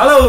Halo, 0.00 0.24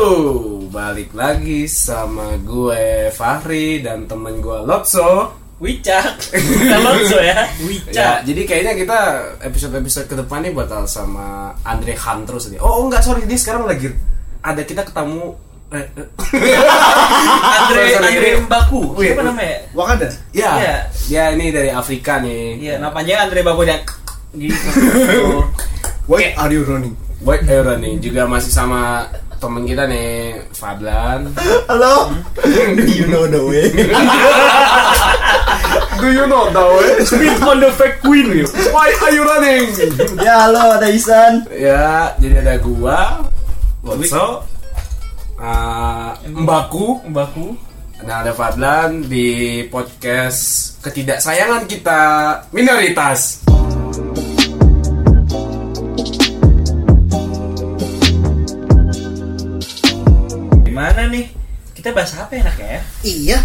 balik 0.67 1.15
lagi 1.15 1.63
sama 1.63 2.35
gue 2.43 3.07
Fahri 3.07 3.79
dan 3.79 4.03
temen 4.03 4.43
gue 4.43 4.67
Lotso. 4.67 5.31
Wicak 5.63 6.35
Alonso 6.75 7.15
ya 7.15 7.39
Ya, 7.39 7.47
Wicak 7.63 8.27
jadi 8.27 8.41
kayaknya 8.43 8.73
kita 8.75 8.99
episode-episode 9.39 10.11
ke 10.11 10.15
depan 10.19 10.43
nih 10.43 10.51
bakal 10.51 10.83
sama 10.91 11.55
Andre 11.63 11.95
Han 12.03 12.27
terus 12.27 12.51
nih. 12.51 12.59
Oh, 12.59 12.83
enggak, 12.83 12.99
sorry, 12.99 13.23
dia 13.23 13.39
sekarang 13.39 13.63
lagi 13.63 13.95
ada 14.43 14.59
kita 14.59 14.83
ketemu 14.83 15.39
eh, 15.71 15.87
eh. 15.87 16.07
Andre 17.63 17.83
Andre 17.95 18.29
Mbaku 18.43 18.81
Wih, 18.99 19.15
Siapa 19.15 19.23
namanya 19.23 19.55
Wakanda. 19.71 20.07
Ya, 20.35 20.51
Iya. 20.59 20.75
dia 21.07 21.23
ini 21.31 21.47
dari 21.47 21.71
Afrika 21.71 22.19
nih. 22.19 22.59
Iya 22.59 22.73
nama 22.75 22.91
panjangnya 22.91 23.23
Andre 23.23 23.39
Mbaku 23.39 23.61
dan 23.63 23.79
gitu 24.35 24.67
Why 26.11 26.35
are 26.35 26.51
you 26.51 26.67
running? 26.67 26.99
White 27.23 27.47
Era 27.47 27.79
nih 27.79 28.03
juga 28.03 28.27
masih 28.27 28.51
sama 28.51 29.07
temen 29.41 29.65
kita 29.65 29.89
nih 29.89 30.37
Fadlan. 30.53 31.33
Halo. 31.65 32.13
Do 32.77 32.85
you 32.85 33.09
know 33.09 33.25
the 33.25 33.41
way? 33.41 33.73
Do 36.01 36.13
you 36.13 36.29
know 36.29 36.45
the 36.53 36.61
way? 36.61 37.01
Speed 37.01 37.41
on 37.41 37.57
the 37.57 37.73
fake 37.73 38.05
queen. 38.05 38.45
Why 38.69 38.93
are 39.01 39.09
you 39.09 39.25
running? 39.25 39.73
ya 40.21 40.45
halo, 40.45 40.77
ada 40.77 40.93
Isan. 40.93 41.49
Ya, 41.49 42.13
jadi 42.21 42.45
ada 42.45 42.61
gua, 42.61 43.25
Lotso, 43.81 44.45
uh, 45.41 46.13
Mbaku, 46.29 47.01
Mbaku 47.09 47.57
dan 48.05 48.21
ada 48.21 48.37
Fadlan 48.37 49.09
di 49.09 49.65
podcast 49.73 50.77
ketidaksayangan 50.85 51.65
kita 51.65 52.01
minoritas. 52.53 53.41
Gimana 60.71 61.11
nih? 61.11 61.27
Kita 61.75 61.91
bahas 61.91 62.15
apa 62.15 62.31
enaknya 62.31 62.79
ya? 62.79 62.81
Iya. 63.03 63.37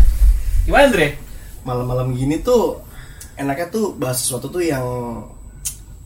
Gimana 0.63 0.95
Andre? 0.95 1.19
Malam-malam 1.67 2.15
gini 2.15 2.39
tuh 2.39 2.79
enaknya 3.35 3.67
tuh 3.67 3.99
bahas 3.99 4.23
sesuatu 4.23 4.47
tuh 4.47 4.63
yang 4.63 4.87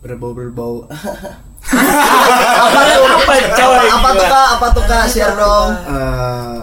berbau-berbau. 0.01 0.89
Apa 1.61 2.81
apa 3.21 3.35
coy? 3.53 3.85
Apa 3.93 4.09
tuh 4.17 4.27
kak? 4.33 4.49
Apa 4.57 4.67
tuh 4.73 4.85
kak? 4.89 5.05
Share 5.13 5.37
dong. 5.37 5.71
Eh, 5.93 6.61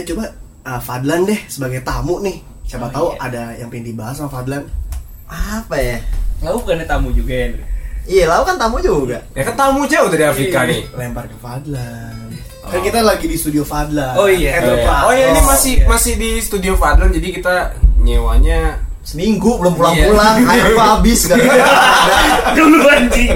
eh 0.00 0.02
coba 0.08 0.32
uh, 0.64 0.80
Fadlan 0.80 1.28
deh 1.28 1.36
sebagai 1.44 1.84
tamu 1.84 2.24
nih. 2.24 2.40
Siapa 2.64 2.88
Oh, 2.88 2.92
tahu 2.96 3.08
iya. 3.12 3.20
ada 3.20 3.42
yang 3.60 3.68
pengen 3.68 3.92
dibahas 3.92 4.16
sama 4.16 4.32
Fadlan. 4.32 4.64
apa 5.28 5.76
ya? 5.76 6.00
Lalu 6.40 6.56
bukannya 6.64 6.88
tamu 6.88 7.12
juga 7.12 7.36
ya 7.36 7.52
Andre 7.52 7.64
iya 8.04 8.24
lau 8.26 8.42
kan 8.42 8.56
tamu 8.56 8.78
juga 8.78 9.18
Ya 9.32 9.42
kan 9.42 9.54
tamu 9.54 9.84
jauh 9.84 10.06
dari 10.06 10.24
Afrika 10.24 10.64
nih. 10.64 10.82
Lempar 10.92 11.24
ke 11.24 11.36
Fadlan. 11.36 12.30
Kan 12.62 12.80
kita 12.80 12.98
lagi 13.00 13.26
di 13.26 13.34
studio 13.34 13.62
Fadlan. 13.62 14.14
Oh 14.14 14.26
iya. 14.26 14.56
Eh, 14.56 14.60
Oh, 14.60 14.72
iya. 14.72 14.84
Pak. 14.84 15.00
Oh 15.02 15.12
ya 15.12 15.24
ini 15.28 15.38
Oh, 15.38 15.46
masih 15.46 15.74
iya. 15.76 15.86
masih 15.86 16.12
di 16.14 16.30
studio 16.38 16.72
Fadlan 16.74 17.10
jadi 17.10 17.28
kita 17.32 17.54
nyewanya 17.98 18.78
seminggu 19.02 19.54
belum 19.56 19.74
Iya. 19.74 19.78
pulang-pulang 20.08 20.36
air 20.46 20.66
gua 20.72 20.84
habis 20.96 21.20
kan 21.30 21.38
Dulu 22.52 22.78
anjing 22.86 23.30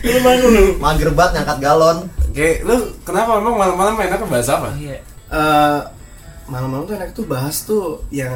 Dulu 0.00 0.30
lu 0.44 0.64
mager 0.76 1.10
banget 1.10 1.32
ngangkat 1.36 1.58
galon 1.60 1.98
Oke, 2.26 2.48
lu 2.62 2.74
kenapa 3.02 3.36
emang 3.36 3.54
malam-malam 3.54 3.94
enaknya 3.98 4.24
bahas 4.24 4.48
apa? 4.48 4.68
Iya 4.74 4.98
Eh, 5.28 5.80
malam-malam 6.44 6.84
tuh 6.84 6.94
enak 6.94 7.10
tuh 7.12 7.24
bahas 7.24 7.56
tuh 7.62 7.84
yang 8.08 8.34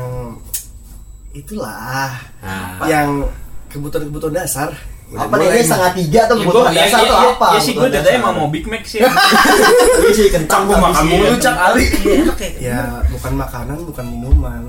itulah 1.33 2.09
Nah, 2.41 2.87
yang 2.87 3.27
kebutuhan-kebutuhan 3.69 4.33
dasar. 4.37 4.73
Apa 5.07 5.35
nih 5.37 5.47
ini 5.49 5.63
setengah 5.63 5.93
tiga 5.95 6.21
tuh 6.27 6.35
Ya, 6.35 6.43
kebutuhan 6.43 6.67
ya, 6.69 6.81
dasar 6.83 6.99
ya, 6.99 7.07
tuh 7.07 7.15
ya, 7.15 7.29
apa 7.31 7.47
Ya 7.47 7.61
sih 7.63 7.73
gue 7.73 7.89
dasar? 7.89 8.11
emang 8.13 8.33
mau 8.35 8.49
Big 8.51 8.67
Mac 8.67 8.83
sih 8.83 8.99
Ini 10.03 10.11
sih 10.11 10.27
kentang 10.29 10.67
gua 10.67 10.83
makan 10.83 11.05
mulu 11.07 11.25
iya. 11.25 11.39
cak 11.39 11.57
Ali. 11.57 11.85
Iya 12.03 12.23
ya 12.35 12.51
Ya, 12.59 12.81
bukan 13.07 13.33
makanan, 13.37 13.79
bukan 13.87 14.05
minuman. 14.05 14.63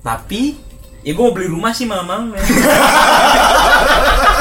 Tapi 0.00 0.58
Ya 1.00 1.12
gue 1.12 1.20
mau 1.20 1.30
beli 1.30 1.46
rumah 1.46 1.70
sih 1.70 1.84
malam-malam 1.84 2.32
ya 2.32 2.42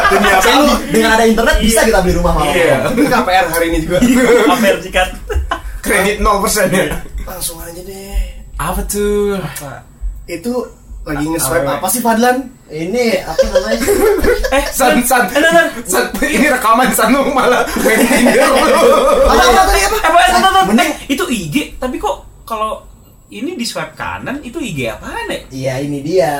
Demi 0.10 0.30
apa 0.30 0.50
lu? 0.54 0.66
dengan 0.90 1.10
ada 1.12 1.26
internet 1.26 1.56
bisa 1.60 1.82
kita 1.84 2.00
beli 2.00 2.16
rumah 2.16 2.34
malam 2.34 2.50
Iya. 2.50 2.78
KPR 3.14 3.46
hari 3.50 3.66
ini 3.70 3.80
juga. 3.82 3.98
Apa 4.48 4.64
yang 4.64 4.80
sikat 4.80 5.10
kredit 5.82 6.18
0% 6.18 6.24
ya. 6.72 6.86
Langsung 7.24 7.58
aja 7.60 7.78
deh. 7.78 8.20
Apa 8.56 8.82
tuh? 8.86 9.38
Apa 9.38 9.84
Itu 10.24 10.70
lagi 11.04 11.26
nge-swipe 11.26 11.68
apa 11.70 11.88
sih 11.88 12.00
Fadlan? 12.00 12.38
ini 12.66 13.20
apa 13.20 13.44
namanya? 13.46 13.78
Eh 14.56 14.66
San, 14.68 14.98
san, 15.02 15.26
Eh, 15.28 15.42
nah, 15.42 15.66
san, 15.84 16.06
ini 16.22 16.46
rekaman 16.48 16.90
san 16.90 17.10
lu 17.10 17.26
malah 17.28 17.66
main 17.78 18.00
Tinder 18.00 18.46
lu. 18.46 18.64
apa 19.24 19.42
apa 19.44 19.62
tadi 19.64 19.82
apa? 19.84 19.96
Eh, 19.96 20.02
apa, 20.04 20.18
apa, 20.32 20.48
apa, 20.48 20.62
Mending- 20.68 20.94
eh, 21.02 21.12
itu 21.12 21.24
IG, 21.26 21.56
tapi 21.76 21.98
kok 21.98 22.16
kalau 22.44 22.82
ini 23.28 23.54
di 23.54 23.64
swipe 23.64 23.94
kanan 23.94 24.40
itu 24.40 24.58
IG 24.58 24.88
apaan 24.88 25.26
ya? 25.28 25.38
iya 25.50 25.74
ini 25.80 26.00
dia. 26.00 26.34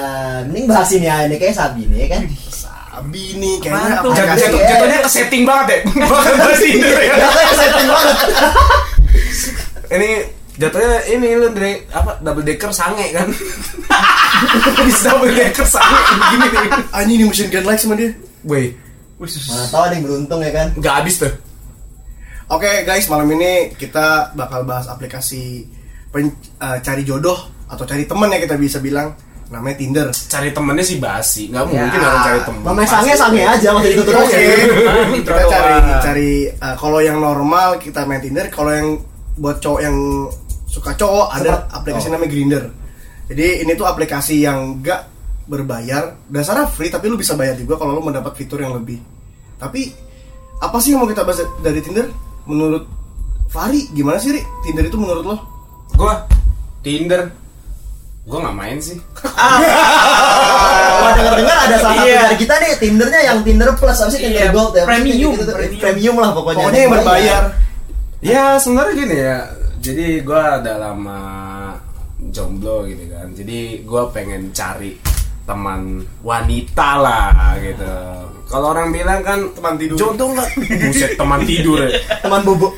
Mending 0.44 0.66
bahas 0.66 0.90
ini 0.92 1.06
ya 1.06 1.26
ini 1.26 1.36
kayak 1.36 1.54
sabi 1.54 1.86
nih 1.86 2.06
kan? 2.08 2.22
Sabi 2.48 3.24
nih 3.36 3.54
kayaknya 3.60 3.98
aplikasi 4.00 4.42
jatuh- 4.44 4.62
Jatuhnya 4.70 4.98
ke 5.00 5.10
setting 5.12 5.44
banget. 5.44 5.80
Bukan 5.88 6.06
bahas 6.36 6.58
Tinder 6.58 6.96
ya. 6.96 7.14
ya 7.14 7.28
saya 7.30 7.54
setting 7.60 7.88
banget. 7.88 8.18
Ini 9.92 10.10
jatuhnya 10.56 11.02
ini 11.10 11.28
lu 11.34 11.48
dari 11.50 11.82
apa 11.90 12.18
double 12.20 12.42
decker 12.42 12.70
sange 12.70 13.10
kan. 13.10 13.28
Bisa 14.86 15.12
double 15.12 15.32
decker 15.32 15.66
sange 15.66 16.00
begini 16.12 16.48
nih. 16.48 16.70
Anjing 16.92 17.18
di 17.18 17.26
mesin 17.26 17.48
get 17.48 17.64
like 17.64 17.78
sama 17.78 17.96
dia. 17.96 18.12
Woi, 18.44 18.76
mana 19.18 19.66
tahu 19.68 19.82
ada 19.82 19.94
yang 19.94 20.04
beruntung 20.04 20.40
ya 20.40 20.52
kan 20.52 20.68
nggak 20.76 20.94
habis 20.94 21.16
tuh. 21.18 21.32
Oke 22.48 22.84
guys, 22.84 23.08
malam 23.08 23.32
ini 23.32 23.72
kita 23.74 24.34
bakal 24.34 24.62
bahas 24.64 24.86
aplikasi 24.86 25.64
pen- 26.10 26.36
eh, 26.60 26.78
cari 26.80 27.02
jodoh 27.02 27.40
atau 27.66 27.88
cari 27.88 28.04
teman 28.04 28.30
ya 28.30 28.38
kita 28.38 28.60
bisa 28.60 28.78
bilang 28.78 29.16
namanya 29.48 29.80
Tinder. 29.80 30.08
Cari 30.12 30.52
temennya 30.52 30.84
sih 30.84 30.98
basi, 30.98 31.48
nggak 31.48 31.64
Ya. 31.66 31.82
mungkin 31.82 32.00
orang 32.00 32.22
cari 32.22 32.40
temen. 32.44 32.62
namanya 32.64 32.90
sange 32.90 33.14
sange 33.16 33.42
aja 33.42 33.68
masih 33.72 33.90
ditutup 33.96 34.14
Oke, 34.18 34.28
aja 34.28 34.40
kita 35.16 35.42
cari 35.48 35.74
cari 36.04 36.32
eh, 36.52 36.76
kalau 36.76 37.00
yang 37.00 37.18
normal 37.18 37.80
kita 37.80 38.04
main 38.04 38.20
Tinder, 38.20 38.46
kalau 38.50 38.70
yang 38.70 38.90
buat 39.34 39.58
cowok 39.58 39.80
yang 39.82 39.98
suka 40.74 40.98
cowok 40.98 41.28
ada 41.32 41.52
Sepet- 41.54 41.70
aplikasi 41.78 42.08
oh. 42.10 42.12
namanya 42.12 42.32
Grinder. 42.34 42.64
Jadi 43.30 43.46
ini 43.62 43.72
tuh 43.74 43.86
aplikasi 43.86 44.42
yang 44.42 44.82
gak 44.82 45.06
berbayar, 45.44 46.18
dasarnya 46.26 46.66
free 46.66 46.88
tapi 46.88 47.06
lu 47.06 47.16
bisa 47.16 47.36
bayar 47.36 47.54
juga 47.54 47.78
kalau 47.78 47.94
lu 47.94 48.02
mendapat 48.02 48.34
fitur 48.34 48.58
yang 48.58 48.74
lebih. 48.74 48.98
Tapi 49.56 49.94
apa 50.58 50.78
sih 50.80 50.92
yang 50.92 51.04
mau 51.04 51.10
kita 51.10 51.22
bahas 51.22 51.44
dari 51.62 51.78
Tinder? 51.80 52.10
Menurut 52.44 52.90
Fari 53.48 53.86
gimana 53.94 54.18
sih 54.18 54.34
Ri? 54.34 54.42
Tinder 54.66 54.84
itu 54.84 54.98
menurut 54.98 55.24
lo? 55.24 55.38
Gua 55.94 56.26
Tinder. 56.82 57.30
Gua 58.24 58.40
nggak 58.42 58.56
main 58.56 58.80
sih. 58.80 58.98
Kalau 59.14 61.12
denger 61.14 61.34
dengar 61.38 61.58
ada 61.60 61.76
salah 61.78 61.96
satu 61.96 62.08
Iya. 62.08 62.20
dari 62.24 62.38
kita 62.40 62.54
nih 62.58 62.72
Tindernya 62.80 63.22
yang 63.22 63.38
Tinder 63.44 63.70
Plus 63.76 64.00
apa 64.00 64.10
sih 64.10 64.20
Tinder 64.20 64.42
Iya, 64.42 64.52
Gold 64.52 64.74
ya? 64.74 64.84
Premium, 64.88 65.32
gitu, 65.36 65.52
premium. 65.52 65.80
premium 65.80 66.16
lah 66.18 66.32
pokoknya. 66.32 66.58
Pokoknya 66.64 66.82
yang 66.82 66.94
berbayar. 66.94 67.42
Ya 68.24 68.44
sebenarnya 68.58 68.94
gini 68.96 69.16
ya. 69.20 69.38
Jadi 69.84 70.24
gua 70.24 70.64
ada 70.64 70.80
lama 70.80 71.20
jomblo 72.32 72.88
gitu 72.88 73.04
kan. 73.12 73.28
Jadi 73.36 73.84
gua 73.84 74.08
pengen 74.08 74.56
cari 74.56 74.96
teman 75.44 76.00
wanita 76.24 76.90
lah 77.04 77.60
gitu. 77.60 77.92
Kalau 78.48 78.72
orang 78.72 78.96
bilang 78.96 79.20
kan 79.20 79.40
Teman 79.52 79.76
tidur. 79.76 79.98
Jodoh 80.00 80.32
nggak? 80.32 80.50
Buset 80.88 81.12
teman 81.20 81.42
tidur 81.44 81.84
ya. 81.84 82.00
Teman 82.24 82.42
bobo. 82.48 82.72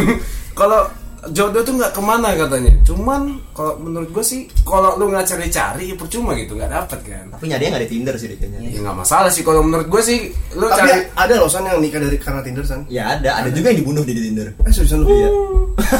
Kalau 0.58 0.88
jodoh 1.32 1.62
tuh 1.62 1.74
nggak 1.78 1.92
ke 1.94 2.02
mana 2.02 2.34
katanya. 2.34 2.72
Cuman 2.86 3.40
kalau 3.56 3.74
menurut 3.80 4.10
gue 4.12 4.24
sih, 4.24 4.46
kalau 4.62 4.94
lu 5.00 5.10
nggak 5.10 5.26
cari-cari 5.26 5.92
ya 5.92 5.96
percuma 5.96 6.34
gitu, 6.34 6.54
nggak 6.54 6.70
dapet 6.70 7.00
kan. 7.06 7.24
Tapi 7.34 7.44
nyari 7.48 7.62
nggak 7.70 7.82
ada 7.82 7.90
Tinder 7.90 8.14
sih 8.18 8.26
kayaknya. 8.34 8.58
Ya 8.62 8.78
nggak 8.82 8.98
masalah 8.98 9.30
sih 9.32 9.42
kalau 9.42 9.64
menurut 9.64 9.86
gue 9.90 10.02
sih, 10.02 10.30
lu 10.54 10.66
Tapi 10.68 10.78
cari 10.82 10.92
ada 11.14 11.34
loh 11.38 11.50
San 11.50 11.66
yang 11.66 11.80
nikah 11.80 11.98
dari 12.02 12.18
karena 12.20 12.40
Tinder 12.44 12.64
San. 12.66 12.84
Ya 12.86 13.18
ada, 13.18 13.42
ada 13.42 13.48
juga 13.50 13.72
yang 13.72 13.82
dibunuh 13.82 14.02
di 14.04 14.12
Tinder. 14.14 14.52
Eh 14.62 14.72
seriusan 14.72 15.02
lu? 15.02 15.08
Iya. 15.08 15.30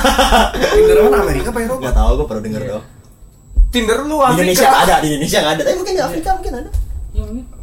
Tinder 0.77 0.97
mana 1.09 1.23
Amerika 1.25 1.49
apa 1.51 1.61
Eropa? 1.65 1.83
Gak 1.87 1.97
tahu 1.97 2.11
gue 2.17 2.27
pernah 2.29 2.43
denger 2.45 2.63
dong. 2.69 2.85
Tinder 3.75 3.99
lu 4.07 4.17
Di 4.17 4.25
Afrika. 4.25 4.37
Indonesia 4.41 4.69
ada, 4.73 4.95
di 5.03 5.07
Indonesia 5.11 5.39
nggak 5.43 5.55
ada. 5.55 5.63
Tapi 5.65 5.77
mungkin 5.77 5.95
di 5.95 6.03
Afrika 6.03 6.29
mungkin 6.39 6.53
ada. 6.55 6.71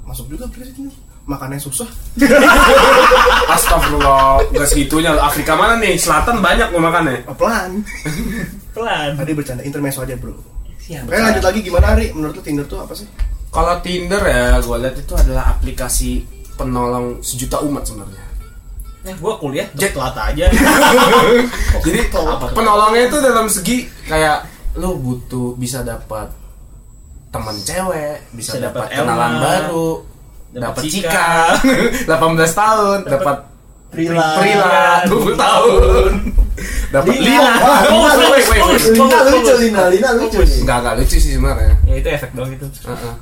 Masuk 0.04 0.26
juga 0.28 0.44
aplikasi 0.50 0.74
Tinder. 0.76 0.96
Makannya 1.24 1.56
susah. 1.56 1.88
Astagfirullah, 3.56 4.44
nggak 4.52 4.68
segitunya. 4.68 5.16
Afrika 5.16 5.56
mana 5.56 5.80
nih? 5.80 5.96
Selatan 5.96 6.44
banyak 6.44 6.68
mau 6.76 6.84
makannya. 6.84 7.24
Oh, 7.32 7.36
pelan. 7.38 7.80
Pelan. 8.76 9.14
Tadi 9.16 9.32
bercanda 9.38 9.62
intermezzo 9.62 10.02
aja 10.02 10.18
bro. 10.18 10.34
Siap. 10.82 11.06
Oke 11.08 11.16
lanjut 11.16 11.44
lagi 11.46 11.60
gimana 11.62 11.94
Ari? 11.94 12.12
Menurut 12.12 12.36
lu 12.36 12.44
Tinder 12.44 12.66
tuh 12.66 12.82
apa 12.82 12.92
sih? 12.98 13.06
Kalau 13.54 13.78
Tinder 13.86 14.20
ya, 14.26 14.58
gue 14.60 14.78
lihat 14.82 14.96
itu 14.98 15.14
adalah 15.14 15.54
aplikasi 15.54 16.26
penolong 16.58 17.22
sejuta 17.22 17.62
umat 17.62 17.86
sebenarnya. 17.86 18.26
Eh, 19.04 19.16
gua 19.20 19.36
kuliah 19.36 19.68
Jack. 19.76 20.00
telat 20.00 20.16
aja. 20.16 20.48
Jadi 21.86 22.00
penolongnya 22.56 23.04
itu 23.12 23.18
dalam 23.20 23.52
segi 23.52 23.84
kayak 24.08 24.48
lu 24.80 24.96
butuh 24.96 25.60
bisa 25.60 25.84
dapat 25.84 26.32
teman 27.34 27.58
cewek, 27.60 28.32
bisa, 28.32 28.56
Bisa 28.56 28.70
dapat 28.72 28.94
kenalan 28.96 29.34
baru, 29.44 29.90
dapat 30.54 30.80
dapat 30.80 30.84
Cika. 30.86 31.10
Cika, 31.10 31.28
18 32.06 32.54
tahun, 32.54 32.98
dapat 33.04 33.38
Prila. 33.90 34.28
Prila 34.38 35.06
20 35.06 35.34
tahun. 35.36 36.12
Dapat 36.90 37.14
Lina. 37.16 37.54
Lina. 37.86 38.26
Wait, 38.30 38.46
wait. 38.48 38.82
Lina 38.92 39.20
lucu 39.24 39.54
Lina, 39.60 39.82
Lina 39.88 40.10
lucu 40.14 40.40
nih. 40.40 40.58
Enggak, 40.62 40.78
enggak 40.80 40.96
lucu 40.98 41.16
sih 41.16 41.32
sebenarnya. 41.34 41.74
Ya 41.84 41.96
itu 41.98 42.10
efek 42.12 42.32
dong 42.34 42.50
itu. 42.50 42.66
Heeh. 42.84 43.14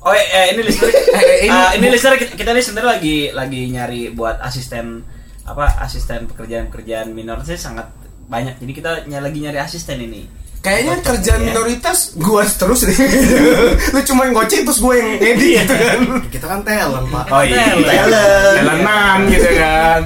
Oh 0.00 0.08
eh, 0.10 0.24
eh, 0.24 0.44
ini 0.50 0.60
listener 0.62 0.88
eh, 1.12 1.44
ini- 1.44 1.52
Ah, 1.52 1.70
ini 1.76 1.86
listener 1.86 2.16
kita, 2.16 2.32
kita 2.32 2.50
nih 2.50 2.64
sebenarnya 2.64 2.90
lagi 2.90 3.16
lagi 3.30 3.60
nyari 3.68 4.02
buat 4.10 4.40
asisten 4.40 5.04
apa 5.44 5.76
asisten 5.78 6.24
pekerjaan-pekerjaan 6.26 7.08
minor 7.10 7.40
sih 7.42 7.56
sangat 7.56 7.92
banyak. 8.26 8.56
Jadi 8.56 8.72
kita 8.72 8.90
ny- 9.04 9.20
lagi 9.20 9.38
nyari 9.38 9.58
asisten 9.58 9.96
ini. 9.98 10.24
Kayaknya 10.60 10.94
kerjaan 11.00 11.40
ya. 11.40 11.46
minoritas 11.52 12.12
gua 12.20 12.44
terus 12.44 12.84
deh. 12.84 12.92
Lu 13.96 14.00
cuma 14.04 14.28
ngoceh 14.28 14.60
terus 14.60 14.76
gua 14.76 14.92
yang 14.92 15.16
edit 15.16 15.64
gitu 15.64 15.72
kan. 15.72 16.00
Kita 16.28 16.46
kan 16.52 16.60
talent, 16.60 17.06
Pak. 17.08 17.24
Oh 17.32 17.40
iya, 17.40 17.72
Talent. 17.72 17.88
Talent. 17.88 18.56
Talentan 18.60 19.18
gitu 19.32 19.50
kan. 19.56 20.00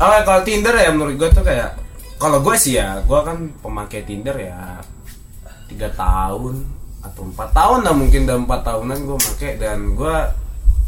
Oh, 0.00 0.18
kalau 0.24 0.40
Tinder 0.40 0.74
ya 0.74 0.88
menurut 0.88 1.14
gua 1.20 1.28
tuh 1.28 1.44
kayak 1.44 1.76
kalau 2.16 2.40
gua 2.40 2.56
sih 2.56 2.80
ya, 2.80 2.96
gua 3.04 3.28
kan 3.28 3.52
pemakai 3.60 4.08
Tinder 4.08 4.32
ya 4.40 4.80
tiga 5.68 5.92
tahun 5.92 6.64
atau 7.04 7.22
empat 7.28 7.52
tahun 7.52 7.80
lah 7.84 7.92
mungkin 7.92 8.24
udah 8.24 8.38
empat 8.40 8.60
tahunan 8.64 8.98
gua 9.04 9.18
pakai 9.20 9.60
dan 9.60 9.92
gua 9.92 10.32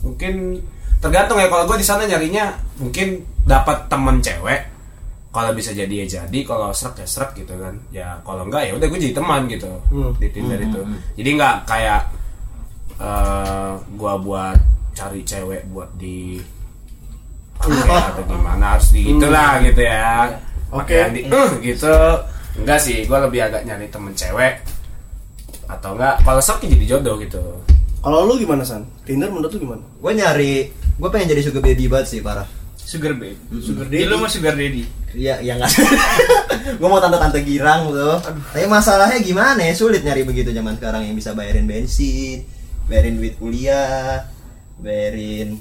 mungkin 0.00 0.64
tergantung 1.04 1.37
ya 1.37 1.52
kalau 1.52 1.69
gua 1.69 1.76
di 1.76 1.84
sana 1.84 2.08
nyarinya 2.08 2.56
mungkin 2.81 3.20
dapat 3.44 3.93
temen 3.93 4.25
cewek 4.25 4.75
kalau 5.37 5.53
bisa 5.53 5.69
jadi 5.71 5.93
ya 6.00 6.25
jadi 6.25 6.38
kalau 6.43 6.73
serak 6.73 6.97
ya 6.97 7.05
serak 7.05 7.37
gitu 7.37 7.53
kan 7.53 7.77
ya 7.93 8.17
kalau 8.25 8.49
enggak 8.49 8.65
ya 8.65 8.73
udah 8.73 8.88
gue 8.88 8.99
jadi 8.99 9.12
teman 9.12 9.44
gitu 9.47 9.69
Hmm. 9.93 10.17
di 10.17 10.33
Tinder 10.33 10.56
itu 10.59 10.81
jadi 11.12 11.31
nggak 11.37 11.56
kayak 11.69 12.00
eh 12.97 13.73
gua 13.94 14.17
buat 14.17 14.56
cari 14.91 15.21
cewek 15.21 15.69
buat 15.69 15.93
di 15.94 16.41
pakai 17.55 18.17
atau 18.17 18.25
gimana 18.25 18.65
harus 18.73 18.88
di 18.91 19.05
gitulah 19.06 19.61
gitu 19.61 19.83
ya 19.83 20.33
Oke. 20.67 20.97
Yang 20.99 21.12
di 21.12 21.21
"Eh," 21.29 21.50
gitu 21.62 21.94
enggak 22.56 22.81
sih 22.81 23.05
gua 23.05 23.23
lebih 23.23 23.44
agak 23.44 23.62
nyari 23.62 23.87
temen 23.87 24.12
cewek 24.12 24.65
atau 25.67 25.93
enggak 25.93 26.25
kalau 26.25 26.41
serak 26.41 26.65
ya 26.65 26.73
jadi 26.73 26.87
jodoh 26.97 27.21
gitu 27.21 27.44
Kalau 27.97 28.23
lu 28.23 28.39
gimana 28.39 28.62
San? 28.62 28.87
Tinder 29.03 29.27
menurut 29.29 29.50
lu 29.50 29.67
gimana? 29.67 29.82
Gue 29.99 30.15
nyari, 30.15 30.71
gue 30.71 31.09
pengen 31.11 31.27
jadi 31.27 31.43
sugar 31.43 31.59
baby 31.59 31.91
banget 31.91 32.06
sih 32.06 32.21
parah. 32.23 32.47
Sugar 32.87 33.12
babe. 33.12 33.35
Sugar 33.59 33.85
Jadi 33.85 33.99
daddy. 33.99 34.06
lu 34.06 34.17
mau 34.17 34.31
sugar 34.31 34.55
daddy. 34.55 34.87
Iya, 35.11 35.43
ya 35.43 35.59
nggak. 35.59 35.71
gue 36.79 36.87
mau 36.87 37.03
tante-tante 37.03 37.43
girang 37.43 37.91
tuh. 37.91 38.17
Tapi 38.53 38.67
masalahnya 38.67 39.19
gimana 39.19 39.59
ya? 39.59 39.75
Sulit 39.75 40.00
nyari 40.00 40.23
begitu 40.23 40.50
zaman 40.50 40.79
sekarang 40.79 41.03
yang 41.03 41.12
bisa 41.12 41.33
bayarin 41.33 41.67
bensin, 41.67 42.47
bayarin 42.87 43.19
duit 43.19 43.35
kuliah, 43.37 44.23
bayarin 44.79 45.59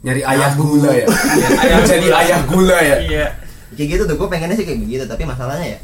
nyari 0.00 0.24
ayah 0.24 0.56
gula 0.56 0.88
ya 0.88 1.04
ayah 1.66 1.78
jadi 1.84 2.06
gula. 2.08 2.16
ayah 2.16 2.40
gula 2.48 2.78
ya 2.80 2.96
Iya. 3.02 3.26
kayak 3.74 3.88
gitu 3.90 4.02
tuh. 4.06 4.16
Gue 4.16 4.28
pengennya 4.28 4.54
sih 4.54 4.64
kayak 4.64 4.80
begitu, 4.80 5.04
tapi 5.04 5.26
masalahnya 5.26 5.74
ya 5.74 5.78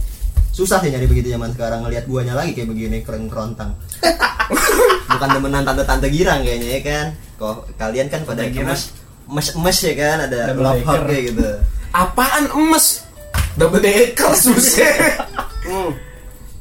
susah 0.48 0.80
sih 0.80 0.88
nyari 0.88 1.04
begitu 1.04 1.28
zaman 1.28 1.52
sekarang 1.52 1.84
ngelihat 1.84 2.08
guanya 2.08 2.32
lagi 2.32 2.54
kayak 2.54 2.70
begini 2.70 3.02
keren 3.02 3.26
kerontang. 3.26 3.74
Bukan 5.10 5.28
demenan 5.32 5.64
tante-tante 5.64 6.08
girang 6.08 6.40
kayaknya 6.40 6.68
ya 6.70 6.80
kan. 6.80 7.06
Kok 7.36 7.56
kalian 7.76 8.06
kan 8.06 8.22
pada 8.22 8.40
Tante 8.40 8.54
girang. 8.54 8.70
gemes 8.72 8.82
mes 9.26 9.46
mes 9.54 9.78
ya 9.80 9.94
kan 9.94 10.16
ada 10.24 10.38
Double 10.48 10.64
love 10.64 10.82
hug 10.82 11.00
kayak 11.04 11.22
gitu. 11.28 11.48
apaan 11.90 12.44
emes 12.52 12.86
double 13.54 13.78
decker 13.78 14.32
susah 14.34 14.94
Hmm. 15.62 15.90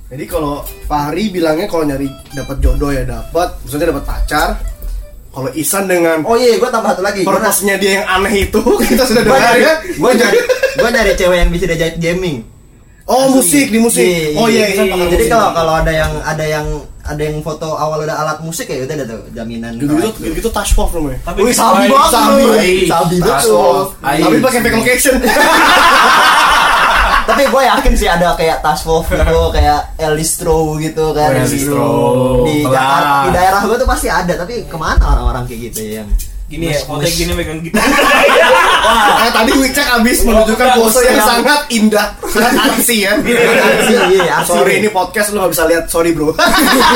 Jadi 0.06 0.26
kalau 0.26 0.62
Fahri 0.84 1.30
bilangnya 1.30 1.66
kalau 1.66 1.82
nyari 1.84 2.06
dapat 2.32 2.58
jodoh 2.58 2.90
ya 2.90 3.02
dapat, 3.04 3.54
maksudnya 3.60 3.90
dapat 3.90 4.02
pacar. 4.04 4.50
Kalau 5.30 5.50
Isan 5.52 5.86
dengan 5.86 6.22
Oh 6.22 6.34
iya, 6.34 6.56
gue 6.56 6.66
tambah 6.66 6.90
satu 6.90 7.02
lagi. 7.02 7.22
Purpose-nya 7.22 7.76
dia 7.76 8.02
yang 8.02 8.06
aneh 8.08 8.46
itu 8.46 8.62
kita 8.84 9.04
sudah 9.04 9.22
dengar 9.22 9.54
ya. 9.56 9.74
gua 9.96 10.10
nyari, 10.10 10.40
gua 10.74 10.90
nyari 10.90 11.12
cewek 11.14 11.38
yang 11.38 11.50
bisa 11.50 11.66
diajak 11.68 11.98
gaming. 11.98 12.42
Oh 13.06 13.30
musik 13.30 13.68
di 13.68 13.78
musik. 13.78 14.02
Iya, 14.02 14.40
Oh 14.40 14.48
iya 14.48 14.66
iya. 14.66 14.74
Isan 14.74 14.86
pakar 14.88 15.06
Jadi 15.06 15.18
musik. 15.20 15.30
kalau 15.30 15.50
kalau 15.54 15.74
ada 15.76 15.92
yang 15.92 16.12
ada 16.24 16.46
yang 16.48 16.66
ada 17.06 17.22
yang 17.22 17.38
foto 17.46 17.78
awal 17.78 18.02
udah 18.02 18.18
alat 18.18 18.38
musik 18.42 18.66
ya 18.66 18.82
udah 18.82 18.96
ada 18.98 19.06
tuh 19.06 19.22
jaminan. 19.32 19.78
gitu 19.78 19.94
gitu 19.94 20.10
gitu, 20.26 20.36
gitu 20.42 20.50
touch 20.50 20.74
off 20.82 20.90
namanya. 20.92 21.22
Tapi 21.22 21.40
Wih, 21.46 21.54
sabi 21.54 21.86
banget 21.86 22.12
sabi. 22.12 22.44
Sabi. 22.90 23.16
Ayo. 23.22 24.24
Tapi 24.26 24.36
pakai 24.42 24.60
fake 24.66 24.78
location. 24.82 25.16
Tapi 27.26 27.42
gue 27.50 27.62
yakin 27.66 27.94
sih 27.98 28.06
ada 28.06 28.38
kayak 28.38 28.62
Taswof 28.62 29.10
gitu, 29.10 29.50
kayak 29.50 29.98
Elistro 29.98 30.78
gitu 30.78 31.10
kan. 31.10 31.34
Oh, 31.34 31.42
di- 31.42 31.42
Elistro. 31.42 31.90
Di. 32.46 32.56
Jakarta, 32.70 33.18
di 33.26 33.30
daerah 33.34 33.62
gue 33.66 33.78
tuh 33.82 33.90
pasti 33.90 34.08
ada, 34.14 34.34
tapi 34.38 34.70
ke 34.70 34.78
mana 34.78 35.02
orang-orang 35.02 35.50
kayak 35.50 35.74
gitu 35.74 35.80
ya? 36.02 36.04
Gini 36.46 36.70
ya, 36.70 36.78
mes- 36.78 37.18
gini 37.18 37.34
megang 37.34 37.58
gitar. 37.66 37.82
eh 39.26 39.32
tadi 39.34 39.52
Wicek 39.58 39.88
abis 39.98 40.22
menunjukkan 40.30 40.68
pose 40.78 41.02
yang 41.02 41.18
sangat 41.18 41.62
indah, 41.74 42.14
sangat 42.22 42.86
ya. 42.86 43.18
Arsi, 43.18 43.94
iya, 44.14 44.34
arsi. 44.46 44.54
Sorry 44.54 44.78
ini 44.78 44.94
podcast 44.94 45.34
lu 45.34 45.42
gak 45.42 45.58
bisa 45.58 45.66
lihat, 45.66 45.90
sorry 45.90 46.14
bro. 46.14 46.38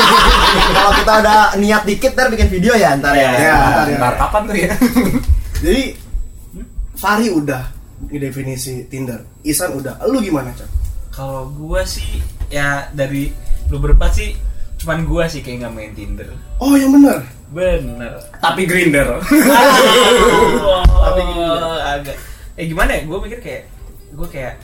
Kalau 0.78 0.92
kita 0.94 1.12
ada 1.18 1.58
niat 1.58 1.82
dikit 1.82 2.14
ntar 2.14 2.30
bikin 2.30 2.46
video 2.46 2.78
ya 2.78 2.94
ntar 2.94 3.10
ya. 3.18 3.30
Ya, 3.34 3.54
ntar 3.58 3.86
ya. 3.90 3.98
Ntar 3.98 4.14
kapan 4.22 4.42
tuh 4.46 4.54
ya 4.54 4.72
Jadi 5.66 5.82
Fahri 6.94 7.28
udah 7.34 7.62
definisi 8.06 8.86
Tinder, 8.86 9.18
Isan 9.42 9.74
udah, 9.74 9.98
lu 10.06 10.22
gimana 10.22 10.54
cak? 10.54 10.70
Kalau 11.10 11.50
gua 11.50 11.82
sih 11.82 12.22
ya 12.54 12.86
dari 12.94 13.34
lu 13.66 13.82
berempat 13.82 14.14
sih 14.14 14.30
cuman 14.78 15.04
gua 15.10 15.26
sih 15.26 15.42
kayak 15.42 15.66
nggak 15.66 15.74
main 15.74 15.92
Tinder. 15.98 16.30
Oh 16.62 16.78
yang 16.78 16.94
bener. 16.94 17.39
Bener. 17.50 18.14
tapi 18.38 18.62
grinder. 18.62 19.18
Tapi 21.10 21.22
agak. 21.82 22.16
Eh 22.54 22.70
gimana 22.70 22.94
ya? 22.94 23.02
Gue 23.02 23.18
mikir 23.26 23.38
kayak 23.42 23.62
gue 24.14 24.28
kayak 24.30 24.54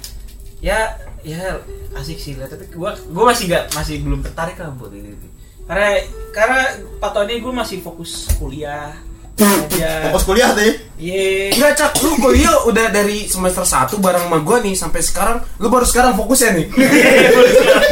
ya 0.61 0.99
ya 1.23 1.59
asik 1.95 2.19
sih 2.19 2.35
lah 2.39 2.49
tapi 2.49 2.67
gue 2.67 2.91
gue 2.91 3.25
masih 3.25 3.45
nggak 3.51 3.65
masih 3.77 4.01
belum 4.03 4.21
tertarik 4.25 4.57
lah 4.57 4.73
buat 4.75 4.91
itu 4.95 5.29
karena 5.67 6.01
karena 6.33 6.61
patokannya 7.03 7.43
gue 7.43 7.53
masih 7.53 7.79
fokus 7.83 8.31
kuliah 8.39 8.95
aja 9.45 10.09
Fokus 10.09 10.25
kuliah 10.25 10.51
ya. 10.57 10.73
Iya. 10.97 11.53
Enggak 11.53 11.73
cak, 11.77 11.93
lu 12.01 12.17
kuliah 12.17 12.57
udah 12.65 12.89
dari 12.89 13.29
semester 13.29 13.69
1 13.69 14.01
bareng 14.01 14.25
sama 14.25 14.39
gua 14.41 14.65
nih 14.65 14.73
sampai 14.73 15.05
sekarang 15.05 15.45
Lu 15.61 15.69
baru 15.69 15.85
sekarang 15.85 16.17
fokus 16.17 16.41
ya 16.41 16.57
nih 16.57 16.73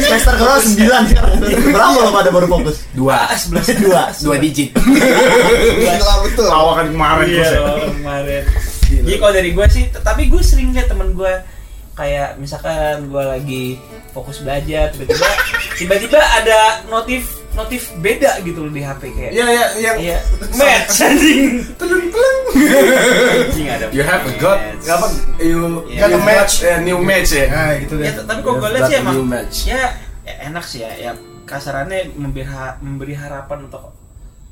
Semester 0.01 0.41
kedua 0.41 0.57
sembilan 0.57 1.03
sekarang. 1.13 1.33
Berapa 1.69 2.01
lo 2.01 2.11
pada 2.11 2.31
baru 2.33 2.47
fokus? 2.49 2.77
Dua 2.97 3.29
Ah, 3.29 3.37
sebelas 3.37 3.69
Dua. 3.77 4.03
Dua 4.17 4.37
digit 4.41 4.73
Gila 4.73 6.15
betul. 6.25 6.49
Lawakan 6.49 6.87
kemarin 6.97 7.27
Iya, 7.29 7.45
ya. 7.45 7.61
kemarin. 7.93 8.43
Jadi 8.85 9.17
kalau 9.19 9.33
dari 9.35 9.51
gue 9.53 9.67
sih, 9.69 9.85
tapi 9.91 10.23
gue 10.31 10.41
sering 10.41 10.73
liat 10.73 10.89
temen 10.89 11.13
gue 11.13 11.33
kayak 11.95 12.41
misalkan 12.41 13.07
gue 13.07 13.23
lagi 13.23 13.65
fokus 14.11 14.43
belajar, 14.43 14.91
tiba-tiba 14.91 15.29
tiba-tiba 15.77 16.19
ada 16.19 16.83
notif 16.89 17.44
notif 17.55 17.83
beda 17.97 18.39
gitu 18.41 18.59
loh 18.61 18.71
di 18.71 18.81
HP 18.81 19.03
kayak. 19.11 19.31
Iya, 19.31 19.45
iya, 19.47 19.67
yang 19.79 19.97
Iya. 19.97 20.19
Match 20.53 20.99
anjing. 21.01 21.63
Telung 21.75 22.07
telung 22.07 22.39
Anjing 22.51 23.69
ada. 23.69 23.87
You 23.89 24.03
have 24.03 24.23
a 24.23 24.33
god 24.37 24.59
match. 24.61 24.87
Apa? 24.87 25.07
You 25.39 25.61
Iya. 25.87 26.01
got 26.01 26.11
a 26.11 26.21
match 26.21 26.55
eh, 26.61 26.79
New 26.81 26.99
match 27.01 27.31
ya 27.33 27.47
Nah 27.47 27.73
gitu 27.79 27.95
Ya, 27.97 28.11
deh. 28.11 28.13
t- 28.17 28.25
tapi 28.25 28.41
kok 28.41 28.55
gue 28.55 28.69
got 28.69 28.85
sih 28.85 28.95
a 28.95 29.01
emang 29.01 29.17
ya, 29.65 29.83
ya 30.23 30.35
enak 30.45 30.65
sih 30.65 30.81
ya, 30.81 30.91
ya 31.01 31.11
kasarannya 31.45 32.11
memberi 32.13 32.45
ha- 32.45 32.79
memberi 32.79 33.15
harapan 33.15 33.65
untuk 33.65 33.93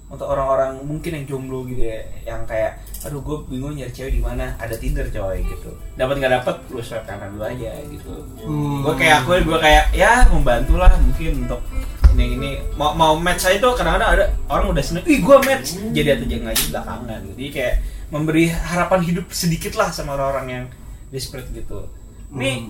untuk 0.06 0.28
orang-orang 0.28 0.76
mungkin 0.78 1.11
yang 1.14 1.25
jomblo 1.26 1.64
gitu 1.64 1.82
ya, 1.82 1.97
yang 2.23 2.44
kayak 2.44 2.76
aduh 3.02 3.18
gue 3.18 3.37
bingung 3.49 3.73
nyari 3.73 3.88
cewek 3.88 4.12
di 4.12 4.21
mana 4.21 4.52
ada 4.56 4.76
Tinder 4.76 5.09
coy 5.09 5.40
gitu 5.40 5.73
dapat 5.94 6.21
nggak 6.21 6.32
dapat 6.38 6.56
lu 6.68 6.78
swipe 6.78 7.02
kanan 7.02 7.32
dulu 7.32 7.42
aja 7.42 7.73
gitu 7.82 8.12
Hmm. 8.38 8.85
gue 8.85 8.94
kayak 8.94 9.25
aku 9.25 9.40
gue 9.40 9.59
kayak 9.59 9.85
ya 9.90 10.28
membantu 10.28 10.76
lah 10.76 10.92
mungkin 11.00 11.42
untuk 11.42 11.64
ini 12.12 12.25
ini 12.37 12.50
mau 12.76 12.92
mau 12.92 13.12
match 13.16 13.45
saya 13.45 13.57
itu 13.57 13.69
kadang-kadang 13.73 14.11
ada 14.12 14.25
orang 14.49 14.71
udah 14.71 14.85
seneng 14.85 15.04
ih 15.04 15.19
gue 15.19 15.37
match. 15.42 15.76
Jadi 15.90 16.09
atau 16.09 16.26
jangan 16.28 16.52
aja 16.52 16.64
belakangan. 16.69 17.21
Jadi 17.33 17.45
kayak 17.49 17.75
memberi 18.12 18.45
harapan 18.49 19.00
hidup 19.02 19.26
sedikit 19.33 19.73
lah 19.75 19.88
sama 19.88 20.14
orang-orang 20.14 20.47
yang 20.49 20.64
desperate 21.09 21.49
gitu. 21.50 21.88
Nih 22.31 22.69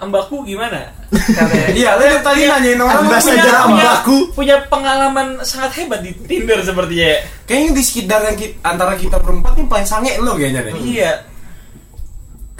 mbakku 0.00 0.42
gimana. 0.42 0.96
Iya, 1.70 1.94
lu 2.00 2.02
yang 2.02 2.24
tadi 2.24 2.48
nanyain 2.48 2.80
orang 2.80 3.04
punya 3.04 3.20
Mbak. 3.20 3.44
apa? 3.46 3.66
punya, 3.68 3.90
punya 4.32 4.56
pengalaman 4.66 5.28
sangat 5.44 5.70
hebat 5.76 6.00
di 6.00 6.10
Tinder 6.24 6.58
sepertinya. 6.64 7.20
Kayaknya 7.44 7.70
di 7.76 7.82
sekitar 7.84 8.20
yang 8.26 8.36
ki- 8.36 8.56
antara 8.60 8.96
kita 8.96 9.20
berempat 9.20 9.54
nih 9.54 9.66
paling 9.68 9.86
sange 9.86 10.16
lo 10.18 10.34
kayaknya 10.34 10.66
deh. 10.66 10.74
Iya 10.80 11.12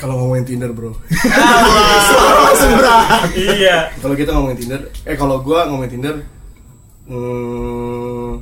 Kalau 0.00 0.16
ngomongin 0.16 0.48
Tinder 0.48 0.72
bro. 0.72 0.96
Langsung 2.48 2.72
berat. 2.80 3.28
iya 3.36 3.92
kalau 4.00 4.16
kita 4.16 4.32
ngomongin 4.32 4.58
Tinder, 4.64 4.80
eh 5.04 5.12
kalau 5.12 5.44
gua 5.44 5.68
ngomongin 5.68 5.92
Tinder, 5.92 6.16
hmm, 7.04 8.32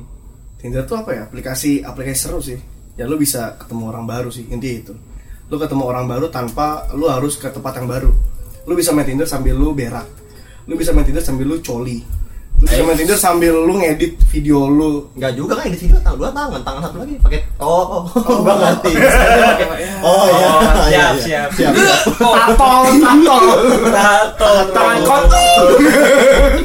Tinder 0.55 0.87
tuh 0.87 1.03
apa 1.03 1.11
ya? 1.11 1.21
Aplikasi 1.27 1.83
aplikasi 1.83 2.15
seru 2.15 2.39
sih. 2.39 2.55
Ya 2.95 3.03
lu 3.03 3.19
bisa 3.19 3.59
ketemu 3.59 3.91
orang 3.91 4.07
baru 4.07 4.31
sih 4.31 4.47
intinya 4.47 4.87
itu. 4.87 4.93
Lu 5.51 5.59
ketemu 5.59 5.83
orang 5.83 6.07
baru 6.07 6.31
tanpa 6.31 6.87
lu 6.95 7.11
harus 7.11 7.35
ke 7.35 7.51
tempat 7.51 7.75
yang 7.75 7.91
baru. 7.91 8.11
Lu 8.63 8.73
bisa 8.79 8.95
main 8.95 9.03
Tinder 9.03 9.27
sambil 9.27 9.59
lu 9.59 9.75
berak. 9.75 10.07
Lu 10.63 10.79
bisa 10.79 10.95
main 10.95 11.03
Tinder 11.03 11.19
sambil 11.19 11.43
lu 11.43 11.59
coli. 11.59 11.99
Main 12.59 12.97
Tinder 12.99 13.15
sambil 13.15 13.55
lu 13.55 13.79
ngedit 13.79 14.19
video 14.27 14.67
lu. 14.67 15.07
Enggak 15.15 15.31
juga 15.39 15.53
kan 15.55 15.71
di 15.71 15.79
video 15.79 15.95
tangan 16.03 16.17
dua 16.19 16.29
tangan, 16.35 16.59
tangan 16.59 16.81
satu 16.83 16.97
lagi 16.99 17.15
pakai 17.23 17.39
oh 17.63 17.83
oh, 17.87 18.03
oh 18.03 18.37
gua 18.43 18.55
ngerti. 18.59 18.91
Misalnya 18.99 19.47
pakai 19.55 19.65
oh 19.69 19.77
iya. 19.79 19.93
Oh, 20.03 20.25
iya, 20.91 21.05
siap, 21.15 21.49
iya. 21.55 21.71
siap. 21.71 21.73
Oh, 22.19 22.35
Tatol, 22.35 22.83
tatol. 22.99 23.45
tato, 23.95 24.51
Tangan 24.75 24.99
kotor. 25.07 25.65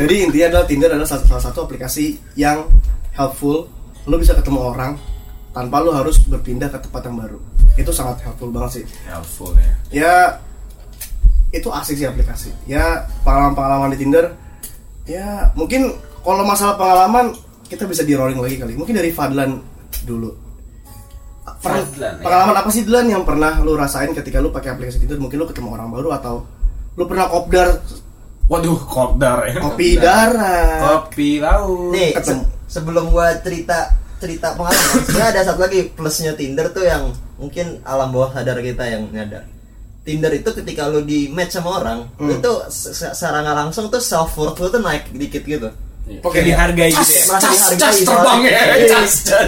Jadi 0.03 0.15
intinya 0.19 0.47
adalah 0.51 0.67
Tinder 0.67 0.91
adalah 0.91 1.07
salah 1.07 1.27
salah 1.31 1.45
satu 1.47 1.59
aplikasi 1.71 2.19
yang 2.35 2.67
helpful. 3.15 3.71
Lu 4.11 4.19
bisa 4.19 4.35
ketemu 4.35 4.75
orang 4.75 4.99
tanpa 5.55 5.79
lu 5.79 5.95
harus 5.95 6.19
berpindah 6.27 6.75
ke 6.75 6.79
tempat 6.83 7.07
yang 7.07 7.17
baru. 7.23 7.39
Itu 7.79 7.95
sangat 7.95 8.27
helpful 8.27 8.51
banget 8.51 8.83
sih. 8.83 8.85
Helpful 9.07 9.55
ya. 9.55 9.73
Ya 9.95 10.15
itu 11.55 11.71
asik 11.71 11.95
sih 12.03 12.07
aplikasi. 12.11 12.51
Ya 12.67 13.07
pengalaman-pengalaman 13.23 13.95
di 13.95 14.03
Tinder. 14.03 14.35
Ya 15.05 15.53
mungkin 15.53 15.93
kalau 16.21 16.43
masalah 16.43 16.75
pengalaman 16.75 17.37
kita 17.65 17.85
bisa 17.85 18.01
di 18.01 18.17
rolling 18.17 18.41
lagi 18.41 18.57
kali. 18.57 18.73
Mungkin 18.75 18.95
dari 18.95 19.11
Fadlan 19.11 19.61
dulu. 20.03 20.33
Per- 21.45 21.77
Fadlan, 21.81 22.21
ya. 22.21 22.25
pengalaman 22.25 22.57
apa 22.57 22.69
sih 22.69 22.85
Dlan 22.85 23.07
yang 23.09 23.25
pernah 23.25 23.61
lu 23.61 23.77
rasain 23.77 24.13
ketika 24.13 24.41
lu 24.41 24.49
pakai 24.49 24.73
aplikasi 24.73 25.01
Tinder? 25.01 25.17
Mungkin 25.17 25.37
lu 25.37 25.47
ketemu 25.47 25.69
orang 25.73 25.89
baru 25.89 26.13
atau 26.13 26.45
lu 26.95 27.05
pernah 27.05 27.29
kopdar 27.29 27.81
Waduh, 28.45 28.77
kopdar 28.77 29.49
ya. 29.49 29.57
kopi 29.57 29.97
darat. 29.97 30.81
Kopi 30.85 31.41
laut. 31.41 31.97
Nih, 31.97 32.13
Ketemu. 32.13 32.45
se- 32.45 32.49
sebelum 32.77 33.09
gua 33.09 33.33
cerita 33.41 33.89
cerita 34.21 34.53
pengalaman, 34.53 35.01
sebenarnya 35.01 35.29
ada 35.33 35.41
satu 35.49 35.61
lagi 35.65 35.81
plusnya 35.89 36.37
Tinder 36.37 36.69
tuh 36.69 36.85
yang 36.85 37.09
mungkin 37.41 37.81
alam 37.85 38.13
bawah 38.13 38.33
sadar 38.33 38.61
kita 38.61 38.85
yang 38.85 39.09
nyadar. 39.09 39.49
Tinder 40.05 40.29
itu 40.31 40.53
ketika 40.53 40.85
lu 40.87 41.01
di 41.01 41.27
match 41.27 41.53
sama 41.55 41.81
orang, 41.81 42.05
Hmm. 42.15 42.29
itu 42.31 42.53
se- 42.69 42.93
se- 42.93 43.11
secara 43.11 43.41
nggak 43.41 43.57
langsung 43.59 43.89
tuh 43.89 43.99
self 43.99 44.33
worth 44.35 44.59
lu 44.59 44.69
tuh 44.69 44.79
naik 44.79 45.09
dikit 45.11 45.43
gitu. 45.43 45.73
Oke, 46.21 46.39
dihargai 46.39 46.93
gitu 46.93 47.01
ya. 47.11 47.25
Merasa 47.27 47.41
Cas, 47.41 47.57
dihargai 47.73 47.81
cas 47.81 47.97
terbang 47.99 48.41
ya, 48.43 48.51
Iya. 48.77 48.99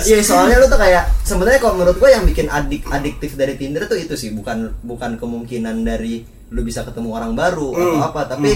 Iya, 0.00 0.18
soalnya 0.22 0.56
lu 0.56 0.66
tuh 0.66 0.80
kayak 0.80 1.04
sebenarnya 1.22 1.60
kalau 1.60 1.74
menurut 1.76 1.96
gua 1.96 2.08
yang 2.10 2.24
bikin 2.24 2.48
adik 2.48 2.88
adiktif 2.88 3.36
dari 3.36 3.54
Tinder 3.54 3.84
tuh 3.84 3.94
itu 3.94 4.14
sih, 4.14 4.32
bukan 4.32 4.72
bukan 4.80 5.14
kemungkinan 5.14 5.84
dari 5.84 6.24
lu 6.24 6.60
bisa 6.62 6.80
ketemu 6.80 7.12
orang 7.12 7.32
baru 7.34 7.68
atau 7.70 7.92
Hmm, 7.92 8.00
apa, 8.02 8.20
tapi 8.26 8.50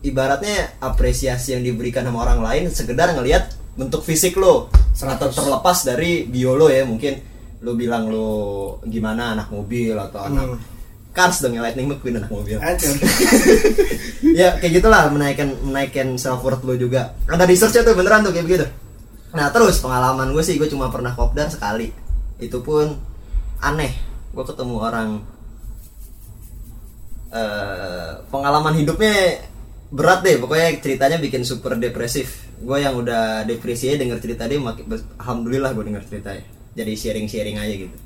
ibaratnya 0.00 0.80
apresiasi 0.80 1.52
yang 1.52 1.62
diberikan 1.62 2.02
sama 2.02 2.24
orang 2.24 2.40
lain 2.40 2.62
sekedar 2.70 3.12
ngelihat 3.12 3.52
bentuk 3.74 4.00
fisik 4.00 4.34
lo 4.34 4.72
atau 4.94 5.28
100. 5.28 5.34
terlepas 5.34 5.78
dari 5.82 6.24
bio 6.24 6.54
lo 6.54 6.68
ya 6.68 6.84
mungkin 6.84 7.18
lu 7.60 7.74
bilang 7.74 8.06
lo 8.06 8.28
gimana 8.82 9.34
anak 9.34 9.48
mobil 9.50 9.92
atau 9.94 10.20
anak 10.22 10.44
Hmm. 10.46 10.58
Cars 11.14 11.38
dong 11.38 11.54
ya 11.54 11.62
Lightning 11.62 11.86
McQueen 11.86 12.18
anak 12.18 12.26
mobil. 12.34 12.58
Anjir. 12.58 12.98
ya 14.38 14.58
kayak 14.58 14.82
gitulah 14.82 15.06
menaikkan 15.14 15.54
menaikkan 15.62 16.18
self 16.18 16.42
worth 16.42 16.66
lo 16.66 16.74
juga. 16.74 17.14
Ada 17.30 17.46
researchnya 17.46 17.86
tuh 17.86 17.94
beneran 17.94 18.26
tuh 18.26 18.34
kayak 18.34 18.46
begitu. 18.50 18.66
Nah 19.30 19.46
terus 19.54 19.78
pengalaman 19.78 20.34
gue 20.34 20.42
sih 20.42 20.58
gue 20.58 20.66
cuma 20.66 20.90
pernah 20.90 21.14
kopdar 21.14 21.46
sekali. 21.54 21.94
Itu 22.42 22.66
pun 22.66 22.98
aneh. 23.62 23.94
Gue 24.34 24.42
ketemu 24.42 24.76
orang 24.82 25.08
eh 27.30 28.10
pengalaman 28.34 28.74
hidupnya 28.74 29.38
berat 29.94 30.26
deh. 30.26 30.42
Pokoknya 30.42 30.82
ceritanya 30.82 31.22
bikin 31.22 31.46
super 31.46 31.78
depresif. 31.78 32.50
Gue 32.58 32.82
yang 32.82 32.98
udah 32.98 33.46
depresi 33.46 33.94
denger 33.94 34.18
cerita 34.18 34.50
dia 34.50 34.58
alhamdulillah 35.22 35.78
gue 35.78 35.94
denger 35.94 36.02
ceritanya. 36.10 36.42
Jadi 36.74 36.92
sharing 36.98 37.30
sharing 37.30 37.54
aja 37.62 37.74
gitu. 37.86 37.96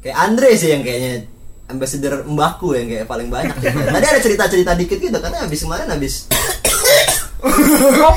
Kayak 0.00 0.16
Andre 0.24 0.56
sih 0.56 0.72
yang 0.72 0.80
kayaknya 0.80 1.35
ambassador 1.66 2.22
mbahku 2.24 2.74
yang 2.78 2.86
kayak 2.86 3.06
paling 3.10 3.28
banyak 3.28 3.54
tadi 3.58 4.06
ada 4.06 4.20
cerita 4.22 4.44
cerita 4.46 4.72
dikit 4.78 4.98
gitu 5.02 5.18
karena 5.18 5.42
habis 5.42 5.60
kemarin 5.62 5.88
habis 5.90 6.14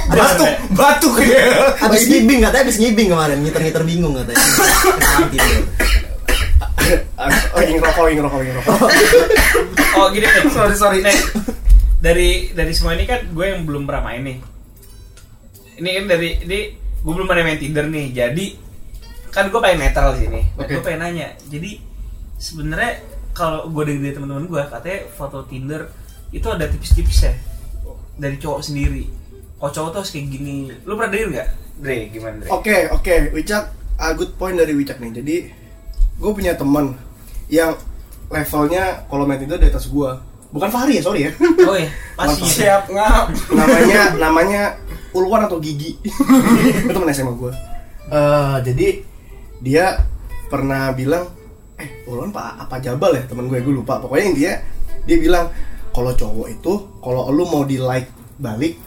Batuk, 0.10 0.50
batuk 0.74 1.16
ya. 1.22 1.76
habis 1.78 2.08
ngibing 2.08 2.42
katanya 2.42 2.64
habis 2.66 2.78
ngibing 2.82 3.14
kemarin 3.14 3.38
ngiter 3.46 3.62
ngiter 3.62 3.84
bingung 3.86 4.16
katanya. 4.18 4.42
Oh, 7.54 7.62
ingin 7.62 7.84
rokok, 7.84 8.06
ingin 8.10 8.24
rokok, 8.26 8.40
ingin 8.42 8.56
rokok. 8.64 8.80
Oh, 10.00 10.08
gini 10.10 10.26
nih. 10.26 10.44
Sorry, 10.50 10.76
sorry. 10.80 11.00
Nih, 11.04 11.18
dari 12.00 12.30
dari 12.56 12.72
semua 12.74 12.96
ini 12.96 13.06
kan 13.06 13.28
gue 13.30 13.46
yang 13.46 13.68
belum 13.68 13.84
pernah 13.86 14.08
main 14.08 14.24
nih. 14.24 14.38
Ini 15.78 15.90
kan 16.00 16.06
dari 16.08 16.30
ini 16.48 16.60
gue 17.04 17.14
belum 17.14 17.28
pernah 17.28 17.44
main 17.46 17.60
Tinder 17.60 17.86
nih. 17.86 18.08
Jadi 18.16 18.46
kan 19.30 19.52
gue 19.52 19.60
pengen 19.62 19.86
netral 19.86 20.16
sini. 20.18 20.42
Nah, 20.56 20.64
Oke. 20.66 20.80
Gue 20.80 20.82
pengen 20.82 21.02
nanya. 21.06 21.28
Jadi 21.52 21.78
sebenarnya 22.40 23.04
kalau 23.40 23.72
gue 23.72 23.84
dari, 23.88 24.00
dari 24.04 24.14
teman-teman 24.20 24.52
gue 24.52 24.62
katanya 24.68 25.00
foto 25.16 25.48
Tinder 25.48 25.88
itu 26.36 26.44
ada 26.52 26.68
tips-tips 26.68 27.18
ya 27.24 27.34
dari 28.20 28.36
cowok 28.36 28.60
sendiri. 28.60 29.08
Oh 29.64 29.72
cowok 29.72 29.90
tuh 29.96 30.00
harus 30.04 30.12
kayak 30.12 30.28
gini. 30.28 30.68
Lu 30.84 31.00
pernah 31.00 31.12
denger 31.16 31.30
nggak? 31.32 31.50
Dre, 31.80 31.98
gimana 32.12 32.36
Dre? 32.44 32.50
Oke, 32.52 32.78
oke, 32.92 33.16
Wicak, 33.32 33.72
a 33.96 34.12
good 34.12 34.36
point 34.36 34.60
dari 34.60 34.76
Wicak 34.76 35.00
nih. 35.00 35.12
Jadi, 35.16 35.36
gue 36.20 36.32
punya 36.36 36.60
teman 36.60 37.00
yang 37.48 37.80
levelnya 38.28 39.08
kalau 39.08 39.24
main 39.24 39.40
Tinder 39.40 39.56
di 39.56 39.72
atas 39.72 39.88
gue. 39.88 40.12
Bukan 40.52 40.70
Fahri 40.70 41.00
ya, 41.00 41.04
sorry 41.08 41.32
ya. 41.32 41.32
Oh 41.64 41.76
ya, 41.80 41.88
pasti. 42.20 42.68
Siap 42.68 42.92
ngap. 42.92 43.26
namanya 43.56 44.02
namanya 44.20 44.62
Ulwan 45.16 45.48
atau 45.48 45.64
Gigi. 45.64 45.96
Itu 46.84 46.92
teman 46.92 47.16
SMA 47.16 47.34
gue. 47.40 47.54
Eh, 48.12 48.58
jadi 48.68 48.88
dia 49.64 49.86
pernah 50.52 50.92
bilang, 50.92 51.32
eh 51.80 52.04
Ulwan 52.04 52.30
pak 52.30 52.60
apa 52.60 52.76
Jabal 52.78 53.16
ya 53.16 53.24
teman 53.24 53.48
gue 53.48 53.58
gue 53.58 53.74
lupa. 53.74 53.98
Pokoknya 53.98 54.24
yang 54.26 54.36
dia 54.36 54.54
dia 55.04 55.18
bilang 55.18 55.48
kalau 55.90 56.12
cowok 56.12 56.48
itu 56.52 56.74
kalau 57.00 57.28
lu 57.30 57.44
mau 57.44 57.64
di 57.64 57.76
like 57.76 58.08
balik, 58.36 58.78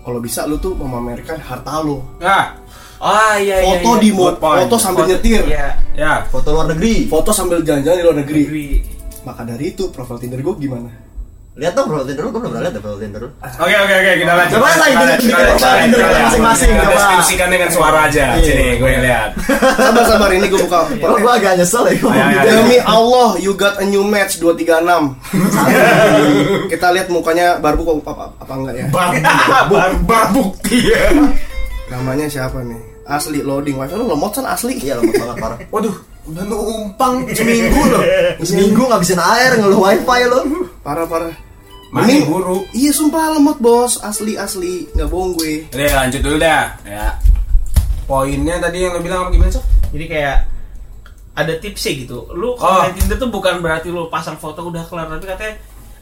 kalau 0.00 0.18
bisa 0.18 0.42
lu 0.42 0.56
tuh 0.56 0.72
memamerkan 0.72 1.38
harta 1.38 1.82
lu. 1.82 1.98
Nah, 2.18 2.56
Oh 2.98 3.34
iya 3.36 3.62
iya. 3.62 3.78
Foto 3.78 3.90
iya. 3.92 4.02
di 4.02 4.10
mo- 4.10 4.26
Good 4.26 4.38
point. 4.38 4.58
foto 4.64 4.74
sambil 4.74 5.06
Foto- 5.06 5.10
nyetir. 5.14 5.42
Iya. 5.46 5.68
ya. 5.94 6.12
foto 6.26 6.50
luar 6.50 6.66
negeri 6.66 7.06
Foto 7.06 7.30
sambil 7.30 7.62
jalan-jalan 7.62 7.94
di 7.94 8.02
luar 8.02 8.18
negeri. 8.18 8.42
Negeri. 8.42 8.66
Maka 9.22 9.42
dari 9.44 9.64
itu 9.70 9.86
profil 9.90 10.18
Tinder 10.18 10.42
gue 10.42 10.54
gimana? 10.58 10.90
Lihat 11.58 11.74
dong 11.74 11.90
profil 11.90 12.06
Tinder 12.06 12.22
lu 12.22 12.30
gue 12.30 12.38
belum 12.38 12.52
pernah 12.54 12.62
lihat 12.62 12.74
ya 12.78 12.82
profil 12.86 13.00
Tinder 13.02 13.20
lu 13.26 13.30
Oke 13.58 13.74
oke 13.74 13.94
oke 13.98 14.12
kita 14.22 14.32
lanjut. 14.38 14.54
Coba 14.54 14.68
lah, 14.78 14.88
itu 14.88 15.02
lanjut, 15.02 15.18
Tinder 15.18 15.46
masing-masing, 16.22 16.68
Kita 16.70 16.84
coba. 16.86 16.94
Deskripsikan 16.94 17.48
dengan 17.50 17.68
suara 17.74 17.98
aja. 18.06 18.24
Iya. 18.38 18.46
Sini 18.46 18.66
gue 18.78 18.90
lihat. 19.02 19.30
Sabar 19.74 20.04
sabar 20.06 20.30
ini 20.30 20.46
gue 20.46 20.60
buka. 20.62 20.80
Kalau 20.86 21.16
gue 21.18 21.32
agak 21.34 21.52
nyesel 21.58 21.82
ya 21.90 21.92
gitu. 21.98 22.06
ayo. 22.14 22.40
Demi 22.46 22.78
Allah, 22.86 23.28
you 23.42 23.52
got 23.58 23.74
a 23.82 23.84
new 23.90 24.06
match 24.06 24.38
236. 24.38 25.18
Kita 26.72 26.86
lihat 26.94 27.10
mukanya 27.10 27.58
barbuk 27.58 28.06
apa, 28.06 28.06
apa, 28.06 28.24
apa 28.38 28.52
enggak 28.54 28.74
ya? 28.78 28.86
Barbuk, 28.94 29.82
barbuk 30.06 30.50
dia. 30.62 31.10
Namanya 31.90 32.30
siapa 32.30 32.62
nih? 32.62 32.78
Asli 33.08 33.42
loading 33.42 33.74
wifi 33.82 33.98
lu 33.98 34.06
lemot 34.06 34.30
kan 34.30 34.46
asli. 34.46 34.78
Iya 34.78 35.02
lemot 35.02 35.16
banget 35.18 35.36
parah. 35.42 35.58
Waduh, 35.74 35.96
udah 36.30 36.44
numpang 36.46 37.26
seminggu 37.34 37.82
loh. 37.90 38.02
Seminggu 38.46 38.82
ngabisin 38.86 39.18
air 39.18 39.58
ngeluh 39.58 39.80
wifi 39.82 40.22
lo. 40.30 40.46
Parah 40.86 41.08
parah. 41.08 41.47
Mandi 41.88 42.20
Ini- 42.20 42.26
buru. 42.28 42.68
Iya 42.76 42.92
sumpah 42.92 43.32
lemot 43.32 43.58
bos, 43.58 43.96
asli 44.04 44.36
asli 44.36 44.84
nggak 44.92 45.08
bohong 45.08 45.32
gue. 45.40 45.54
Udah 45.72 46.04
lanjut 46.04 46.20
dulu 46.20 46.36
dah. 46.36 46.76
Ya. 46.84 47.16
Poinnya 48.04 48.60
tadi 48.60 48.84
yang 48.84 48.96
lo 48.96 49.00
bilang 49.00 49.20
apa 49.24 49.30
gimana 49.32 49.52
sih? 49.52 49.64
Jadi 49.92 50.04
kayak 50.04 50.36
ada 51.32 51.52
tipsnya 51.56 51.92
gitu. 52.04 52.28
Lu 52.32 52.52
Oh. 52.52 52.60
kalau 52.60 52.84
main 52.84 52.94
Tinder 52.96 53.16
tuh 53.16 53.30
bukan 53.30 53.60
berarti 53.60 53.88
lu 53.88 54.08
pasang 54.08 54.36
foto 54.36 54.64
udah 54.64 54.84
kelar, 54.84 55.08
tapi 55.08 55.24
katanya 55.24 55.54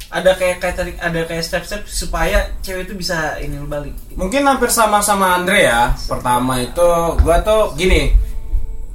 ada 0.06 0.30
kayak 0.34 0.56
kayak 0.62 0.74
tadi 0.74 0.90
ada 0.98 1.20
kayak 1.26 1.42
step-step 1.42 1.82
supaya 1.86 2.46
cewek 2.62 2.86
itu 2.86 2.94
bisa 2.94 3.38
ini 3.38 3.58
balik. 3.66 3.94
Mungkin 4.14 4.42
hampir 4.42 4.70
sama 4.70 5.02
sama 5.02 5.34
Andre 5.34 5.66
ya. 5.66 5.94
Pertama 6.06 6.62
itu 6.62 6.88
gua 7.22 7.42
tuh 7.42 7.74
gini. 7.74 8.14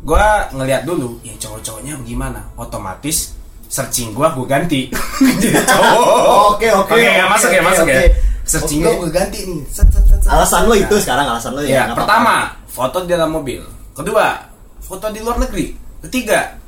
Gua 0.01 0.48
ngeliat 0.50 0.83
dulu 0.83 1.19
ya 1.21 1.36
cowok-cowoknya 1.38 2.00
gimana. 2.03 2.41
Otomatis 2.55 3.36
searching 3.72 4.12
gua 4.12 4.36
gua 4.36 4.44
ganti. 4.44 4.92
Jadi 5.42 5.63
cowok. 5.63 6.60
Oke 6.60 6.68
oke. 6.75 6.92
Oke, 6.92 7.08
ya, 7.08 7.25
masuk 7.32 7.50
ya, 7.56 7.63
masuk 7.63 7.88
ya. 7.88 8.04
oke. 8.04 8.08
Searchingnya 8.44 8.92
Oke, 8.92 9.08
gue 9.08 9.12
ganti 9.16 9.40
nih. 9.48 9.62
Set, 9.72 9.88
set, 9.88 10.04
set, 10.04 10.20
set. 10.20 10.28
Alasan 10.28 10.68
lo 10.68 10.75
itu 10.75 10.96
sekarang 11.00 11.24
alasan 11.32 11.56
lo 11.56 11.63
ya. 11.63 11.88
Ya, 11.88 11.96
pertama, 11.96 12.51
foto 12.68 13.08
di 13.08 13.16
dalam 13.16 13.32
mobil. 13.32 13.63
Kedua, 13.96 14.44
foto 14.84 15.08
di 15.08 15.24
luar 15.24 15.40
negeri. 15.40 15.72
Ketiga, 16.04 16.60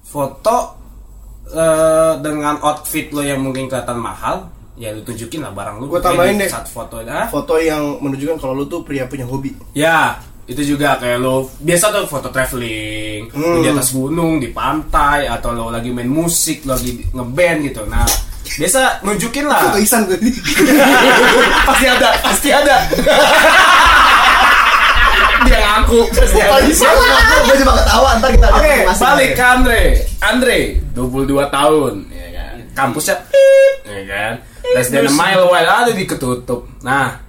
foto 0.00 0.56
eh, 1.52 2.12
dengan 2.24 2.56
outfit 2.64 3.12
lo 3.12 3.20
yang 3.20 3.44
mungkin 3.44 3.68
kelihatan 3.68 3.98
mahal, 4.00 4.48
ya 4.80 4.94
lu 4.96 5.04
tunjukin 5.04 5.44
lah 5.44 5.52
barang 5.52 5.76
lu. 5.82 5.92
Gua 5.92 6.00
tambahin 6.00 6.40
deh. 6.40 6.48
Satu 6.48 6.70
foto 6.72 6.96
ya. 7.04 7.28
Foto 7.28 7.60
yang 7.60 8.00
menunjukkan 8.00 8.40
kalau 8.40 8.54
lu 8.56 8.64
tuh 8.64 8.80
pria 8.80 9.04
punya 9.04 9.28
hobi. 9.28 9.52
Ya, 9.76 10.16
itu 10.48 10.62
juga 10.64 10.96
kayak 10.96 11.20
lo 11.20 11.52
biasa 11.60 11.92
tuh 11.92 12.08
foto 12.08 12.32
traveling 12.32 13.28
Hmm. 13.28 13.60
di 13.60 13.68
atas 13.68 13.92
gunung, 13.92 14.40
di 14.40 14.48
pantai 14.48 15.28
atau 15.28 15.52
lo 15.52 15.68
lagi 15.68 15.92
main 15.92 16.08
musik, 16.08 16.64
lo 16.64 16.72
lagi 16.72 17.04
ngeband 17.06 17.58
gitu. 17.64 17.84
Nah, 17.84 18.08
biasa 18.48 19.04
nunjukin 19.04 19.44
lah. 19.44 19.68
Foto 19.68 19.78
Isan 19.78 20.08
pasti 21.68 21.86
ada, 21.86 22.08
pasti 22.18 22.48
ada. 22.48 22.76
Dia 25.38 25.58
ngaku, 25.62 26.00
pasti 26.10 26.40
ada. 26.40 26.56
Gue 27.46 27.54
cuma 27.58 27.72
ketawa 27.78 28.08
ntar 28.18 28.30
kita 28.34 28.48
Oke, 28.50 28.58
masing-masing. 28.58 29.04
balik 29.04 29.30
ke 29.32 29.44
Andre. 29.44 29.82
Andre, 30.18 30.58
22 30.92 31.46
tahun, 31.48 31.92
ya 32.10 32.28
kan. 32.34 32.54
Kampusnya, 32.74 33.16
ya 33.84 34.02
kan. 34.04 34.32
Less 34.74 34.88
than 34.88 35.06
a 35.06 35.12
mile 35.12 35.44
away, 35.44 35.62
ada 35.62 35.92
di 35.92 36.04
ketutup. 36.04 36.68
Nah, 36.82 37.22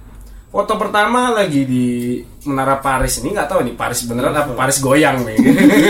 Foto 0.50 0.74
pertama 0.74 1.30
lagi 1.30 1.62
di 1.62 2.18
Menara 2.50 2.82
Paris 2.82 3.22
ini 3.22 3.30
nggak 3.30 3.46
tahu 3.46 3.70
nih 3.70 3.74
Paris 3.78 4.02
beneran 4.02 4.34
apa 4.34 4.50
Paris 4.58 4.82
goyang 4.82 5.22
nih. 5.22 5.38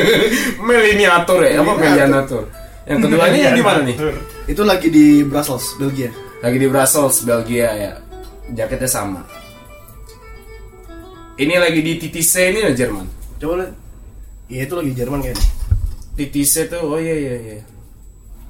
Meliniatur 0.68 1.48
ya, 1.48 1.64
apa 1.64 1.72
Meliniatur. 1.80 2.44
Yang 2.84 3.00
kedua 3.08 3.24
ini 3.32 3.40
di 3.56 3.62
mana 3.64 3.80
nih? 3.88 3.96
Itu 4.44 4.60
lagi 4.68 4.92
di 4.92 5.24
Brussels, 5.24 5.80
Belgia. 5.80 6.12
Lagi 6.44 6.60
di 6.60 6.68
Brussels, 6.68 7.24
Belgia 7.24 7.72
ya. 7.72 7.92
Jaketnya 8.52 8.84
sama. 8.84 9.24
Ini 11.40 11.56
lagi 11.56 11.80
di 11.80 11.96
TTC 11.96 12.52
ini 12.52 12.60
ya 12.60 12.70
Jerman. 12.76 13.08
Coba 13.40 13.64
lihat. 13.64 13.72
Iya 14.52 14.60
itu 14.68 14.74
lagi 14.76 14.92
Jerman 14.92 15.18
kayaknya. 15.24 15.46
TTC 16.20 16.54
tuh, 16.68 16.84
oh 16.84 17.00
iya 17.00 17.16
iya 17.16 17.34
iya. 17.40 17.58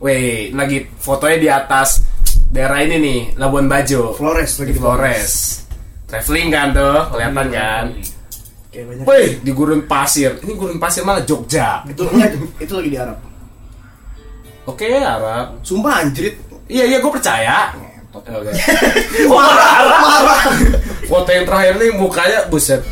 Weh, 0.02 0.50
lagi 0.50 0.90
fotonya 0.98 1.38
di 1.38 1.46
atas 1.46 2.02
daerah 2.50 2.82
ini 2.82 2.98
nih, 2.98 3.20
Labuan 3.38 3.70
Bajo. 3.70 4.10
Flores 4.18 4.58
lagi 4.58 4.74
Di 4.74 4.80
Flores. 4.82 5.34
Traveling 6.10 6.48
kan 6.50 6.66
tuh, 6.74 6.98
kelihatan 7.14 7.46
kan. 7.54 7.84
Kayak 8.70 8.84
banyak. 8.86 9.04
Wih, 9.06 9.28
di 9.42 9.50
gurun 9.54 9.82
pasir. 9.86 10.34
Ini 10.42 10.52
gurun 10.58 10.78
pasir 10.82 11.02
malah 11.06 11.22
Jogja. 11.22 11.86
Itu 11.86 12.06
itu 12.58 12.72
lagi 12.74 12.90
di 12.90 12.98
Arab. 12.98 13.18
Oke, 14.66 14.90
Arab. 14.98 15.62
Sumpah 15.62 16.02
anjrit. 16.02 16.34
Iya, 16.70 16.84
iya, 16.86 16.98
gue 17.02 17.10
percaya. 17.10 17.74
Oke. 18.10 18.30
Marah, 19.30 20.02
marah. 20.02 20.42
Foto 21.06 21.30
yang 21.30 21.46
terakhir 21.46 21.74
nih 21.78 21.90
mukanya 21.94 22.38
buset. 22.50 22.82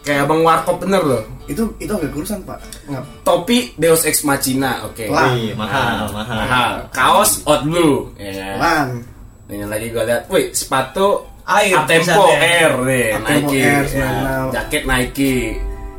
Kayak 0.00 0.24
abang 0.24 0.40
warkop 0.40 0.80
bener 0.80 1.04
loh. 1.04 1.22
Itu 1.44 1.76
itu 1.76 1.92
agak 1.92 2.08
kurusan, 2.16 2.40
Pak. 2.48 2.56
Ngap. 2.88 3.04
Topi 3.20 3.76
Deus 3.76 4.08
Ex 4.08 4.24
Machina, 4.24 4.88
oke. 4.88 5.12
Lah. 5.12 5.36
Wih, 5.36 5.52
mahal, 5.52 6.08
mahal. 6.08 6.38
Mahal. 6.40 6.72
Kaos 6.88 7.44
Out 7.44 7.68
Blue. 7.68 8.08
Ya. 8.16 8.56
Lan. 8.56 9.04
Ini 9.50 9.66
lagi 9.66 9.90
gue 9.90 10.04
lihat, 10.06 10.30
wih 10.30 10.54
sepatu 10.54 11.26
Air, 11.50 11.74
Atempo 11.76 12.06
tulisannya. 12.06 12.38
Air 12.38 12.72
Atempo 13.10 13.26
Nike, 13.26 13.58
Air, 13.58 13.84
ya. 13.84 14.08
96. 14.46 14.54
jaket 14.54 14.82
Nike, 14.84 15.34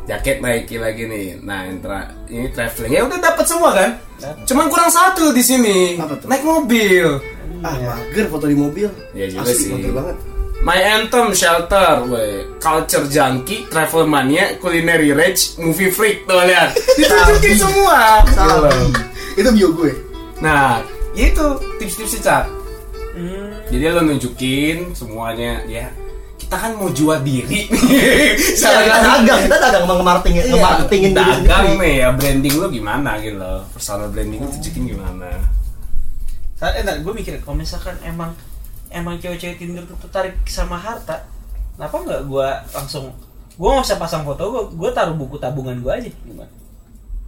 jaket 0.03 0.37
Nike 0.39 0.75
lagi 0.77 1.03
nih. 1.05 1.25
Nah, 1.39 1.59
yang 1.65 1.77
tra- 1.79 2.11
ini 2.25 2.47
traveling 2.49 2.91
ya 2.91 3.01
udah 3.03 3.19
dapat 3.19 3.45
semua 3.45 3.69
kan? 3.71 3.89
Cuman 4.45 4.65
kurang 4.67 4.87
satu 4.87 5.29
di 5.29 5.41
sini, 5.41 5.99
naik 5.99 6.41
mobil. 6.41 7.19
Ah, 7.61 7.75
mager 7.77 8.25
foto 8.25 8.45
di 8.45 8.55
mobil. 8.55 8.87
Ya 9.11 9.27
juga 9.27 9.45
Asli, 9.45 9.59
sih. 9.59 9.69
mager 9.71 9.91
banget. 9.91 10.17
My 10.61 10.77
Anthem, 10.77 11.33
Shelter, 11.33 12.05
weh, 12.05 12.45
Culture 12.61 13.09
Junkie, 13.09 13.65
Travel 13.65 14.05
Mania, 14.05 14.61
Culinary 14.61 15.09
Rage, 15.09 15.57
Movie 15.57 15.89
Freak, 15.89 16.29
tuh 16.29 16.37
lihat. 16.37 16.77
Ditunjukin 17.01 17.57
semua. 17.57 18.21
Salah. 18.29 18.69
Itu 19.33 19.49
bio 19.51 19.73
gue. 19.73 19.89
Nah, 20.37 20.85
itu 21.11 21.41
tips-tipsnya 21.81 22.21
Cak. 22.21 22.43
Hmm. 23.71 23.79
Jadi 23.79 23.83
lo 23.87 24.01
nunjukin 24.03 24.77
semuanya 24.91 25.63
ya. 25.63 25.87
Kita 26.35 26.59
kan 26.59 26.75
mau 26.75 26.91
jual 26.91 27.23
diri. 27.23 27.71
Iya, 27.71 28.83
kita 28.83 28.97
dagang, 28.99 29.41
kita 29.47 29.57
dagang 29.57 29.83
nge-marketing, 29.87 30.33
nge-marketingin 30.51 31.11
diri 31.15 31.23
Iya. 31.23 31.35
dagang 31.39 31.67
nih 31.79 31.93
ya 32.03 32.07
branding 32.11 32.55
lo 32.59 32.67
gimana 32.67 33.15
gitu 33.23 33.39
loh. 33.39 33.63
Personal 33.71 34.11
branding 34.11 34.43
lo 34.43 34.47
tunjukin 34.51 34.83
gimana. 34.91 35.29
Saat 36.59 36.83
eh, 36.83 36.97
gue 36.99 37.13
mikir 37.15 37.39
kalau 37.39 37.55
misalkan 37.55 37.95
emang 38.03 38.35
emang 38.91 39.15
cewek-cewek 39.17 39.55
Tinder 39.57 39.87
tuh 39.87 39.95
tertarik 40.03 40.35
sama 40.45 40.75
harta, 40.75 41.23
kenapa 41.79 41.95
nggak 41.95 42.21
gue 42.27 42.47
langsung 42.75 43.15
gue 43.55 43.69
nggak 43.71 43.87
usah 43.87 43.97
pasang 43.97 44.27
foto 44.27 44.43
gue, 44.51 44.63
gue 44.75 44.89
taruh 44.91 45.15
buku 45.15 45.39
tabungan 45.39 45.79
gue 45.79 45.91
aja 45.91 46.09
gimana? 46.27 46.51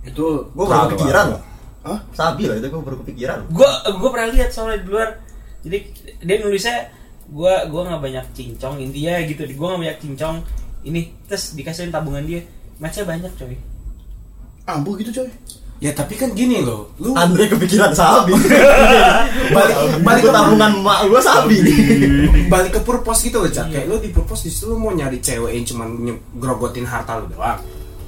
Itu 0.04 0.52
Gue 0.52 0.66
baru 0.68 0.92
kepikiran 0.92 1.26
loh. 1.32 1.42
Hah? 1.88 2.00
Sabi 2.12 2.52
loh 2.52 2.56
itu 2.60 2.68
gue 2.68 2.82
baru 2.84 2.98
kepikiran. 3.08 3.38
Gue 3.50 3.70
gue 3.88 4.10
pernah 4.12 4.28
lihat 4.36 4.50
soalnya 4.52 4.84
di 4.84 4.88
luar, 4.92 5.10
jadi 5.64 5.78
dia 6.22 6.36
nulisnya 6.44 6.78
gue 7.32 7.54
gue 7.72 7.82
nggak 7.88 8.02
banyak 8.04 8.26
cincong 8.36 8.76
intinya 8.84 9.16
gitu, 9.24 9.42
gue 9.48 9.68
nggak 9.68 9.82
banyak 9.82 10.00
cincong 10.04 10.36
ini 10.84 11.16
terus 11.26 11.56
dikasihin 11.56 11.90
tabungan 11.90 12.28
dia, 12.28 12.44
matchnya 12.78 13.08
banyak 13.08 13.32
coy. 13.40 13.56
ampuh 14.68 14.96
gitu, 15.00 15.24
coy. 15.24 15.32
Ya 15.84 15.92
tapi 15.92 16.16
kan 16.16 16.32
gini 16.32 16.64
loh. 16.64 16.96
Lu 16.96 17.12
Andre 17.12 17.52
kepikiran 17.52 17.92
sabi. 17.92 18.32
balik 19.56 19.76
balik 20.00 20.24
Gue 20.24 20.32
tabungan 20.32 20.72
emak 20.80 21.00
gue 21.12 21.20
sabi. 21.20 21.58
balik 22.48 22.80
ke 22.80 22.82
purpose 22.88 23.28
gitu 23.28 23.44
loh, 23.44 23.52
Cak. 23.52 23.68
Kayak 23.68 23.92
lo 23.92 24.00
di 24.00 24.08
purpose 24.08 24.48
di 24.48 24.52
situ 24.56 24.80
mau 24.80 24.96
nyari 24.96 25.20
cewek 25.20 25.52
yang 25.52 25.66
cuman 25.68 25.90
grogotin 26.40 26.88
harta 26.88 27.20
lo 27.20 27.28
doang. 27.28 27.60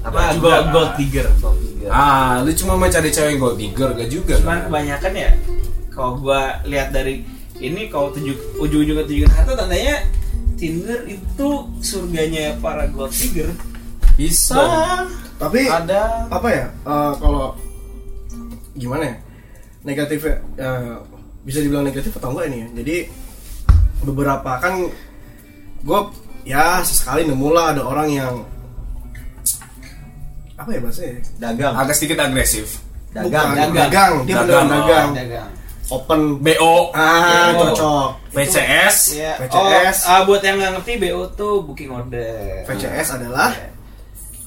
Apa 0.08 0.40
gold, 0.40 0.56
kan? 0.56 0.72
gold 0.72 0.92
digger, 0.96 1.28
gold 1.44 1.60
digger. 1.60 1.90
Ah, 1.92 2.40
lu 2.48 2.56
cuma 2.56 2.80
mau 2.80 2.88
cari 2.88 3.12
cewek 3.12 3.36
yang 3.36 3.40
gold 3.44 3.58
digger 3.60 3.90
gak 3.92 4.08
juga. 4.08 4.34
Cuman 4.40 4.56
kan? 4.56 4.66
kebanyakan 4.72 5.12
ya 5.12 5.30
kalau 5.92 6.12
gua 6.24 6.42
lihat 6.64 6.96
dari 6.96 7.28
ini 7.58 7.88
kalau 7.88 8.12
tujuh 8.12 8.36
ujung-ujungnya 8.60 9.06
tujuan 9.08 9.32
harta 9.32 9.54
tandanya 9.56 10.04
Tinder 10.56 11.04
itu 11.04 11.50
surganya 11.84 12.56
para 12.64 12.88
gold 12.88 13.12
digger. 13.12 13.52
Bisa. 14.16 14.56
Tapi 15.36 15.68
Ada. 15.68 16.32
apa 16.32 16.48
ya? 16.48 16.66
eh, 16.72 17.12
kalau 17.20 17.52
gimana 18.72 19.04
ya? 19.04 19.16
Negatifnya 19.84 20.36
eh, 20.56 20.96
bisa 21.44 21.60
dibilang 21.60 21.84
negatif 21.84 22.16
atau 22.16 22.32
enggak 22.32 22.48
ini 22.48 22.58
ya? 22.64 22.68
Jadi 22.82 22.96
beberapa 24.08 24.52
kan 24.58 24.88
gue 25.84 26.00
ya 26.48 26.80
sesekali 26.82 27.28
nemu 27.28 27.50
lah 27.52 27.76
ada 27.76 27.84
orang 27.84 28.10
yang 28.10 28.34
apa 30.56 30.70
ya 30.72 30.80
bahasanya? 30.80 31.12
ya? 31.12 31.22
Dagang, 31.52 31.74
Agak 31.76 31.96
sedikit 32.00 32.18
agresif. 32.24 32.80
dagang, 33.12 33.28
Bukan, 33.28 33.48
dagang. 33.52 33.74
dagang. 33.76 34.14
Dia 34.24 34.36
Dagang, 34.40 34.48
beneran 34.48 34.64
oh. 34.64 34.72
dagang. 34.72 35.10
Dagang. 35.12 35.50
Open 35.88 36.42
BO. 36.42 36.90
ah 36.92 37.54
Oh. 37.54 37.70
cocok. 37.70 38.08
VCS. 38.34 38.98
Ya. 39.14 39.34
VCS. 39.38 39.98
Oh, 40.04 40.10
ah, 40.10 40.22
buat 40.24 40.42
yang 40.42 40.58
nggak 40.58 40.72
ngerti 40.76 40.94
BO 40.98 41.30
tuh 41.32 41.62
booking 41.62 41.90
order. 41.90 42.66
VCS 42.66 43.16
adalah 43.16 43.54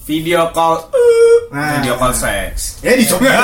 Video 0.03 0.49
call. 0.51 0.89
Nah. 1.53 1.79
Video 1.79 1.93
call 1.95 2.13
seks. 2.13 2.81
ya 2.81 2.97
dicoba. 2.97 3.29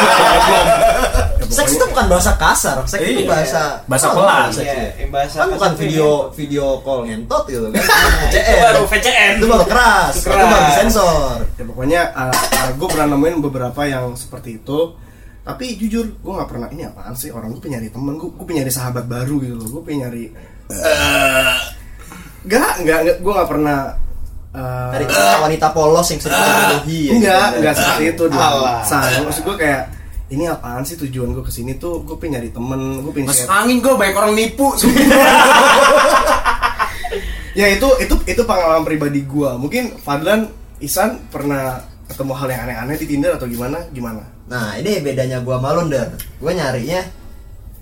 Ya, 1.45 1.53
Seks 1.53 1.77
itu 1.77 1.85
bukan 1.85 2.09
bahasa 2.09 2.33
kasar, 2.35 2.81
seks 2.89 3.05
itu 3.05 3.21
Iya. 3.21 3.29
bahasa 3.29 3.63
Bahasa 3.85 4.07
Oh, 4.09 4.17
pelan. 4.17 4.49
seks 4.49 4.65
Iya, 4.65 4.81
itu. 4.97 5.13
bahasa 5.13 5.37
Kan 5.37 5.49
bukan 5.53 5.73
video 5.77 6.09
video 6.33 6.65
call 6.81 7.05
ngentot 7.05 7.45
gitu 7.47 7.69
kan. 7.69 7.85
Nah, 7.85 8.33
itu 8.33 8.53
baru 8.59 8.83
VCN. 8.89 9.33
Itu 9.37 9.47
baru 9.47 9.67
keras, 9.69 10.13
Itu 10.17 10.33
itu 10.33 10.41
baru 10.43 10.65
disensor. 10.67 11.37
ya 11.45 11.63
pokoknya 11.63 12.01
gue 12.75 12.89
pernah 12.89 13.07
nemuin 13.13 13.37
beberapa 13.45 13.81
yang 13.85 14.17
seperti 14.17 14.57
itu 14.59 14.97
tapi 15.45 15.77
jujur 15.77 16.09
gue 16.09 16.33
nggak 16.33 16.49
pernah 16.49 16.69
ini 16.73 16.89
apaan 16.89 17.13
sih 17.13 17.29
orang 17.29 17.53
gue 17.53 17.61
pengen 17.61 17.85
nyari 17.85 17.93
temen 17.93 18.17
gue 18.17 18.33
gue 18.33 18.45
pengen 18.49 18.65
nyari 18.65 18.73
sahabat 18.73 19.05
baru 19.05 19.37
gitu 19.45 19.55
loh 19.61 19.69
gue 19.69 19.83
pengen 19.85 20.01
nyari 20.09 20.25
Gak, 22.45 22.73
nggak, 22.85 22.99
nggak 23.05 23.17
gue 23.21 23.33
nggak 23.33 23.51
pernah 23.53 23.79
eh, 24.53 24.89
Dari 24.97 25.05
wanita 25.45 25.67
polos 25.77 26.09
yang 26.13 26.21
sering 26.21 26.41
terpenuhi 26.41 27.01
ya. 27.01 27.13
enggak 27.13 27.45
gitu. 27.45 27.57
enggak 27.61 27.75
seperti 27.77 28.05
itu 28.17 28.25
dia 28.33 28.41
Alah. 28.41 28.81
Say, 28.85 29.21
maksud 29.21 29.43
gue 29.45 29.57
kayak 29.61 29.83
ini 30.33 30.45
apaan 30.49 30.83
sih 30.89 30.97
tujuan 30.97 31.37
gue 31.37 31.45
ke 31.45 31.53
sini 31.53 31.77
tuh 31.77 32.01
gue 32.05 32.17
pengen 32.17 32.41
nyari 32.41 32.49
temen 32.49 33.05
gue 33.05 33.13
pengen 33.13 33.29
Mas 33.29 33.45
share 33.45 33.53
angin 33.53 33.85
gue 33.85 33.93
banyak 33.93 34.17
orang 34.17 34.33
nipu. 34.33 34.73
ya 37.61 37.67
itu 37.71 37.87
itu 38.01 38.15
itu 38.27 38.43
pengalaman 38.49 38.83
pribadi 38.83 39.21
gue 39.29 39.51
mungkin 39.61 39.93
Fadlan 40.01 40.49
Isan 40.81 41.21
pernah 41.29 41.85
ketemu 42.09 42.33
hal 42.33 42.49
yang 42.51 42.61
aneh-aneh 42.69 42.97
di 42.99 43.07
Tinder 43.09 43.33
atau 43.39 43.47
gimana 43.47 43.79
gimana 43.95 44.34
Nah 44.45 44.77
ini 44.77 45.01
bedanya 45.01 45.41
gua 45.41 45.57
malu 45.57 45.87
der 45.87 46.09
Gue 46.37 46.53
nyarinya 46.53 47.01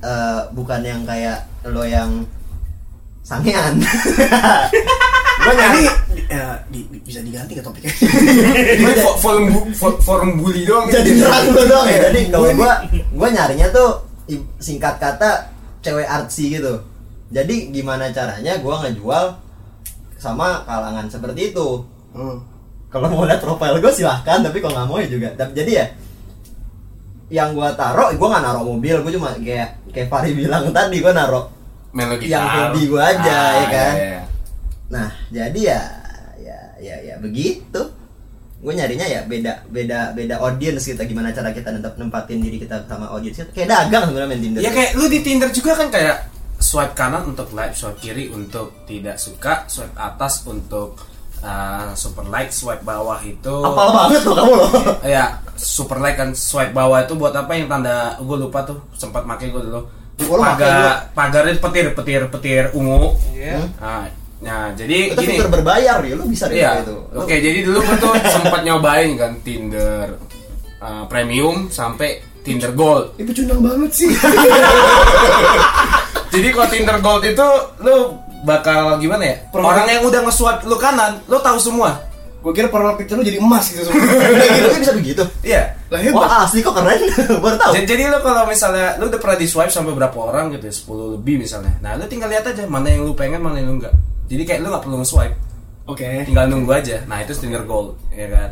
eh, 0.01 0.41
Bukan 0.51 0.81
yang 0.81 1.03
kayak 1.03 1.43
lo 1.65 1.83
yang 1.83 2.23
Sangean. 3.23 3.79
Gue 5.43 5.55
nyari 5.55 5.83
ya, 6.29 6.59
di- 6.69 6.87
di- 6.87 7.03
bisa 7.03 7.19
diganti 7.19 7.55
ke 7.55 7.63
topiknya. 7.63 7.91
Ini 8.73 8.95
fo- 8.97 9.15
forum 9.17 9.45
bu- 9.49 9.71
fo- 9.73 9.99
forum 10.01 10.39
bully 10.39 10.63
doang. 10.63 10.87
Jadi 10.87 11.19
nyerang 11.19 11.51
lo 11.51 11.63
dong 11.65 11.87
ya. 11.87 11.99
Jadi 12.09 12.21
kalau 12.31 12.51
gua 12.53 12.73
Gua 13.11 13.29
nyarinya 13.29 13.71
tuh 13.71 13.91
Singkat 14.59 14.99
kata 14.99 15.51
Cewek 15.81 16.07
artsy 16.07 16.51
gitu. 16.53 16.79
Jadi 17.29 17.71
gimana 17.71 18.11
caranya 18.11 18.55
gua 18.57 18.83
ngejual 18.83 19.35
Sama 20.17 20.63
kalangan 20.63 21.07
seperti 21.07 21.51
itu. 21.51 21.69
Hmm. 22.13 22.39
kalau 22.87 23.09
mau 23.09 23.25
lihat 23.25 23.41
profile 23.41 23.81
gue 23.81 23.89
silahkan 23.89 24.45
tapi 24.45 24.61
kalau 24.61 24.77
nggak 24.77 24.85
mau 24.87 24.99
ya 24.99 25.09
juga. 25.09 25.29
Tapi 25.33 25.57
jadi 25.57 25.71
ya 25.73 25.87
yang 27.33 27.57
gue 27.57 27.69
taruh 27.81 28.13
gue 28.13 28.29
nggak 28.29 28.45
naruh 28.45 28.65
mobil 28.69 29.01
gue 29.01 29.13
cuma 29.17 29.33
kayak 29.41 29.81
kayak 29.89 30.09
Fari 30.13 30.37
bilang 30.37 30.69
tadi 30.69 31.01
gue 31.01 31.13
naruh 31.17 31.49
lo 31.93 32.17
Yang 32.25 32.47
hobi 32.49 32.83
gua 32.89 33.03
aja, 33.13 33.41
ya 33.53 33.67
kan? 33.69 33.95
iya, 33.97 34.09
iya. 34.09 34.23
nah 34.89 35.09
jadi 35.33 35.61
ya 35.61 35.81
ya 36.41 36.59
ya 36.81 36.97
ya 37.01 37.15
begitu 37.21 37.81
gue 38.63 38.73
nyarinya 38.73 39.05
ya 39.09 39.21
beda 39.29 39.65
beda 39.69 40.13
beda 40.13 40.35
audience 40.41 40.89
kita 40.89 41.09
gimana 41.09 41.33
cara 41.33 41.51
kita 41.51 41.73
nempat 41.73 41.97
nempatin 41.99 42.39
diri 42.41 42.61
kita 42.61 42.85
sama 42.85 43.09
audience 43.11 43.43
kita 43.45 43.51
kayak 43.53 43.69
dagang 43.69 44.03
sebenarnya 44.13 44.29
main 44.29 44.41
Tinder 44.45 44.61
Ya 44.61 44.71
kayak 44.71 44.91
lu 44.97 45.05
di 45.09 45.21
Tinder 45.25 45.51
juga 45.51 45.73
kan 45.75 45.89
kayak 45.89 46.17
swipe 46.63 46.95
kanan 46.95 47.27
untuk 47.27 47.51
like, 47.57 47.75
swipe 47.75 47.99
kiri 47.99 48.31
untuk 48.31 48.87
tidak 48.87 49.19
suka, 49.19 49.67
swipe 49.67 49.97
atas 49.99 50.47
untuk 50.47 50.95
uh, 51.43 51.91
super 51.93 52.25
like, 52.27 52.51
swipe 52.51 52.81
bawah 52.81 53.19
itu 53.21 53.55
apal 53.61 53.87
banget 53.91 54.21
loh 54.25 54.35
kamu 54.35 54.53
loh 54.57 54.71
ya 55.19 55.25
super 55.55 55.99
like 55.99 56.17
kan 56.17 56.31
swipe 56.33 56.71
bawah 56.71 57.03
itu 57.03 57.13
buat 57.15 57.35
apa 57.35 57.51
yang 57.53 57.67
tanda 57.67 58.15
gue 58.19 58.37
lupa 58.39 58.63
tuh 58.65 58.79
sempat 58.95 59.23
pakai 59.23 59.51
gue 59.51 59.63
dulu 59.63 59.83
Oh, 60.23 60.39
pagar 60.39 61.11
pagarnya 61.19 61.59
petir 61.59 61.87
petir 61.99 62.21
petir 62.31 62.65
ungu 62.73 63.19
Iya. 63.35 63.59
nah 63.77 64.07
Nah, 64.43 64.75
jadi 64.75 65.15
Itu 65.15 65.23
gini. 65.23 65.39
fitur 65.39 65.49
berbayar 65.51 66.03
ya, 66.03 66.15
lu 66.19 66.27
bisa 66.27 66.51
deh 66.51 66.59
Iya. 66.59 66.83
itu. 66.83 66.95
Oke, 67.15 67.39
jadi 67.39 67.63
dulu 67.63 67.79
gue 67.79 67.95
tuh 67.97 68.13
sempat 68.35 68.61
nyobain 68.67 69.15
kan 69.15 69.39
Tinder 69.47 70.19
uh, 70.83 71.07
premium 71.07 71.71
sampai 71.71 72.19
Tinder 72.43 72.75
Gold. 72.75 73.15
Itu 73.23 73.31
cundang 73.39 73.63
banget 73.63 73.91
sih. 73.95 74.11
Jadi 76.33 76.49
kalau 76.51 76.69
Tinder 76.75 76.99
Gold 76.99 77.23
itu 77.23 77.49
lu 77.87 78.19
bakal 78.43 78.99
gimana 78.99 79.23
ya? 79.25 79.37
Profil- 79.49 79.71
Orang 79.71 79.87
yang 79.87 80.03
udah 80.03 80.21
nge-swipe 80.23 80.63
lu 80.65 80.77
kanan, 80.77 81.23
lu 81.25 81.39
tahu 81.39 81.59
semua. 81.59 81.91
Gue 82.43 82.51
kira 82.51 82.67
profile 82.67 82.99
picture 82.99 83.15
lu 83.15 83.23
jadi 83.23 83.39
emas 83.39 83.71
gitu 83.71 83.87
semua. 83.87 84.03
Udah 84.35 84.49
gitu 84.51 84.67
kan 84.67 84.81
bisa 84.83 84.95
begitu. 84.99 85.23
Iya. 85.47 85.79
Lah 85.95 86.01
hebat. 86.03 86.19
Wah 86.19 86.43
asli 86.43 86.59
kok 86.59 86.75
keren, 86.75 86.99
baru 87.47 87.55
tahu. 87.55 87.73
Jadi, 87.79 87.87
jadi 87.87 88.03
lu 88.11 88.19
kalau 88.19 88.43
misalnya 88.51 88.99
lu 88.99 89.07
udah 89.07 89.21
pernah 89.23 89.39
di 89.39 89.47
swipe 89.47 89.71
sampai 89.71 89.95
berapa 89.95 90.19
orang 90.19 90.51
gitu 90.51 90.67
ya, 90.67 90.75
10 90.75 91.15
lebih 91.15 91.39
misalnya. 91.39 91.71
Nah, 91.79 91.95
lu 91.95 92.03
tinggal 92.11 92.27
lihat 92.27 92.43
aja 92.43 92.67
mana 92.67 92.91
yang 92.91 93.07
lu 93.07 93.15
pengen, 93.15 93.39
mana 93.39 93.63
yang 93.63 93.71
lu 93.71 93.79
enggak. 93.79 93.95
Jadi 94.27 94.43
kayak 94.43 94.59
lu 94.59 94.75
nggak 94.75 94.83
perlu 94.83 94.97
nge-swipe, 94.99 95.35
Oke. 95.87 96.27
tinggal 96.27 96.51
nunggu 96.51 96.73
aja. 96.75 96.97
Nah, 97.07 97.23
itu 97.23 97.31
Tinder 97.37 97.63
Gold, 97.63 97.95
ya 98.11 98.27
kan. 98.27 98.51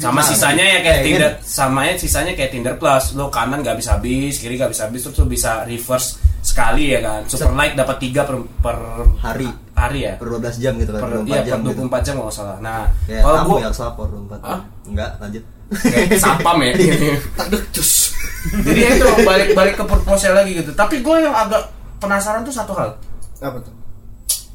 Sama 0.00 0.24
sisanya 0.24 0.64
ya 0.64 0.78
kayak 0.80 1.00
Tinder, 1.04 1.32
sama 1.44 1.80
ya 1.84 1.94
sisanya 2.00 2.32
kayak 2.32 2.50
Tinder 2.56 2.74
Plus. 2.80 3.12
Lu 3.12 3.28
kanan 3.28 3.60
nggak 3.60 3.76
bisa 3.76 4.00
habis, 4.00 4.40
kiri 4.40 4.56
nggak 4.56 4.72
bisa 4.72 4.88
habis, 4.88 5.04
terus 5.04 5.16
lu 5.20 5.28
bisa 5.28 5.62
reverse 5.68 6.16
sekali 6.40 6.96
ya 6.96 7.00
kan. 7.04 7.20
Super 7.28 7.52
like 7.52 7.76
dapat 7.76 7.96
3 8.00 8.24
per, 8.24 8.36
per 8.64 8.78
Hari. 9.22 9.48
hari 9.72 10.00
ya. 10.08 10.14
Per 10.16 10.26
12 10.26 10.56
jam 10.58 10.72
gitu 10.80 10.90
kan, 10.96 11.00
Per, 11.04 11.08
24 11.22 11.28
iya, 11.28 11.40
jam 11.44 11.58
per 11.62 11.70
gitu. 11.70 11.80
24 11.86 12.06
jam 12.06 12.14
kalau 12.18 12.26
nggak 12.26 12.36
salah. 12.36 12.56
Nah, 12.58 12.80
Kayak 13.06 13.22
kalau 13.22 13.36
kamu 13.36 13.48
gua 13.52 13.60
yang 13.60 13.74
lapor 13.76 14.06
24 14.08 14.40
Hah? 14.42 14.60
Enggak, 14.88 15.10
lanjut. 15.20 15.44
kayak 15.72 16.20
sapam 16.20 16.56
ya. 16.60 16.72
Tak 17.38 17.46
cus. 17.72 17.90
Jadi 18.66 18.80
ya 18.82 18.90
itu 18.98 19.06
balik 19.22 19.48
balik 19.54 19.74
ke 19.78 19.84
proposal 19.86 20.32
lagi 20.34 20.52
gitu. 20.58 20.74
Tapi 20.74 20.98
gue 20.98 21.16
yang 21.22 21.32
agak 21.32 21.70
penasaran 22.02 22.42
tuh 22.42 22.50
satu 22.50 22.72
hal. 22.74 22.90
Apa 23.38 23.58
tuh? 23.62 23.74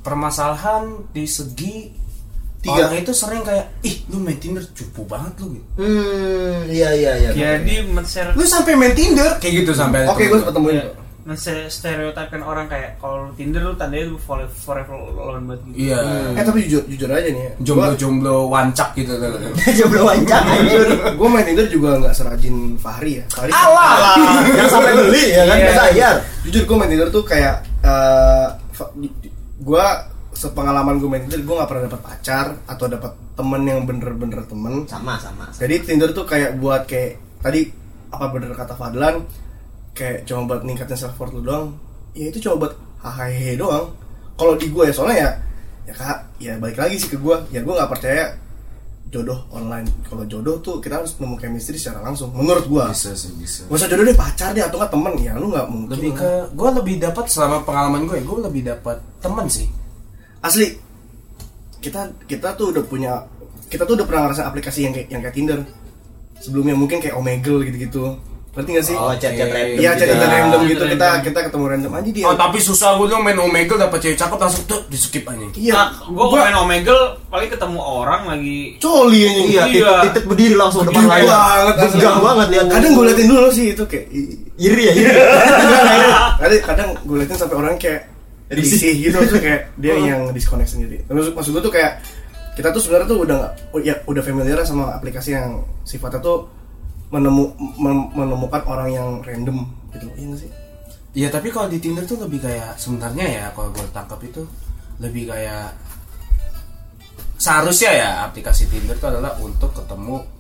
Permasalahan 0.03 1.07
di 1.11 1.23
segi 1.23 1.91
Tiga. 2.67 2.83
orang 2.85 2.99
itu 2.99 3.13
sering 3.13 3.41
kayak, 3.41 3.65
ih 3.81 3.95
lu 4.07 4.19
main 4.19 4.35
Tinder 4.35 4.63
cupu 4.67 5.01
banget 5.03 5.33
lu 5.39 5.55
gitu. 5.55 5.67
Hmm, 5.77 6.67
iya 6.67 6.89
iya 6.91 7.11
iya. 7.17 7.29
Jadi 7.31 7.87
men-share 7.87 8.35
Lu 8.35 8.43
sampai 8.43 8.75
main 8.75 8.91
Tinder 8.91 9.39
kayak 9.39 9.53
gitu 9.61 9.71
sampai. 9.71 10.03
Oke, 10.03 10.27
gue 10.27 10.35
sempat 10.35 10.51
temuin. 10.51 10.75
ya, 10.75 10.85
men-stereotipkan 11.23 12.39
orang 12.39 12.65
kayak 12.65 12.95
kalau 12.97 13.27
lu 13.27 13.31
Tinder 13.33 13.59
lu 13.61 13.75
tandanya 13.75 14.07
lu 14.07 14.17
forever, 14.17 14.47
forever 14.47 14.95
alone 14.95 15.43
banget 15.45 15.61
gitu. 15.67 15.75
Iya. 15.87 15.99
Eh 16.33 16.43
tapi 16.43 16.59
jujur 16.63 16.83
jujur 16.87 17.09
aja 17.09 17.27
nih 17.27 17.43
ya. 17.43 17.53
Jomblo-jomblo 17.61 18.47
wancak 18.47 18.89
gitu 18.95 19.11
tuh. 19.11 19.31
Jomblo 19.77 20.01
wancang 20.05 20.43
anjir. 20.45 20.87
Gue 21.13 21.27
main 21.27 21.43
Tinder 21.43 21.67
juga 21.67 21.99
nggak 21.99 22.15
serajin 22.15 22.55
Fahri 22.75 23.19
ya. 23.19 23.25
Fahri 23.27 23.51
Alah. 23.51 24.15
Yang 24.55 24.69
sampai 24.71 24.91
beli 24.93 25.23
ya 25.31 25.43
kan 25.43 25.57
Iya. 25.57 25.71
bayar. 25.75 26.15
jujur 26.43 26.63
gue 26.63 26.75
main 26.75 26.89
Tinder 26.89 27.09
tuh 27.11 27.23
kayak 27.23 27.55
eh 27.83 28.47
gue 29.57 29.85
sepengalaman 30.37 31.01
gue 31.01 31.09
main 31.09 31.25
Tinder 31.25 31.41
gue 31.41 31.55
nggak 31.57 31.69
pernah 31.69 31.83
dapat 31.89 32.01
pacar 32.05 32.45
atau 32.69 32.85
dapat 32.85 33.11
temen 33.33 33.61
yang 33.65 33.81
bener-bener 33.89 34.45
temen. 34.45 34.85
Sama 34.85 35.17
sama. 35.17 35.49
jadi 35.57 35.81
Tinder 35.81 36.13
tuh 36.13 36.29
kayak 36.29 36.61
buat 36.61 36.85
kayak 36.85 37.41
tadi 37.41 37.73
apa 38.13 38.25
bener 38.29 38.53
kata 38.53 38.77
Fadlan 38.77 39.25
kayak 39.97 40.29
cuma 40.29 40.45
buat 40.45 40.61
ningkatin 40.61 40.93
self 40.93 41.17
worth 41.17 41.33
lu 41.33 41.41
doang. 41.41 41.73
Ya 42.13 42.29
itu 42.29 42.37
cuma 42.45 42.69
buat 42.69 42.73
hahaha 43.01 43.57
doang. 43.57 43.85
Kalau 44.37 44.53
di 44.53 44.69
gue 44.69 44.83
ya 44.85 44.93
soalnya 44.93 45.17
ya 45.17 45.29
ya 45.89 45.93
kak 45.97 46.17
ya 46.37 46.53
balik 46.61 46.77
lagi 46.77 47.01
sih 47.01 47.09
ke 47.09 47.17
gue 47.17 47.35
ya 47.49 47.65
gue 47.65 47.73
nggak 47.73 47.89
percaya 47.89 48.37
jodoh 49.09 49.39
online. 49.49 49.89
Kalau 50.05 50.21
jodoh 50.29 50.61
tuh 50.61 50.77
kita 50.77 51.01
harus 51.01 51.17
nemu 51.17 51.33
chemistry 51.41 51.81
secara 51.81 52.05
langsung 52.05 52.29
menurut 52.35 52.69
gue 52.69 52.83
Bisa 52.93 53.17
sih 53.17 53.33
bisa. 53.41 53.65
Gak 53.65 53.73
usah 53.73 53.89
jodoh 53.89 54.05
deh 54.05 54.13
pacar 54.13 54.53
deh 54.53 54.61
atau 54.61 54.77
nggak 54.77 54.93
temen? 54.93 55.13
Ya 55.17 55.33
lu 55.33 55.49
nggak 55.49 55.65
mungkin 55.65 55.97
Lebih 55.97 56.11
ke 56.13 56.29
gue 56.53 56.69
lebih 56.77 56.95
dapat 57.01 57.25
selama 57.25 57.65
pengalaman 57.65 58.05
gue, 58.05 58.21
gue 58.21 58.37
lebih 58.45 58.61
dapat 58.69 59.01
teman 59.17 59.49
sih. 59.49 59.65
Asli 60.47 60.67
kita 61.77 62.01
kita 62.23 62.47
tuh 62.53 62.71
udah 62.71 62.83
punya 62.83 63.13
kita 63.65 63.83
tuh 63.83 63.93
udah 63.93 64.05
pernah 64.05 64.21
ngerasain 64.25 64.47
aplikasi 64.47 64.79
yang 64.81 64.93
kayak 64.93 65.07
yang 65.09 65.21
kayak 65.21 65.35
Tinder 65.35 65.59
sebelumnya 66.37 66.73
mungkin 66.73 66.97
kayak 66.97 67.13
Omegle 67.13 67.61
gitu-gitu 67.63 68.17
ngerti 68.49 68.69
gak 68.73 68.85
sih 68.85 68.95
Oh, 68.95 69.13
chat-chat 69.13 69.45
random 69.47 69.77
Iya 69.77 69.91
gitu 69.93 70.01
chat 70.01 70.17
ya. 70.17 70.27
random 70.27 70.61
gitu 70.65 70.83
kita 70.87 71.07
kita 71.21 71.39
ketemu 71.45 71.65
random 71.67 71.91
aja 71.93 72.09
dia 72.09 72.25
Oh 72.25 72.33
tapi 72.33 72.57
susah 72.57 72.97
gue 72.97 73.05
tuh 73.05 73.19
main 73.19 73.37
Omegle 73.37 73.77
dapat 73.77 73.97
cewek 73.99 74.17
cakep 74.17 74.33
langsung 74.35 74.63
tuh 74.65 74.81
di 74.83 74.97
skip 74.97 75.21
aja. 75.23 75.45
iya 75.53 75.73
Nah, 75.75 75.87
gua 76.09 76.25
kalau 76.25 76.41
main 76.41 76.57
Omegle 76.57 77.01
paling 77.29 77.49
ketemu 77.49 77.77
orang 77.77 78.21
lagi 78.25 78.57
coli 78.77 79.19
aja 79.21 79.41
Iya, 79.43 79.63
Iya. 79.69 79.93
titik, 80.03 80.23
berdiri 80.25 80.55
langsung 80.55 80.81
depan 80.83 80.99
Gila 80.99 81.13
layar. 81.13 81.29
banget. 81.29 81.75
Tegang 81.93 82.17
banget 82.19 82.47
lihat. 82.49 82.65
kadang 82.71 82.91
gue 82.91 83.03
liatin 83.05 83.27
dulu 83.27 83.47
sih 83.51 83.65
itu 83.69 83.83
kayak 83.85 84.05
iri 84.57 84.83
ya, 84.83 84.93
iri. 84.95 85.11
kadang 86.41 86.61
kadang 86.65 86.89
gue 86.99 87.15
liatin 87.15 87.37
sampai 87.37 87.55
orang 87.55 87.75
kayak 87.77 88.01
Risih. 88.47 88.95
gitu 88.95 89.17
tuh 89.27 89.39
kayak 89.43 89.75
dia 89.75 89.95
yang 89.99 90.31
disconnect 90.31 90.71
sendiri. 90.71 91.03
Maksud 91.11 91.35
maksud 91.35 91.51
gue 91.51 91.63
tuh 91.67 91.73
kayak 91.73 91.99
kita 92.55 92.73
tuh 92.73 92.81
sebenarnya 92.81 93.07
tuh 93.11 93.19
udah 93.21 93.35
nggak 93.37 93.53
oh, 93.75 93.79
ya 93.83 93.95
udah 94.07 94.23
familiar 94.23 94.57
sama 94.63 94.95
aplikasi 94.95 95.35
yang 95.35 95.61
sifatnya 95.83 96.23
tuh 96.23 96.47
menemu 97.13 97.53
menemukan 98.11 98.61
orang 98.67 98.89
yang 98.91 99.09
random 99.23 99.67
gitu 99.93 100.07
iya 100.15 100.25
nggak 100.31 100.39
sih? 100.41 100.51
Iya 101.17 101.27
tapi 101.33 101.47
kalau 101.49 101.67
di 101.67 101.79
Tinder 101.81 102.03
tuh 102.05 102.19
lebih 102.23 102.39
kayak 102.43 102.77
sebenarnya 102.79 103.25
ya 103.25 103.45
kalau 103.51 103.69
gue 103.73 103.85
tangkap 103.93 104.19
itu 104.23 104.43
lebih 104.97 105.29
kayak 105.29 105.75
seharusnya 107.37 107.91
ya 107.93 108.09
aplikasi 108.25 108.65
Tinder 108.71 108.95
itu 108.95 109.07
adalah 109.07 109.35
untuk 109.37 109.69
ketemu 109.75 110.36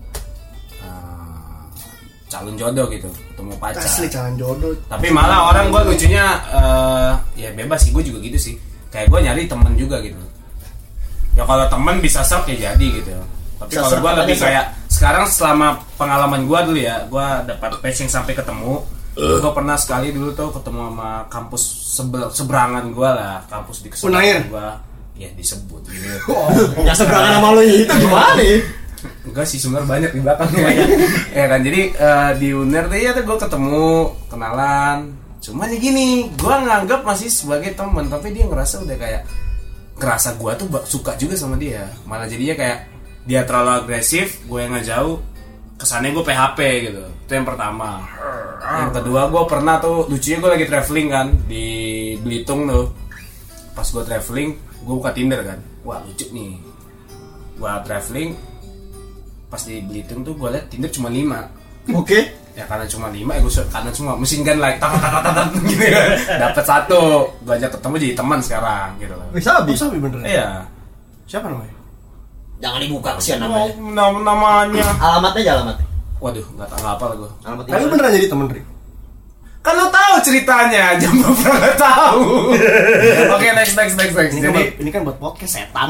calon 2.27 2.55
jodoh 2.59 2.85
gitu, 2.91 3.07
ketemu 3.07 3.53
pacar. 3.55 3.83
asli 3.83 4.07
calon 4.11 4.35
jodoh 4.35 4.75
Tapi 4.91 5.07
malah 5.15 5.47
orang 5.51 5.71
gue 5.71 5.81
lucunya 5.95 6.25
eh, 6.51 7.11
ya 7.39 7.49
bebas 7.55 7.87
sih 7.87 7.91
gue 7.95 8.03
juga 8.03 8.19
gitu 8.19 8.37
sih. 8.37 8.55
Kayak 8.91 9.07
gue 9.11 9.19
nyari 9.23 9.41
temen 9.47 9.73
juga 9.79 10.03
gitu. 10.03 10.19
Ya 11.39 11.43
kalau 11.47 11.65
temen 11.71 12.03
bisa 12.03 12.25
serp 12.27 12.43
ya 12.51 12.73
jadi 12.73 12.87
gitu. 12.99 13.11
Tapi 13.57 13.73
Bisa 13.73 13.81
kalau 13.89 13.97
gue 14.03 14.11
lebih 14.23 14.35
kayak 14.37 14.65
sekarang 14.91 15.25
selama 15.25 15.81
pengalaman 15.97 16.45
gue 16.45 16.59
dulu 16.69 16.79
ya, 16.79 17.05
gue 17.09 17.27
dapat 17.49 17.79
patching 17.81 18.09
sampai 18.09 18.37
ketemu. 18.37 18.83
Gue 19.17 19.51
pernah 19.55 19.73
sekali 19.81 20.13
dulu 20.13 20.29
tuh 20.37 20.53
ketemu 20.53 20.93
sama 20.93 21.25
kampus 21.25 21.63
sebel, 21.97 22.29
seberangan 22.29 22.85
gue 22.93 23.09
lah, 23.09 23.41
kampus 23.49 23.81
di 23.81 23.89
Unair? 24.05 24.45
gue. 24.45 24.67
Ya 25.17 25.33
disebut 25.33 25.81
gitu. 25.89 26.05
Yang 26.87 27.01
seberangan 27.01 27.41
sama 27.41 27.49
lu 27.57 27.65
itu 27.65 27.93
gimana 27.97 28.37
ya? 28.37 28.57
Enggak 29.27 29.45
sih 29.45 29.61
sebenarnya 29.61 29.87
banyak 29.87 30.11
di 30.17 30.21
belakang 30.25 30.49
ya 31.37 31.45
kan 31.45 31.59
jadi 31.61 31.81
eh, 31.93 32.31
di 32.41 32.49
Uner 32.55 32.89
tuh 32.89 32.97
ya 32.97 33.11
tuh 33.13 33.23
gue 33.23 33.37
ketemu 33.37 33.87
kenalan. 34.31 34.97
Cuman 35.37 35.69
ya 35.69 35.77
gini 35.77 36.07
gue 36.33 36.55
nganggap 36.65 37.05
masih 37.05 37.29
sebagai 37.29 37.77
teman 37.77 38.09
tapi 38.09 38.33
dia 38.33 38.49
ngerasa 38.49 38.81
udah 38.83 38.97
kayak 38.97 39.23
ngerasa 39.97 40.37
gue 40.37 40.51
tuh 40.57 40.67
suka 40.89 41.13
juga 41.15 41.37
sama 41.37 41.55
dia. 41.61 41.85
Malah 42.09 42.25
jadinya 42.25 42.57
kayak 42.57 42.79
dia 43.27 43.43
terlalu 43.43 43.85
agresif 43.85 44.41
gue 44.47 44.59
yang 44.59 44.73
ngejauh 44.73 45.19
kesannya 45.77 46.09
gue 46.15 46.25
PHP 46.25 46.59
gitu. 46.89 47.03
Itu 47.05 47.31
yang 47.37 47.45
pertama. 47.45 48.01
Yang 48.65 48.91
kedua 49.01 49.21
gue 49.29 49.43
pernah 49.45 49.77
tuh 49.77 50.09
lucunya 50.09 50.37
gue 50.41 50.51
lagi 50.57 50.65
traveling 50.65 51.07
kan 51.13 51.27
di 51.45 51.67
Belitung 52.19 52.65
tuh. 52.65 52.87
Pas 53.77 53.85
gue 53.85 54.03
traveling 54.03 54.49
gue 54.57 54.95
buka 54.97 55.13
Tinder 55.13 55.45
kan. 55.45 55.59
Wah 55.85 56.01
lucu 56.01 56.25
nih. 56.33 56.57
Gue 57.61 57.71
traveling 57.85 58.56
pas 59.47 59.61
di 59.63 59.79
Belitung 59.83 60.21
tuh 60.27 60.33
gue 60.35 60.49
liat 60.51 60.65
Tinder 60.67 60.91
cuma 60.91 61.07
5 61.07 61.95
Oke. 61.95 62.19
ya 62.51 62.67
karena 62.67 62.83
cuma 62.83 63.07
5 63.07 63.23
ya 63.23 63.39
gue 63.39 63.53
karena 63.71 63.89
cuma 63.95 64.11
mesin 64.19 64.43
gun 64.43 64.59
like 64.59 64.77
tat 64.79 64.91
tat 64.99 65.23
tat 65.23 65.33
tat 65.33 65.47
gitu 65.63 65.85
kan 65.87 66.07
dapat 66.35 66.63
satu 66.67 67.01
gue 67.47 67.53
ajak 67.55 67.71
ketemu 67.79 67.95
jadi 68.03 68.13
teman 68.19 68.39
sekarang 68.43 68.89
gitu 68.99 69.13
loh. 69.15 69.27
Bisa 69.31 69.49
habis. 69.55 69.79
bisa 69.79 69.85
bener 69.87 70.19
iya. 70.27 70.47
Siapa 71.27 71.47
namanya? 71.47 71.75
Jangan 72.57 72.79
dibuka 72.81 73.09
kesian 73.19 73.39
oh, 73.43 73.47
namanya. 73.47 73.71
nama 73.93 74.19
namanya. 74.23 74.87
Alamatnya 74.99 75.41
aja 75.43 75.53
alamatnya. 75.61 75.87
waduh 76.17 76.41
nggak 76.57 76.69
tahu 76.73 76.81
apa 76.81 77.05
gue 77.13 77.29
Alamat 77.45 77.63
tapi 77.69 77.85
beneran 77.93 78.11
jadi 78.17 78.25
temen 78.25 78.49
Rik 78.49 78.65
kan 79.67 79.75
lo 79.75 79.85
tahu 79.91 80.15
ceritanya 80.23 80.95
jam 81.01 81.11
pernah 81.19 81.73
tahu. 81.75 82.55
Oke 83.35 83.46
next 83.75 83.75
next 83.75 83.95
next 83.99 84.15
next 84.15 84.31
ini 84.31 84.39
kan, 84.39 84.53
jadi 84.53 84.55
buat, 84.55 84.79
ini 84.79 84.89
kan 84.93 85.01
buat 85.03 85.17
podcast 85.19 85.53
setan. 85.59 85.89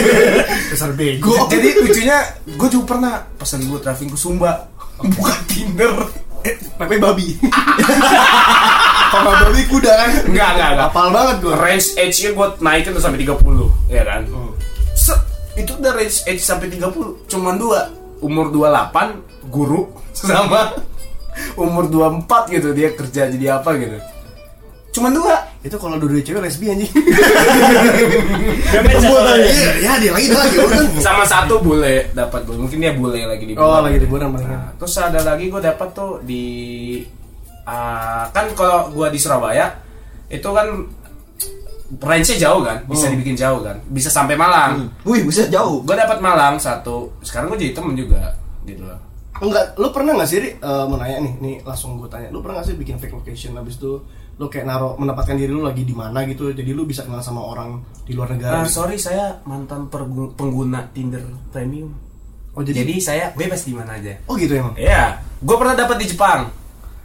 Besar 0.74 0.90
bego. 0.98 1.46
Jadi 1.46 1.68
lucunya 1.78 2.18
gue 2.42 2.68
juga 2.72 2.84
pernah 2.96 3.12
pesan 3.38 3.62
gue 3.70 3.78
traveling 3.78 4.10
ke 4.10 4.18
Sumba. 4.18 4.66
Buka 4.98 5.34
Tinder. 5.46 5.92
Eh, 6.42 6.56
Pepe 6.74 6.96
babi. 6.98 7.38
Papa 9.12 9.30
babi 9.46 9.62
kuda 9.70 9.92
kan? 9.92 10.10
Enggak 10.26 10.50
enggak 10.58 10.68
enggak. 10.74 10.88
Apal 10.90 11.06
banget 11.14 11.36
gue 11.44 11.54
range 11.54 11.88
age-nya 11.94 12.30
gue 12.34 12.46
naikin 12.58 12.90
tuh 12.90 13.02
sampai 13.02 13.18
30 13.22 13.92
ya 13.92 14.02
kan? 14.02 14.22
Set, 14.98 15.20
itu 15.54 15.70
udah 15.78 15.92
range 15.94 16.18
age 16.26 16.42
sampai 16.42 16.66
30 16.72 17.30
cuman 17.30 17.54
dua. 17.54 17.80
Umur 18.16 18.48
28 18.48 19.52
guru 19.52 19.92
sama 20.16 20.72
umur 21.64 21.86
24 21.86 22.50
gitu. 22.50 22.72
Dia 22.72 22.96
kerja 22.96 23.28
jadi 23.30 23.60
apa 23.60 23.76
gitu 23.76 24.15
cuman 24.96 25.12
dua. 25.12 25.36
Itu 25.60 25.76
kalau 25.76 25.96
dua 25.96 26.18
cewek 26.18 26.40
lesbi 26.40 26.66
anjing. 26.68 26.88
Match 26.88 28.96
ya, 28.96 28.98
soalnya. 29.02 29.44
iya. 29.44 29.70
Ya 29.76 29.92
dia 29.98 30.10
lagi 30.10 30.26
dia 30.26 30.64
lagi 30.64 30.98
sama 30.98 31.22
satu 31.22 31.60
bule 31.60 32.10
dapat 32.12 32.40
gue 32.42 32.56
mungkin 32.56 32.78
dia 32.78 32.92
bule 32.92 33.18
lagi 33.22 33.44
di 33.44 33.52
oh 33.54 33.78
lagi 33.78 33.96
liburan 33.98 34.30
palingan 34.30 34.56
Nah, 34.56 34.70
terus 34.76 34.94
ada 34.96 35.20
lagi 35.20 35.46
gue 35.46 35.60
dapat 35.60 35.88
tuh 35.92 36.20
di 36.22 36.44
ah, 37.64 38.24
kan 38.30 38.50
kalau 38.52 38.90
gue 38.90 39.06
di 39.10 39.18
Surabaya 39.18 39.66
itu 40.26 40.46
kan 40.46 40.66
range-nya 41.96 42.36
jauh 42.40 42.60
kan? 42.62 42.78
Bisa 42.84 43.06
Hmm. 43.06 43.12
dibikin 43.14 43.36
jauh 43.36 43.60
kan? 43.62 43.76
Bisa 43.86 44.08
sampai 44.10 44.34
Malang. 44.34 44.90
Wih, 45.04 45.22
buset 45.22 45.48
jauh. 45.48 45.82
gue 45.82 45.94
dapat 45.94 46.18
Malang 46.18 46.58
satu. 46.58 47.14
Sekarang 47.22 47.52
gue 47.52 47.58
jadi 47.62 47.72
temen 47.74 47.94
juga 47.94 48.34
gitu 48.64 48.82
loh. 48.82 48.98
Enggak, 49.36 49.76
lu 49.76 49.92
pernah 49.92 50.16
gak 50.16 50.26
sih, 50.26 50.40
Ri, 50.40 50.50
eh, 50.56 50.84
mau 50.88 50.96
nanya 50.96 51.20
nih, 51.20 51.34
nih 51.38 51.56
langsung 51.60 52.00
gue 52.00 52.08
tanya, 52.08 52.32
lu 52.32 52.40
pernah 52.40 52.58
gak 52.58 52.66
sih 52.66 52.74
bikin 52.74 52.96
fake 52.96 53.12
location 53.12 53.52
habis 53.52 53.76
itu 53.76 54.00
lu 54.36 54.46
kayak 54.46 54.64
naruh 54.64 54.92
menempatkan 54.94 55.34
diri 55.34 55.48
lu 55.48 55.60
lagi 55.60 55.80
di 55.80 55.92
mana 55.92 56.20
gitu, 56.22 56.50
jadi 56.50 56.70
lu 56.70 56.84
bisa 56.84 57.02
kenal 57.02 57.20
sama 57.20 57.40
orang 57.40 57.76
di 58.02 58.12
luar 58.12 58.28
negara. 58.30 58.62
gitu. 58.62 58.76
sorry 58.76 58.96
saya 58.96 59.40
mantan 59.42 59.88
pengguna 60.30 60.84
Tinder 60.90 61.24
Premium 61.48 61.96
Oh 62.52 62.60
jadi, 62.60 62.82
jadi 62.82 62.94
saya 62.98 63.24
bebas 63.32 63.62
di 63.62 63.72
mana 63.72 63.94
aja 63.94 64.16
oh 64.24 64.34
gitu 64.34 64.52
emang. 64.54 64.72
Iya, 64.74 65.20
gue 65.38 65.56
pernah 65.56 65.72
dapat 65.74 65.96
di 65.98 66.08
Jepang. 66.08 66.48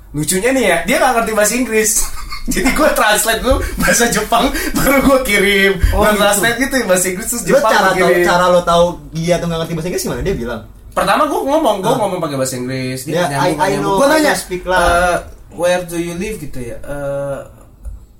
Lucunya 0.10 0.52
nih 0.52 0.64
ya, 0.66 0.78
dia 0.86 0.96
nggak 0.98 1.12
ngerti 1.14 1.32
bahasa 1.32 1.54
Inggris. 1.56 1.92
Jadi 2.48 2.68
gue 2.68 2.90
translate 2.92 3.40
dulu 3.40 3.60
bahasa 3.78 4.10
Jepang, 4.10 4.50
baru 4.74 4.98
gue 5.00 5.20
kirim. 5.24 5.72
Oh, 5.94 6.02
Gue 6.02 6.10
gitu. 6.10 6.20
translate 6.20 6.58
gitu 6.58 6.74
bahasa 6.84 7.06
Inggris 7.06 7.28
terus 7.30 7.44
Lu 7.44 7.50
Jepang 7.54 7.70
cara 7.70 7.90
tahu 7.92 8.10
cara 8.26 8.46
lo 8.48 8.62
tahu 8.62 8.86
dia 9.14 9.36
tuh 9.38 9.46
nggak 9.46 9.60
ngerti 9.62 9.74
bahasa 9.74 9.88
Inggris 9.88 10.04
gimana? 10.04 10.22
Dia 10.22 10.36
bilang. 10.36 10.62
Pertama 10.92 11.22
gue 11.24 11.40
ngomong, 11.40 11.76
gue 11.80 11.88
Ah. 11.88 11.98
ngomong 11.98 12.20
pakai 12.20 12.36
bahasa 12.36 12.56
Inggris. 12.58 13.00
Ya, 13.06 13.24
I- 13.30 13.56
I 13.56 13.72
know, 13.78 13.96
Gue 13.96 14.08
nanya, 14.10 14.34
speak 14.34 14.64
lah. 14.66 14.80
"Eh, 14.82 15.18
where 15.62 15.86
do 15.86 16.02
you 16.02 16.18
live 16.18 16.42
gitu 16.42 16.58
ya? 16.58 16.82
Eh, 16.82 17.40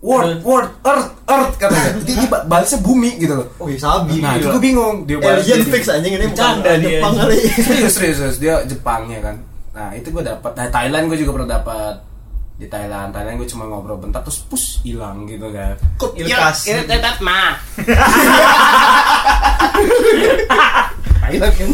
world, 0.02 0.46
world, 0.46 0.70
earth, 0.86 1.10
earth 1.26 1.54
katanya. 1.58 1.98
Ba- 2.34 2.46
balasnya 2.46 2.80
bumi 2.86 3.18
gitu 3.18 3.34
loh. 3.42 3.48
Oh, 3.58 3.66
iya, 3.66 3.82
sabi. 3.82 4.22
Nah, 4.22 4.38
itu 4.38 4.48
gue 4.50 4.62
bingung. 4.62 5.10
Dia 5.10 5.18
balas 5.18 5.50
Alien 5.50 5.66
fix 5.66 5.90
anjing 5.90 6.14
ini 6.22 6.30
bukan 6.30 6.62
Bercanda 6.62 6.72
dia. 6.78 7.02
Jepang 7.02 7.14
kali. 7.18 7.38
serius 7.66 7.94
serius 7.98 8.18
serius. 8.22 8.38
dia 8.38 8.56
Jepangnya 8.70 9.20
kan 9.20 9.38
nah 9.72 9.88
itu 9.96 10.12
gue 10.12 10.20
dapat 10.20 10.52
nah, 10.52 10.68
Thailand 10.68 11.08
gue 11.08 11.18
juga 11.24 11.32
pernah 11.40 11.50
dapat 11.56 11.96
di 12.60 12.68
Thailand 12.68 13.16
Thailand 13.16 13.40
gue 13.40 13.48
cuma 13.48 13.64
ngobrol 13.72 13.98
bentar 14.04 14.20
terus 14.20 14.44
pus 14.44 14.84
hilang 14.84 15.24
gitu 15.32 15.48
kan 15.48 15.80
Ilkas. 16.12 16.68
ini 16.68 16.84
tetet 16.84 17.18
mah 17.24 17.56
Thailand 21.24 21.54
kan. 21.56 21.70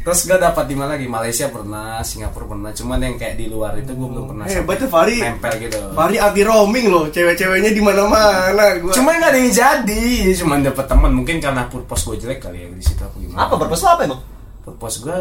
Terus 0.00 0.20
gue 0.22 0.34
dapat 0.34 0.64
di 0.64 0.72
mana 0.72 0.94
lagi 0.94 1.04
Malaysia 1.04 1.46
pernah 1.46 2.00
Singapura 2.00 2.48
pernah 2.48 2.70
cuman 2.70 2.98
yang 2.98 3.14
kayak 3.14 3.36
di 3.36 3.46
luar 3.46 3.76
itu 3.76 3.90
gue 3.90 4.08
belum 4.08 4.24
pernah 4.26 4.44
Eh, 4.44 4.54
sampai 4.54 4.64
berarti 4.66 4.86
Fahri, 4.86 5.16
nempel 5.18 5.52
gitu 5.60 5.78
Fahri 5.92 6.16
anti 6.16 6.42
roaming 6.42 6.86
loh, 6.86 7.04
cewek-ceweknya 7.06 7.70
di 7.70 7.80
mana-mana. 7.80 8.64
Gua. 8.78 8.92
cuma 8.92 9.12
nggak 9.12 9.28
ada 9.28 9.38
yang 9.38 9.52
jadi 9.52 10.04
cuma 10.34 10.54
dapet 10.58 10.84
teman 10.84 11.12
mungkin 11.12 11.36
karena 11.36 11.62
purpose 11.66 12.02
gue 12.06 12.16
jelek 12.18 12.40
kali 12.40 12.58
ya 12.58 12.68
di 12.68 12.80
situ 12.80 12.98
aku 12.98 13.16
gimana 13.18 13.44
Apa 13.44 13.54
purpose 13.56 13.82
lo 13.82 13.90
apa 13.90 14.02
emang? 14.04 14.20
purpose 14.60 14.96
gue 14.98 15.18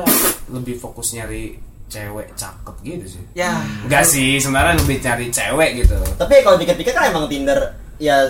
lebih 0.50 0.76
fokus 0.76 1.12
nyari 1.12 1.56
cewek 1.86 2.28
cakep 2.34 2.76
gitu 2.82 3.06
sih 3.18 3.24
Ya. 3.34 3.60
Enggak 3.82 4.06
sih, 4.06 4.38
sebenarnya 4.38 4.78
lebih 4.78 5.00
cari 5.00 5.26
cewek 5.28 5.70
gitu. 5.80 5.98
Tapi 6.16 6.34
kalau 6.40 6.56
dikit-dikit 6.56 6.94
kan 6.94 7.08
emang 7.08 7.26
Tinder 7.26 7.58
ya 7.98 8.30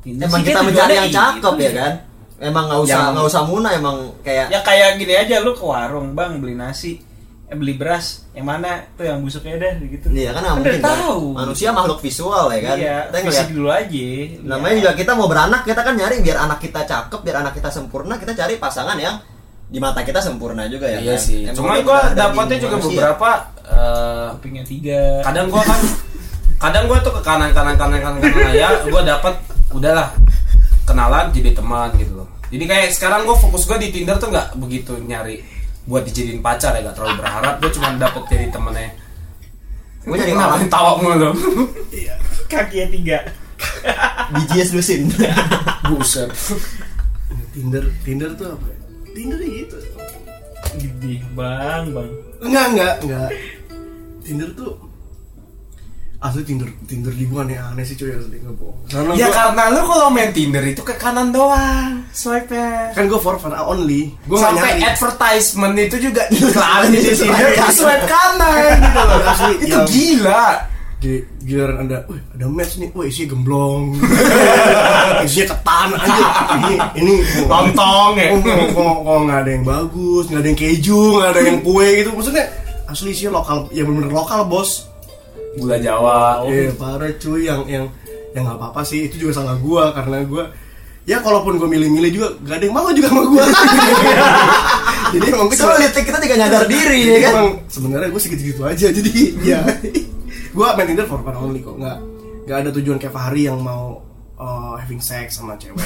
Tinder 0.00 0.26
emang 0.26 0.42
kita 0.42 0.60
mencari 0.60 0.94
yang 0.98 1.08
cakep 1.08 1.54
ya 1.56 1.70
kan. 1.72 1.92
Emang 2.40 2.64
nggak 2.66 2.80
usah 2.82 3.12
nggak 3.12 3.26
usah 3.26 3.42
muna 3.44 3.68
emang 3.70 3.96
kayak 4.20 4.48
Ya 4.48 4.60
kayak 4.60 4.96
gini 4.96 5.12
aja 5.12 5.38
lu 5.38 5.52
ke 5.52 5.60
warung 5.60 6.12
bang 6.12 6.40
beli 6.40 6.54
nasi, 6.54 6.96
eh, 7.44 7.52
beli 7.52 7.74
beras, 7.74 8.24
yang 8.30 8.48
mana 8.48 8.80
tuh 8.90 9.04
yang 9.04 9.20
busuknya 9.20 9.54
dah 9.56 9.76
gitu. 9.78 10.08
Iya 10.08 10.32
kan 10.32 10.40
nggak 10.40 10.48
Kan 10.50 10.58
mungkin 10.58 10.80
kan. 10.80 10.88
tahu. 10.96 11.20
Manusia 11.36 11.68
makhluk 11.68 12.00
visual 12.00 12.44
ya 12.48 12.60
kan. 12.62 12.76
Iya, 12.76 12.96
Kita 13.04 13.16
ngeliat 13.20 13.48
dulu 13.50 13.68
aja. 13.68 14.08
namanya 14.42 14.74
juga 14.74 14.92
kita 14.96 15.12
mau 15.12 15.26
beranak 15.26 15.62
kita 15.62 15.80
kan 15.80 15.94
nyari 15.94 16.16
biar 16.18 16.38
anak 16.40 16.58
kita 16.58 16.80
cakep 16.82 17.20
biar 17.20 17.36
anak 17.38 17.52
kita 17.54 17.68
sempurna 17.68 18.16
kita 18.16 18.32
cari 18.32 18.56
pasangan 18.56 18.96
yang 18.96 19.20
di 19.66 19.78
mata 19.78 20.00
kita 20.00 20.18
sempurna 20.18 20.64
juga 20.66 20.88
ya 20.88 20.98
iya 20.98 21.14
kan? 21.14 21.20
sih. 21.20 21.44
Emang 21.44 21.54
Cuma 21.54 21.72
benar-benar 21.76 22.16
dapetnya 22.16 22.48
di 22.50 22.62
juga 22.62 22.74
manusia. 22.74 22.90
beberapa. 22.90 23.30
eh, 23.70 24.26
Kupingnya 24.32 24.64
tiga. 24.64 25.00
kadang 25.22 25.46
gue 25.46 25.62
kan, 25.62 25.80
kadang 26.58 26.84
gue 26.86 26.98
tuh 27.00 27.12
ke 27.12 27.20
kanan 27.20 27.50
kanan 27.52 27.76
kanan 27.76 28.00
kanan 28.00 28.18
kanan 28.18 28.50
ya. 28.50 28.68
Gue 28.82 29.02
dapat 29.04 29.34
udahlah 29.70 30.08
kenalan 30.90 31.30
jadi 31.30 31.54
teman 31.54 31.94
gitu 31.94 32.12
loh. 32.18 32.28
Jadi 32.50 32.64
kayak 32.66 32.90
sekarang 32.90 33.22
gue 33.22 33.36
fokus 33.38 33.62
gue 33.64 33.78
di 33.78 33.88
Tinder 33.94 34.18
tuh 34.18 34.34
nggak 34.34 34.58
begitu 34.58 34.98
nyari 34.98 35.38
buat 35.86 36.02
dijadiin 36.02 36.42
pacar 36.42 36.76
ya 36.76 36.84
gak 36.84 36.96
terlalu 36.98 37.24
berharap 37.24 37.54
gue 37.58 37.70
cuma 37.72 37.88
dapet 37.96 38.22
jadi 38.28 38.46
temennya 38.52 38.90
Gua 40.00 40.16
nyari 40.16 40.32
Kenapa 40.32 40.54
orang. 40.56 40.70
tawa 40.70 40.92
mulu 40.96 41.30
Kakinya 42.46 42.86
tiga. 42.90 43.18
BGS 44.32 44.70
lusin 44.72 45.00
buset 45.88 46.30
Tinder, 47.50 47.84
Tinder 48.06 48.30
tuh 48.34 48.54
apa? 48.54 48.66
ya? 48.70 48.76
Tinder 49.12 49.38
ya 49.42 49.50
gitu. 49.66 49.76
Gede 50.78 51.14
bang 51.34 51.84
bang. 51.90 52.10
Enggak, 52.40 52.64
enggak, 52.72 52.94
enggak. 53.02 53.30
Tinder 54.22 54.48
tuh 54.54 54.72
asli 56.20 56.44
Tinder 56.44 56.68
Tinder 56.84 57.08
di 57.10 57.24
gua 57.24 57.42
aneh-aneh 57.42 57.80
sih 57.80 57.96
cuy 57.96 58.12
asli 58.12 58.36
nggak 58.36 58.54
bohong. 58.54 58.76
Karena 58.86 59.12
ya 59.14 59.26
gua, 59.26 59.34
karena 59.34 59.62
lu 59.70 59.80
kalau 59.82 60.08
main 60.08 60.30
Tinder 60.30 60.60
itu 60.62 60.80
ke 60.80 60.92
kanan 60.94 61.28
doang 61.30 62.04
swipe 62.10 62.50
nya 62.50 62.92
kan 62.92 63.04
gua 63.06 63.16
for 63.18 63.36
fun 63.36 63.52
only. 63.52 64.12
Gua 64.24 64.36
sampai 64.38 64.76
nyari. 64.76 64.84
advertisement 64.86 65.74
itu 65.74 65.96
juga 65.98 66.28
iklan 66.30 66.88
di 66.90 67.00
Tinder 67.00 67.50
kanan. 67.54 67.72
swipe 67.72 68.04
kanan 68.04 68.72
gitu 68.78 69.00
loh 69.00 69.18
Asli, 69.24 69.52
itu 69.58 69.72
yang- 69.72 69.88
gila 69.88 70.44
Gi- 71.00 71.24
giliran 71.40 71.88
ada, 71.88 72.04
wih 72.06 72.20
ada 72.30 72.44
match 72.44 72.76
nih, 72.76 72.92
wih 72.92 73.08
isinya 73.08 73.32
gemblong, 73.32 73.96
isinya 75.24 75.46
ketan 75.48 75.88
aja, 75.96 76.24
ini 76.60 76.74
ini 76.94 77.14
Lontong 77.48 78.20
ya? 78.20 78.36
Oh, 78.36 78.92
kok, 79.00 79.18
nggak 79.24 79.38
ada 79.40 79.50
yang 79.50 79.64
bagus, 79.64 80.28
nggak 80.28 80.40
ada 80.40 80.48
yang 80.52 80.60
keju, 80.60 81.00
nggak 81.16 81.30
ada 81.32 81.40
yang 81.40 81.58
kue 81.64 81.88
gitu, 81.96 82.12
maksudnya 82.12 82.44
asli 82.84 83.16
isinya 83.16 83.40
lokal, 83.40 83.72
ya 83.72 83.80
bener-bener 83.80 84.12
lokal 84.12 84.44
bos. 84.44 84.89
Gula 85.52 85.76
Jawa 85.76 86.44
Iya 86.44 86.70
parah 86.72 87.10
cuy, 87.12 87.42
yang 87.42 87.66
yang 87.66 87.84
yang 88.30 88.42
nggak 88.44 88.56
apa-apa 88.56 88.82
sih, 88.82 89.06
itu 89.06 89.18
juga 89.18 89.32
salah 89.36 89.56
gua 89.56 89.90
karena 89.90 90.22
gua 90.22 90.50
ya 91.02 91.18
kalaupun 91.18 91.56
gua 91.56 91.66
milih-milih 91.66 92.10
juga 92.12 92.28
gak 92.40 92.56
ada 92.56 92.64
yang 92.64 92.76
mau 92.76 92.86
juga 92.90 93.08
sama 93.08 93.24
gua. 93.26 93.44
jadi 95.10 95.24
emang 95.28 95.46
gua 95.46 95.56
cuma- 95.56 95.74
Sulit 95.74 95.92
kita 95.96 96.18
juga 96.20 96.36
nyadar 96.36 96.62
diri 96.64 97.00
jadi 97.00 97.10
ya 97.10 97.20
kan. 97.20 97.32
emang 97.32 97.48
sebenarnya 97.66 98.08
gue 98.08 98.20
segitu-gitu 98.20 98.62
aja 98.62 98.86
jadi 98.88 99.12
ya 99.40 99.60
gue 100.54 100.66
main 100.68 100.86
Tinder 100.86 101.06
for 101.06 101.18
fun 101.20 101.34
only 101.34 101.58
kok 101.58 101.74
nggak 101.74 101.98
nggak 102.46 102.56
ada 102.56 102.70
tujuan 102.72 102.96
kayak 102.96 103.10
Fahri 103.10 103.46
yang 103.46 103.58
mau 103.58 104.02
uh, 104.40 104.72
having 104.80 104.98
sex 104.98 105.36
sama 105.36 105.52
cewek 105.60 105.76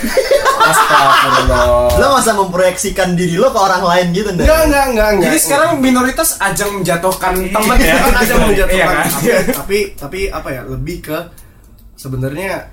Astagfirullah 0.62 1.98
Lo 1.98 2.06
masa 2.14 2.30
memproyeksikan 2.32 3.18
diri 3.18 3.34
lo 3.34 3.50
ke 3.50 3.58
orang 3.58 3.82
lain 3.82 4.06
gitu 4.14 4.30
Ndar? 4.30 4.46
nggak 4.46 4.62
nggak 4.70 4.86
nggak 4.94 5.08
nggak 5.18 5.28
jadi 5.28 5.38
sekarang 5.42 5.70
minoritas 5.82 6.38
ajang 6.38 6.70
menjatuhkan 6.78 7.34
temen 7.50 7.76
ya 7.82 7.94
kan 7.98 8.14
aja 8.16 8.34
menjatuhkan 8.38 8.78
Iya 8.78 8.86
kan? 8.86 9.06
tapi, 9.10 9.28
tapi 9.50 9.78
tapi 9.98 10.20
apa 10.30 10.48
ya 10.48 10.62
lebih 10.64 10.96
ke 11.02 11.18
sebenarnya 11.98 12.70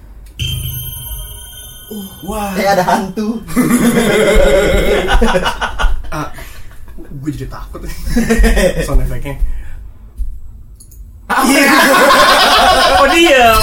wah 2.24 2.56
Kayak 2.56 2.72
ada 2.80 2.84
hantu. 2.88 3.44
ah, 6.16 6.30
gue 6.96 7.30
jadi 7.36 7.50
takut 7.50 7.82
sound 8.88 9.02
effectnya 9.02 9.36
Iya. 11.32 11.64
Oh 13.02 13.08
dia. 13.10 13.56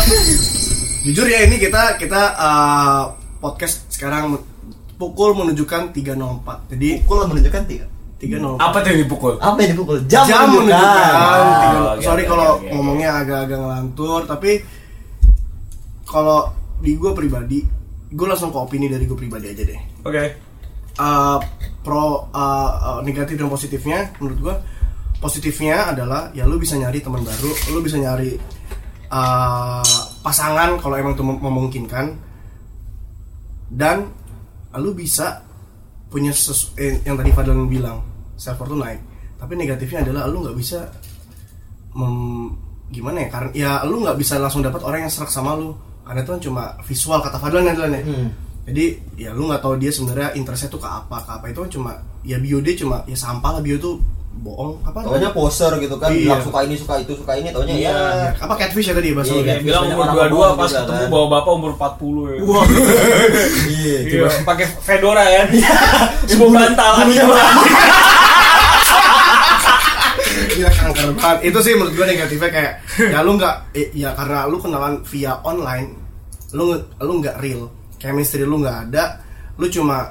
Jujur 1.08 1.24
ya 1.24 1.48
ini 1.48 1.56
kita 1.56 1.96
kita 1.96 2.36
uh, 2.36 3.02
podcast 3.40 3.88
sekarang 3.88 4.36
pukul 5.00 5.32
menunjukkan 5.32 5.96
3.04 5.96 6.72
jadi 6.76 6.88
Pukul 7.00 7.32
menunjukkan 7.32 7.62
tiga. 7.64 7.86
3.04 8.20 8.60
apa 8.60 8.76
tuh 8.84 8.88
yang 8.92 9.00
dipukul? 9.08 9.34
Apa 9.40 9.58
yang 9.64 9.70
dipukul? 9.72 9.96
Jam, 10.04 10.26
jam 10.28 10.52
menunjukkan. 10.52 11.12
Ah, 11.16 11.38
Tiga- 11.64 11.80
oke, 11.96 12.02
sorry 12.04 12.24
oke, 12.26 12.30
kalau 12.34 12.48
oke. 12.60 12.68
ngomongnya 12.74 13.10
agak-agak 13.24 13.56
ngelantur 13.56 14.20
tapi 14.28 14.52
kalau 16.04 16.52
di 16.84 16.92
gue 16.98 17.10
pribadi 17.16 17.64
gue 18.08 18.26
langsung 18.28 18.52
ke 18.52 18.58
opini 18.60 18.92
dari 18.92 19.08
gue 19.08 19.16
pribadi 19.16 19.48
aja 19.48 19.62
deh. 19.64 19.80
Oke. 20.04 20.24
Uh, 20.98 21.38
pro 21.80 22.04
uh, 22.04 22.20
uh, 22.36 23.00
negatif 23.00 23.38
dan 23.40 23.48
positifnya 23.48 24.12
menurut 24.20 24.38
gue 24.44 24.54
positifnya 25.22 25.94
adalah 25.94 26.34
ya 26.34 26.42
lu 26.42 26.58
bisa 26.58 26.74
nyari 26.74 26.98
teman 26.98 27.22
baru 27.22 27.50
lu 27.70 27.78
bisa 27.80 27.96
nyari 28.02 28.34
uh, 29.08 29.84
pasangan 30.20 30.76
kalau 30.78 30.94
emang 30.96 31.12
itu 31.16 31.24
mem- 31.24 31.42
memungkinkan. 31.42 32.06
Dan 33.68 34.08
lu 34.80 34.96
bisa 34.96 35.44
punya 36.08 36.32
sesu- 36.32 36.72
eh, 36.80 37.04
yang 37.04 37.20
tadi 37.20 37.28
Fadlan 37.36 37.68
bilang 37.68 38.00
self 38.40 38.56
worth 38.64 38.72
naik 38.72 39.00
tapi 39.36 39.54
negatifnya 39.60 40.00
adalah 40.08 40.24
lu 40.24 40.40
nggak 40.40 40.56
bisa 40.56 40.88
mem, 41.92 42.48
gimana 42.88 43.22
ya 43.22 43.28
karena 43.28 43.50
ya 43.52 43.70
lu 43.84 44.00
nggak 44.02 44.16
bisa 44.16 44.40
langsung 44.40 44.64
dapat 44.64 44.80
orang 44.82 45.04
yang 45.04 45.12
serak 45.12 45.28
sama 45.28 45.52
lu. 45.54 45.76
Karena 46.08 46.24
itu 46.24 46.30
kan 46.32 46.40
cuma 46.40 46.62
visual 46.88 47.20
kata 47.20 47.36
Fadlan 47.36 47.68
ya 47.68 47.72
Fadlan 47.76 47.92
ya. 47.92 48.02
Hmm. 48.08 48.28
jadi 48.68 48.84
ya 49.16 49.30
lu 49.36 49.48
nggak 49.48 49.60
tahu 49.64 49.76
dia 49.80 49.92
sebenarnya 49.92 50.32
interestnya 50.36 50.68
tuh 50.72 50.80
ke 50.80 50.88
apa. 50.88 51.16
Ke 51.24 51.30
apa 51.40 51.44
itu 51.52 51.58
kan 51.64 51.70
cuma 51.70 51.90
ya 52.24 52.36
bio 52.40 52.58
dia 52.64 52.74
cuma 52.74 53.04
ya 53.04 53.16
sampah 53.16 53.60
lah. 53.60 53.62
Bio 53.62 53.76
tuh 53.76 54.00
bohong 54.38 54.78
apa 54.80 54.98
Taunya 55.00 55.30
poser 55.30 55.72
gitu 55.76 55.96
kan, 55.96 56.08
Iya. 56.08 56.22
bilang 56.24 56.42
suka 56.42 56.58
ini 56.62 56.74
suka 56.74 56.94
itu 56.96 57.12
suka 57.12 57.32
ini, 57.34 57.48
taunya 57.50 57.74
Iya. 57.74 57.90
ya. 57.90 58.30
apa 58.38 58.54
catfish 58.54 58.86
ya 58.86 58.94
tadi 58.94 59.10
bahasa 59.10 59.32
Iya, 59.32 59.42
ya? 59.44 59.54
Bilang 59.60 59.82
umur 59.88 60.06
22 60.08 60.30
ngomong 60.30 60.54
pas 60.54 60.66
juga, 60.66 60.80
ketemu 60.80 60.98
kan. 60.98 61.08
bawa 61.08 61.26
bapak 61.28 61.52
umur 61.52 61.72
40 61.74 62.22
ya. 62.24 62.38
Wah. 62.40 62.64
Iya, 63.68 63.96
Iya, 64.00 64.20
coba. 64.20 64.28
pakai 64.48 64.66
fedora 64.78 65.24
kan. 65.34 65.46
Sebuah 66.24 66.50
bantal. 66.50 66.92
Gila 70.48 70.70
kanker 70.78 71.08
banget 71.14 71.38
itu 71.44 71.58
sih 71.60 71.72
menurut 71.74 71.92
gue 71.94 72.06
negatifnya 72.06 72.50
kayak 72.50 72.72
ya 73.00 73.18
lu 73.20 73.34
nggak 73.34 73.54
ya 73.92 74.10
karena 74.12 74.46
lu 74.46 74.56
kenalan 74.58 75.02
via 75.04 75.38
online 75.42 75.94
lu 76.50 76.72
lu 76.96 77.12
nggak 77.18 77.38
real 77.38 77.68
chemistry 77.96 78.42
lu 78.42 78.58
nggak 78.58 78.88
ada 78.88 79.18
lu 79.54 79.66
cuma 79.68 80.10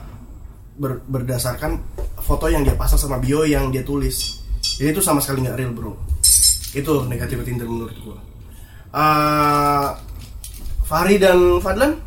ber- 0.78 1.02
berdasarkan 1.04 1.82
foto 2.18 2.46
yang 2.46 2.62
dia 2.62 2.74
pasang 2.74 2.98
sama 2.98 3.18
bio 3.18 3.42
yang 3.42 3.68
dia 3.68 3.82
tulis 3.82 4.40
jadi 4.78 4.92
itu 4.92 5.02
sama 5.02 5.18
sekali 5.18 5.42
nggak 5.42 5.58
real 5.58 5.72
bro 5.72 5.94
itu 6.72 6.94
negatif 7.04 7.42
Tinder 7.42 7.66
menurut 7.66 7.98
gua 8.00 8.18
Eh, 8.90 9.88
Fahri 10.82 11.18
dan 11.18 11.60
Fadlan 11.60 12.00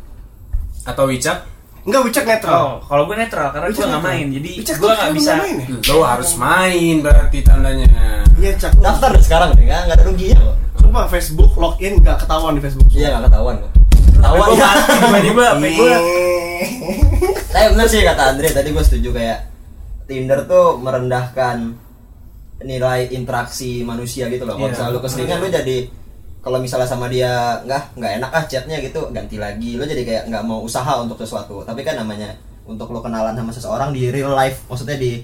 Atau 0.81 1.05
Wicak? 1.05 1.45
Enggak 1.81 2.01
Wicak 2.03 2.25
netral 2.25 2.53
Oh, 2.53 2.73
kalau 2.83 3.05
gue 3.05 3.15
netral 3.15 3.47
karena 3.49 3.67
gue 3.67 3.73
Wicak 3.73 3.87
nggak 3.87 4.03
main, 4.03 4.25
jadi 4.31 4.49
Wicak 4.57 4.77
gue 4.77 4.89
nggak 4.89 5.13
bisa. 5.13 5.31
main 5.35 5.55
ya? 5.57 5.67
Lo 5.87 6.01
harus 6.01 6.31
main 6.35 6.95
berarti 6.99 7.37
tandanya. 7.41 7.85
Iya 8.33 8.51
cak 8.55 8.73
Daftar 8.77 9.09
deh 9.11 9.21
sekarang 9.21 9.49
deh, 9.53 9.63
nggak 9.63 9.79
nggak 9.83 9.95
ada 9.95 10.03
ruginya 10.03 10.37
kok. 10.41 10.55
Coba 10.79 11.01
Facebook 11.07 11.51
login 11.53 11.93
nggak 11.97 12.17
ketahuan 12.17 12.53
di 12.53 12.61
Facebook 12.61 12.87
Iya 12.91 13.07
nggak 13.11 13.23
ketahuan 13.29 13.55
kok. 13.57 13.71
Ketahuan 14.11 14.47
ya. 14.51 14.57
mati 14.57 14.81
tiba-tiba, 14.91 15.45
gue? 15.77 15.95
Tapi 17.47 17.65
bener 17.69 17.87
sih 17.87 18.01
kata 18.01 18.23
Andre 18.29 18.49
tadi 18.49 18.69
gue 18.69 18.83
setuju 18.83 19.09
kayak 19.11 19.39
Tinder 20.05 20.43
tuh 20.43 20.75
merendahkan 20.77 21.57
nilai 22.61 23.09
interaksi 23.09 23.81
manusia 23.81 24.27
gitu 24.27 24.43
loh. 24.43 24.53
Kalau 24.53 24.67
Iya. 24.67 24.73
misalnya 24.73 24.91
lu 24.91 25.01
keseringan 25.01 25.37
lu 25.37 25.47
jadi 25.49 25.77
kalau 26.39 26.57
misalnya 26.57 26.85
sama 26.85 27.05
dia 27.05 27.31
nggak 27.61 27.83
nggak 27.95 28.11
enak 28.17 28.31
ah 28.31 28.43
chatnya 28.43 28.77
gitu 28.79 29.01
ganti 29.09 29.37
lagi 29.37 29.75
lu 29.75 29.83
jadi 29.83 30.01
kayak 30.01 30.23
nggak 30.27 30.43
mau 30.43 30.59
usaha 30.59 30.97
untuk 30.97 31.15
sesuatu 31.15 31.61
tapi 31.61 31.81
kan 31.81 31.93
namanya 31.95 32.33
untuk 32.63 32.89
lu 32.89 32.97
kenalan 32.97 33.33
sama 33.33 33.51
seseorang 33.51 33.89
di 33.89 34.09
real 34.09 34.31
life 34.31 34.65
maksudnya 34.65 34.95
di 34.95 35.21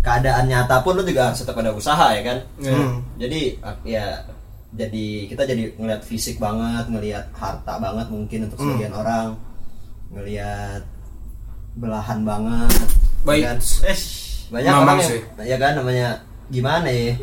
keadaan 0.00 0.46
nyata 0.46 0.82
pun 0.82 0.94
lu 0.94 1.02
juga 1.02 1.30
harus 1.30 1.38
tetap 1.38 1.54
ada 1.56 1.70
usaha 1.70 2.10
ya 2.10 2.22
kan 2.24 2.38
Hmm. 2.58 2.98
jadi 3.14 3.40
ya 3.84 4.26
jadi 4.72 5.06
kita 5.28 5.42
jadi 5.44 5.62
ngelihat 5.72 6.02
fisik 6.02 6.36
banget 6.36 6.86
ngelihat 6.88 7.30
harta 7.32 7.78
banget 7.78 8.06
mungkin 8.08 8.38
untuk 8.44 8.58
sebagian 8.60 8.90
orang 8.92 9.38
ngelihat 10.12 10.82
belahan 11.76 12.24
banget 12.24 12.70
Baik. 13.26 13.42
ya 13.42 13.46
kan? 13.52 13.56
Eh, 13.90 13.98
banyak 14.46 14.72
orang 14.72 14.98
yang 15.02 15.10
sih. 15.10 15.20
ya 15.42 15.56
kan 15.58 15.72
namanya 15.74 16.08
gimana 16.46 16.86
ya 16.86 17.14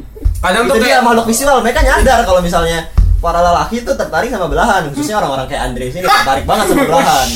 Kadang 0.43 0.67
itu 0.67 0.75
tuh 0.75 0.79
dia 0.83 0.99
kayak 0.99 1.03
makhluk 1.07 1.25
visual 1.31 1.57
mereka 1.63 1.79
nyadar 1.79 2.19
kalau 2.27 2.41
misalnya 2.43 2.83
para 3.23 3.39
lelaki 3.39 3.79
itu 3.79 3.91
tertarik 3.95 4.27
sama 4.27 4.51
belahan 4.51 4.91
khususnya 4.91 5.15
orang-orang 5.23 5.47
kayak 5.47 5.71
Andre 5.71 5.85
sini 5.95 6.03
tertarik 6.03 6.43
banget 6.43 6.65
sama 6.75 6.83
belahan. 6.83 7.27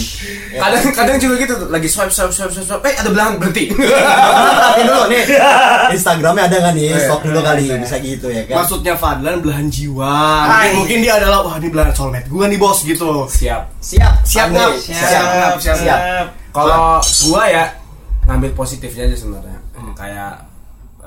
Ya. 0.51 0.59
kadang 0.67 0.83
kadang 0.91 1.17
juga 1.23 1.33
gitu 1.39 1.53
tuh, 1.55 1.67
lagi 1.71 1.87
swipe 1.87 2.11
swipe 2.11 2.33
swipe 2.35 2.51
swipe, 2.51 2.67
swipe. 2.67 2.83
eh 2.83 2.95
ada 2.99 3.07
belahan 3.07 3.39
berhenti. 3.39 3.71
Perhatiin 4.57 4.83
dulu 4.83 5.03
nih 5.07 5.23
Instagramnya 5.95 6.43
ada 6.51 6.55
nggak 6.59 6.73
nih? 6.75 6.89
Stok 6.99 7.21
dulu 7.23 7.39
kali 7.39 7.63
bisa 7.79 7.95
gitu 8.03 8.27
ya 8.27 8.43
kan? 8.43 8.55
Maksudnya 8.59 8.93
Fadlan 8.99 9.39
belahan 9.39 9.67
jiwa. 9.71 10.15
Mungkin, 10.43 10.51
Hai. 10.51 10.75
mungkin 10.75 10.97
dia 10.99 11.13
adalah 11.15 11.39
Wah 11.47 11.55
ini 11.55 11.71
belahan 11.71 11.93
soulmate 11.95 12.27
gua 12.27 12.51
nih 12.51 12.59
bos 12.59 12.83
gitu. 12.83 13.23
Siap. 13.31 13.79
Siap. 13.79 14.13
Siap, 14.27 14.51
Andre. 14.51 14.67
Ngap. 14.67 14.83
siap 14.83 14.99
Siap, 15.07 15.55
siap, 15.63 15.77
siap. 15.79 15.99
Kalau 16.51 16.99
gua 17.31 17.43
ya 17.47 17.65
ngambil 18.27 18.51
positifnya 18.51 19.07
aja 19.07 19.15
sebenarnya. 19.15 19.59
Kayak 19.95 20.46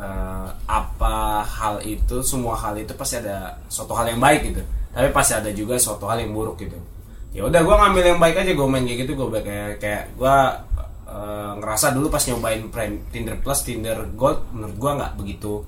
eh, 0.00 0.48
apa 0.64 1.44
hal 1.44 1.84
itu 1.84 2.24
semua 2.24 2.56
hal 2.56 2.74
itu 2.80 2.96
pasti 2.96 3.20
ada 3.20 3.60
suatu 3.68 3.92
hal 3.92 4.08
yang 4.08 4.20
baik 4.20 4.40
gitu. 4.48 4.62
Tapi 4.90 5.08
pasti 5.12 5.36
ada 5.36 5.50
juga 5.52 5.76
suatu 5.76 6.08
hal 6.08 6.24
yang 6.24 6.32
buruk 6.32 6.56
gitu. 6.58 6.76
Ya 7.30 7.46
udah 7.46 7.60
gua 7.62 7.76
ngambil 7.86 8.16
yang 8.16 8.20
baik 8.20 8.36
aja 8.42 8.50
gua 8.56 8.66
main 8.66 8.82
kayak 8.88 9.06
gitu 9.06 9.12
gua 9.14 9.28
kayak 9.38 9.78
kayak 9.78 10.04
gua 10.18 10.64
eh, 11.06 11.52
ngerasa 11.60 11.92
dulu 11.94 12.08
pas 12.08 12.24
nyobain 12.26 12.62
Prime 12.72 12.96
Tinder 13.12 13.36
Plus 13.38 13.60
Tinder 13.62 13.98
Gold 14.16 14.50
menurut 14.56 14.76
gua 14.80 14.92
nggak 14.98 15.12
begitu 15.20 15.62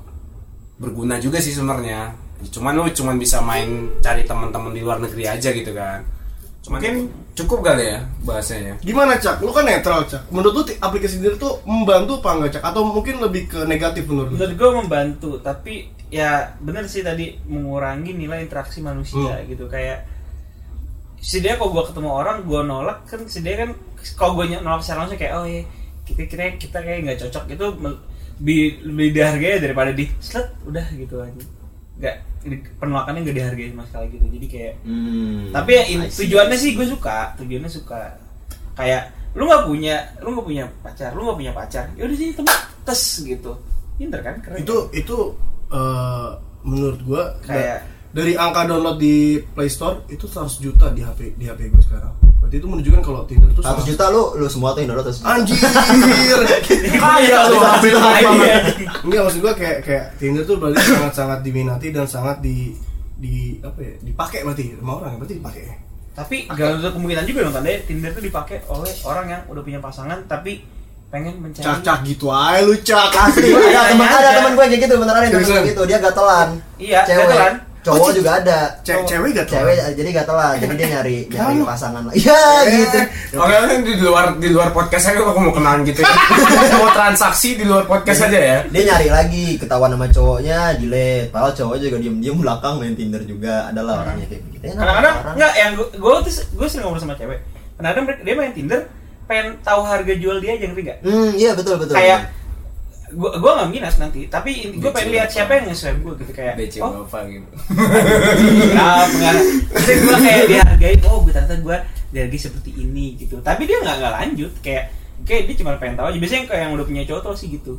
berguna 0.80 1.20
juga 1.20 1.38
sih 1.38 1.52
sebenarnya. 1.54 2.16
Cuman 2.42 2.74
lu 2.74 2.90
cuman 2.90 3.14
bisa 3.22 3.38
main 3.38 4.02
cari 4.02 4.26
teman-teman 4.26 4.74
di 4.74 4.82
luar 4.82 4.98
negeri 4.98 5.30
aja 5.30 5.54
gitu 5.54 5.70
kan 5.70 6.02
mungkin 6.70 7.10
cukup 7.34 7.66
kali 7.66 7.90
ya 7.90 8.06
bahasanya 8.22 8.78
Gimana 8.86 9.18
Cak? 9.18 9.42
Lu 9.42 9.50
kan 9.50 9.66
netral 9.66 10.06
Cak 10.06 10.30
Menurut 10.30 10.62
lu 10.62 10.62
aplikasi 10.78 11.18
Tinder 11.18 11.34
tuh 11.34 11.58
membantu 11.66 12.22
apa 12.22 12.38
enggak 12.38 12.50
Cak? 12.54 12.62
Atau 12.70 12.86
mungkin 12.86 13.18
lebih 13.18 13.50
ke 13.50 13.66
negatif 13.66 14.06
menurut 14.06 14.30
lu? 14.30 14.36
menurut 14.38 14.54
gue 14.54 14.70
membantu 14.78 15.30
tapi 15.42 15.90
ya 16.12 16.54
bener 16.62 16.86
sih 16.86 17.02
tadi 17.02 17.34
mengurangi 17.50 18.14
nilai 18.14 18.46
interaksi 18.46 18.78
manusia 18.78 19.42
gitu 19.48 19.66
kayak 19.66 20.06
si 21.22 21.38
dia 21.38 21.54
kalau 21.54 21.70
gue 21.72 21.84
ketemu 21.88 22.10
orang 22.10 22.36
gue 22.44 22.60
nolak 22.66 22.98
kan 23.06 23.24
si 23.30 23.40
dia 23.40 23.62
kan 23.62 23.70
kalau 24.18 24.38
gue 24.38 24.58
nolak 24.58 24.82
secara 24.84 25.06
langsung 25.06 25.18
kayak 25.18 25.34
oh 25.38 25.46
iya 25.46 25.62
kita 26.02 26.26
kita 26.26 26.42
kita 26.58 26.78
kayak 26.82 26.98
nggak 27.06 27.18
cocok 27.26 27.44
itu 27.54 27.66
lebih 28.42 28.62
lebih 28.90 29.08
dihargai 29.14 29.62
daripada 29.62 29.90
di 29.94 30.10
slet 30.18 30.50
udah 30.66 30.86
gitu 30.98 31.22
aja 31.22 31.42
nggak 31.94 32.16
penolakannya 32.76 33.20
nggak 33.22 33.36
dihargai 33.36 33.68
sama 33.70 33.84
sekali 33.86 34.06
gitu. 34.10 34.26
Jadi 34.30 34.46
kayak 34.48 34.74
Hmm, 34.82 35.42
tapi 35.50 35.70
ya 35.72 35.82
in- 35.88 36.08
tujuannya 36.08 36.56
sih 36.56 36.70
gue 36.72 36.86
suka 36.86 37.36
tujuannya 37.36 37.70
suka. 37.70 38.00
Kayak 38.72 39.02
lu 39.32 39.44
nggak 39.44 39.64
punya 39.64 39.94
lu 40.20 40.28
nggak 40.30 40.46
punya 40.46 40.64
pacar 40.82 41.10
lu 41.12 41.24
nggak 41.24 41.38
punya 41.38 41.52
pacar 41.52 41.84
ya 41.92 42.02
udah 42.04 42.16
sini 42.16 42.32
temen 42.32 42.56
tes 42.82 43.00
gitu. 43.22 43.52
Pinter 43.94 44.20
kan? 44.20 44.34
Keren 44.40 44.58
Itu 44.58 44.76
itu 44.92 45.16
eh, 45.68 46.28
menurut 46.62 47.00
gua 47.02 47.22
Kayak- 47.42 47.84
dari 48.12 48.32
angka 48.34 48.64
download 48.64 48.96
di 48.96 49.16
Play 49.42 49.66
Store 49.66 50.04
itu 50.06 50.24
100 50.24 50.60
juta 50.60 50.86
di 50.88 51.00
HP 51.00 51.34
di 51.34 51.44
HP 51.44 51.68
gua 51.68 51.80
sekarang. 51.80 52.12
Berarti 52.38 52.56
itu 52.58 52.66
menunjukkan 52.66 53.00
kalau 53.00 53.24
Tinder 53.24 53.48
tuh 53.50 53.62
100 53.62 53.88
juta 53.88 54.04
lu 54.08 54.22
lu 54.36 54.46
semua 54.46 54.72
tuh 54.72 54.80
yang 54.80 54.92
download 54.92 55.08
100 55.08 55.16
juta. 55.48 55.68
Anjir. 55.72 56.40
Kaya 56.94 57.38
lu 57.48 57.56
HP 57.56 57.84
lu. 57.88 58.00
Enggak 59.02 59.20
maksud 59.24 59.40
gua 59.40 59.52
kayak 59.54 59.78
kayak 59.82 60.04
Tinder 60.16 60.44
tuh 60.44 60.56
berarti 60.56 60.80
sangat-sangat 60.82 61.38
diminati 61.40 61.88
dan 61.88 62.04
sangat 62.04 62.38
di 62.38 62.76
di 63.14 63.56
apa 63.58 63.78
ya? 63.78 63.94
Dipakai 63.98 64.38
berarti 64.42 64.64
sama 64.76 64.92
orang 64.98 65.16
berarti 65.16 65.36
dipakai. 65.38 65.62
tapi 66.12 66.44
gak 66.44 66.76
ada 66.76 66.92
kemungkinan 66.92 67.24
juga 67.24 67.48
dong 67.48 67.56
tanda 67.56 67.72
Tinder 67.88 68.12
tuh 68.12 68.20
dipakai 68.20 68.60
oleh 68.68 68.92
orang 69.08 69.26
yang 69.26 69.40
udah 69.48 69.64
punya 69.64 69.80
pasangan 69.80 70.20
tapi 70.28 70.60
pengen 71.08 71.40
mencari 71.40 71.64
Cak-cak 71.64 72.04
gitu 72.04 72.28
aja 72.28 72.60
lu 72.60 72.76
cak. 72.76 73.08
Asli, 73.16 73.48
Iya, 73.48 73.80
ada 73.80 73.96
teman 73.96 74.04
iya, 74.04 74.16
ada 74.20 74.30
teman 74.36 74.52
gue 74.52 74.64
kayak 74.66 74.80
gitu, 74.80 74.94
beneran 75.00 75.20
ada 75.20 75.28
teman 75.28 75.44
gue 75.44 75.60
gitu, 75.72 75.82
dia 75.84 75.98
gatelan. 76.00 76.48
Iya, 76.76 77.00
cewek. 77.08 77.24
gatelan. 77.24 77.54
Cowok 77.82 77.98
Oh, 77.98 78.14
juga 78.14 78.30
ada. 78.38 78.58
Ce- 78.80 78.94
cewek 79.02 79.34
gak? 79.34 79.46
Cewek 79.50 79.74
jadi 79.98 80.10
gatelan, 80.14 80.54
jadi 80.54 80.74
dia 80.74 80.88
nyari 80.94 81.16
nyari 81.34 81.58
pasangan 81.62 82.02
lah. 82.06 82.14
Iya 82.18 82.42
gitu. 82.70 82.98
Oke, 83.36 83.54
di 83.82 83.94
luar 83.98 84.26
di 84.38 84.48
luar 84.48 84.70
podcast 84.70 85.10
aja 85.10 85.18
aku 85.18 85.34
mau 85.36 85.50
kenalan 85.50 85.82
gitu. 85.82 85.98
ya. 85.98 86.14
mau 86.78 86.90
transaksi 86.90 87.58
di 87.58 87.66
luar 87.66 87.82
podcast 87.84 88.24
aja 88.24 88.38
ya. 88.38 88.58
Dia 88.70 88.82
nyari 88.86 89.08
lagi, 89.10 89.46
ketahuan 89.58 89.90
sama 89.90 90.06
cowoknya, 90.06 90.78
delete. 90.78 91.28
Padahal 91.28 91.52
cowok 91.52 91.76
juga 91.76 91.96
diem-diem 91.98 92.38
belakang 92.38 92.74
main 92.78 92.94
Tinder 92.94 93.22
juga. 93.22 93.66
Adalah 93.66 94.06
orangnya 94.06 94.26
kayak 94.30 94.42
begitu. 94.46 94.62
Ya, 94.62 94.72
kadang-kadang 94.78 95.14
nggak 95.34 95.52
yang 95.56 95.72
gue 95.74 96.14
tuh 96.22 96.32
gue 96.54 96.66
sering 96.66 96.84
ngobrol 96.86 97.02
sama 97.02 97.14
cewek 97.14 97.38
kadang-kadang 97.74 98.22
dia 98.22 98.34
main 98.36 98.52
Tinder 98.52 98.80
pengen 99.26 99.58
tahu 99.60 99.80
harga 99.82 100.14
jual 100.14 100.38
dia 100.38 100.54
aja 100.54 100.66
ngerti 100.66 100.82
nggak 100.82 100.98
Hmm, 101.02 101.30
iya 101.34 101.50
betul 101.52 101.74
betul. 101.78 101.94
kayak 101.94 102.30
gue 103.12 103.30
gue 103.36 103.50
nggak 103.52 103.70
minus 103.70 103.96
nanti 104.00 104.20
tapi 104.26 104.72
gue 104.72 104.90
pengen 104.90 105.10
lihat 105.12 105.28
siapa 105.28 105.60
yang 105.60 105.68
nge-swipe 105.68 106.00
gue 106.00 106.14
gitu 106.24 106.32
kayak 106.32 106.54
BC 106.56 106.74
oh 106.80 107.04
apa 107.04 107.18
gitu. 107.28 107.48
Nah, 108.76 109.04
enggak. 109.04 109.34
Maksudnya 109.68 109.96
gue 110.00 110.18
kayak 110.24 110.42
dihargai, 110.48 110.94
oh 111.04 111.18
gue 111.20 111.32
ternyata 111.32 111.56
gue 111.60 111.76
dihargai 112.16 112.40
seperti 112.40 112.70
ini 112.72 113.20
gitu. 113.20 113.36
Tapi 113.44 113.68
dia 113.68 113.78
nggak 113.84 113.96
nggak 114.00 114.14
lanjut, 114.16 114.52
kayak 114.64 114.84
kayak 115.28 115.42
dia 115.48 115.56
cuma 115.60 115.76
pengen 115.76 116.00
tahu 116.00 116.06
aja. 116.08 116.18
Biasanya 116.18 116.44
kayak 116.48 116.62
yang 116.64 116.72
udah 116.72 116.86
punya 116.88 117.02
cowok 117.04 117.36
sih 117.36 117.48
gitu. 117.52 117.74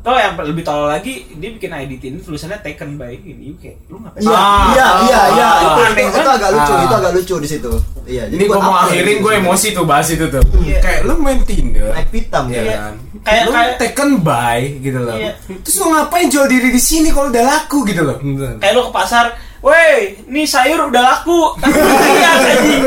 Atau 0.00 0.16
yang 0.16 0.32
lebih 0.34 0.64
tolol 0.64 0.88
lagi, 0.88 1.28
dia 1.30 1.52
bikin 1.52 1.68
ID 1.70 1.92
Tinder 1.96 2.24
tulisannya 2.24 2.56
taken 2.58 2.96
by 2.96 3.12
ini, 3.12 3.52
kayak 3.54 3.84
lu 3.86 4.00
ngapain? 4.00 4.18
Iya, 4.18 4.32
Ah, 4.32 4.64
iya, 4.66 4.88
iya, 4.98 5.20
iya. 5.30 5.44
ah, 5.46 5.60
Itu, 5.60 5.80
aneh 5.82 5.92
itu, 6.02 6.08
itu 6.10 6.18
kan? 6.18 6.34
agak 6.34 6.50
lucu, 6.50 6.72
Ah. 6.72 6.80
itu 6.80 6.94
agak 6.96 7.12
lucu 7.12 7.34
di 7.36 7.48
situ. 7.50 7.72
Iya. 8.08 8.24
Ini 8.26 8.42
buat 8.42 8.56
gue 8.56 8.60
mau 8.62 8.76
akhirin 8.80 9.16
gue 9.20 9.32
emosi 9.36 9.68
tuh 9.70 9.84
bahas 9.84 10.08
itu 10.08 10.24
tuh. 10.26 10.40
Iya. 10.58 10.78
Kayak 10.80 11.00
lu 11.04 11.14
main 11.16 11.40
Tinder. 11.42 11.92
Naik 11.92 12.08
pitam 12.08 12.44
Iya 12.48 12.60
ya. 12.62 12.72
kan. 12.74 12.94
Kayak- 13.20 13.44
lu 13.44 13.50
kayak- 13.52 13.76
taken 13.78 14.10
by 14.18 14.60
gitu 14.80 14.98
loh. 14.98 15.14
Iya. 15.14 15.32
Terus 15.60 15.76
lu 15.76 15.86
ngapain 15.90 16.26
jual 16.26 16.46
diri 16.46 16.68
di 16.70 16.80
sini 16.80 17.08
kalau 17.10 17.28
udah 17.28 17.44
laku 17.46 17.78
gitu 17.84 18.00
loh. 18.00 18.16
Kayak 18.56 18.72
lu 18.72 18.82
ke 18.82 18.92
pasar, 18.96 19.24
weh, 19.60 19.96
nih 20.26 20.46
sayur 20.46 20.88
udah 20.88 21.02
laku. 21.04 21.40
Iya, 22.16 22.30
anjing. 22.32 22.82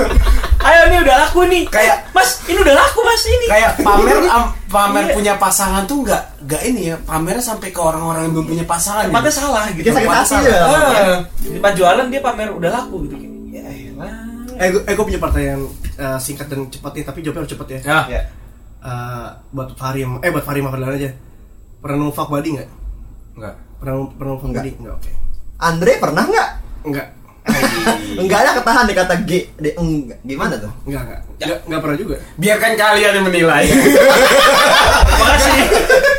Ayo 0.64 0.82
nih 0.88 1.00
udah 1.02 1.16
laku 1.20 1.40
nih. 1.46 1.64
Kayak- 1.68 2.00
Mas, 2.12 2.40
ini 2.46 2.58
udah 2.58 2.76
laku 2.76 3.00
Mas 3.02 3.24
ini. 3.26 3.46
Kayak 3.46 3.72
pamer 3.80 4.18
am- 4.28 4.54
pamer 4.66 5.04
Iya. 5.06 5.14
punya 5.14 5.34
pasangan 5.36 5.84
tuh 5.84 6.02
nggak 6.02 6.24
nggak 6.44 6.62
ini 6.66 6.82
ya 6.90 6.96
pamernya 7.00 7.44
sampai 7.44 7.70
ke 7.70 7.80
orang-orang 7.80 8.26
yang 8.26 8.34
belum 8.34 8.48
punya 8.50 8.66
pasangan. 8.66 9.06
tempatnya 9.06 9.30
gitu. 9.30 9.40
salah 9.40 9.64
gitu. 9.68 9.78
Bikin 9.80 9.94
sakit 9.94 10.10
hati 10.10 10.28
salah. 10.30 10.44
ya. 10.44 10.60
Ah. 10.64 11.20
Di 11.38 11.48
tempat 11.54 11.74
jualan 11.76 12.06
dia 12.08 12.22
pamer 12.22 12.50
udah 12.50 12.70
laku 12.72 12.96
gitu. 13.06 13.16
Ya 13.50 13.64
elah. 13.68 14.12
Eh, 14.54 14.68
gue, 14.70 14.82
eh, 14.82 14.94
gue 14.94 15.06
punya 15.06 15.20
pertanyaan 15.20 15.62
eh, 15.94 16.18
singkat 16.18 16.48
dan 16.48 16.66
cepat 16.68 16.92
nih, 16.94 17.04
tapi 17.04 17.18
jawabnya 17.22 17.42
harus 17.44 17.52
cepet 17.52 17.68
ya. 17.68 17.80
Ya. 17.84 18.00
Ya. 18.10 18.22
Eh, 18.80 19.28
buat 19.50 19.70
Farim, 19.76 20.20
eh 20.20 20.30
buat 20.30 20.44
Farim 20.44 20.66
apa 20.66 20.78
aja. 20.80 21.10
Pernah 21.80 21.96
nemu 22.00 22.12
fuck 22.12 22.30
buddy 22.30 22.50
nggak? 22.54 22.70
Enggak. 23.34 23.56
Pernah 23.78 23.94
pernah 24.12 24.34
fuck 24.34 24.48
Nggak. 24.48 24.64
buddy? 24.64 24.72
Nggak, 24.78 24.94
oke. 24.96 25.12
Andre 25.60 25.92
pernah 26.00 26.24
nggak? 26.24 26.50
Enggak. 26.84 27.08
Enggak 28.14 28.40
ada 28.40 28.52
ketahan 28.56 28.86
di 28.86 28.94
kata 28.94 29.14
G, 29.26 29.30
D, 29.54 29.66
enggak. 29.76 30.18
Gimana 30.24 30.54
tuh? 30.56 30.72
Enggak, 30.86 31.02
enggak. 31.04 31.20
Enggak, 31.36 31.58
enggak 31.68 31.80
pernah 31.82 31.98
juga. 31.98 32.16
Biarkan 32.38 32.72
kalian 32.74 33.12
yang 33.14 33.26
menilai. 33.26 33.64
Makasih. 35.20 35.60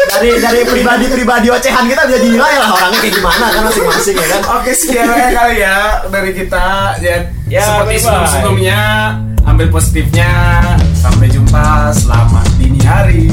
Dari 0.05 0.29
dari 0.39 0.61
pribadi-pribadi 0.63 1.47
ocehan 1.49 1.85
kita 1.87 2.03
bisa 2.05 2.19
dinilai 2.21 2.55
lah 2.55 2.69
orangnya 2.71 2.99
kayak 3.01 3.15
gimana 3.15 3.45
kan 3.49 3.63
masing-masing 3.67 4.15
ya 4.15 4.27
kan. 4.29 4.41
Oke 4.55 4.71
sekian 4.73 5.07
aja 5.09 5.29
kali 5.33 5.57
ya 5.59 5.77
dari 6.07 6.31
kita 6.31 6.65
ya, 7.01 7.15
Ya, 7.49 7.63
seperti 7.63 7.91
bye-bye. 7.91 7.99
sebelum 7.99 8.27
sebelumnya 8.29 8.79
ambil 9.45 9.67
positifnya 9.71 10.31
sampai 10.95 11.27
jumpa 11.29 11.93
selamat 11.95 12.47
dini 12.57 12.81
hari 12.81 13.29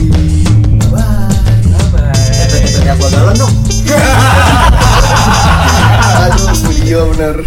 Eh, 2.52 2.84
ya 2.84 2.94
gua 2.96 3.10
galon 3.10 3.36
dong. 3.38 3.54
Aduh, 6.22 6.52
studio 6.52 7.08
bener. 7.14 7.46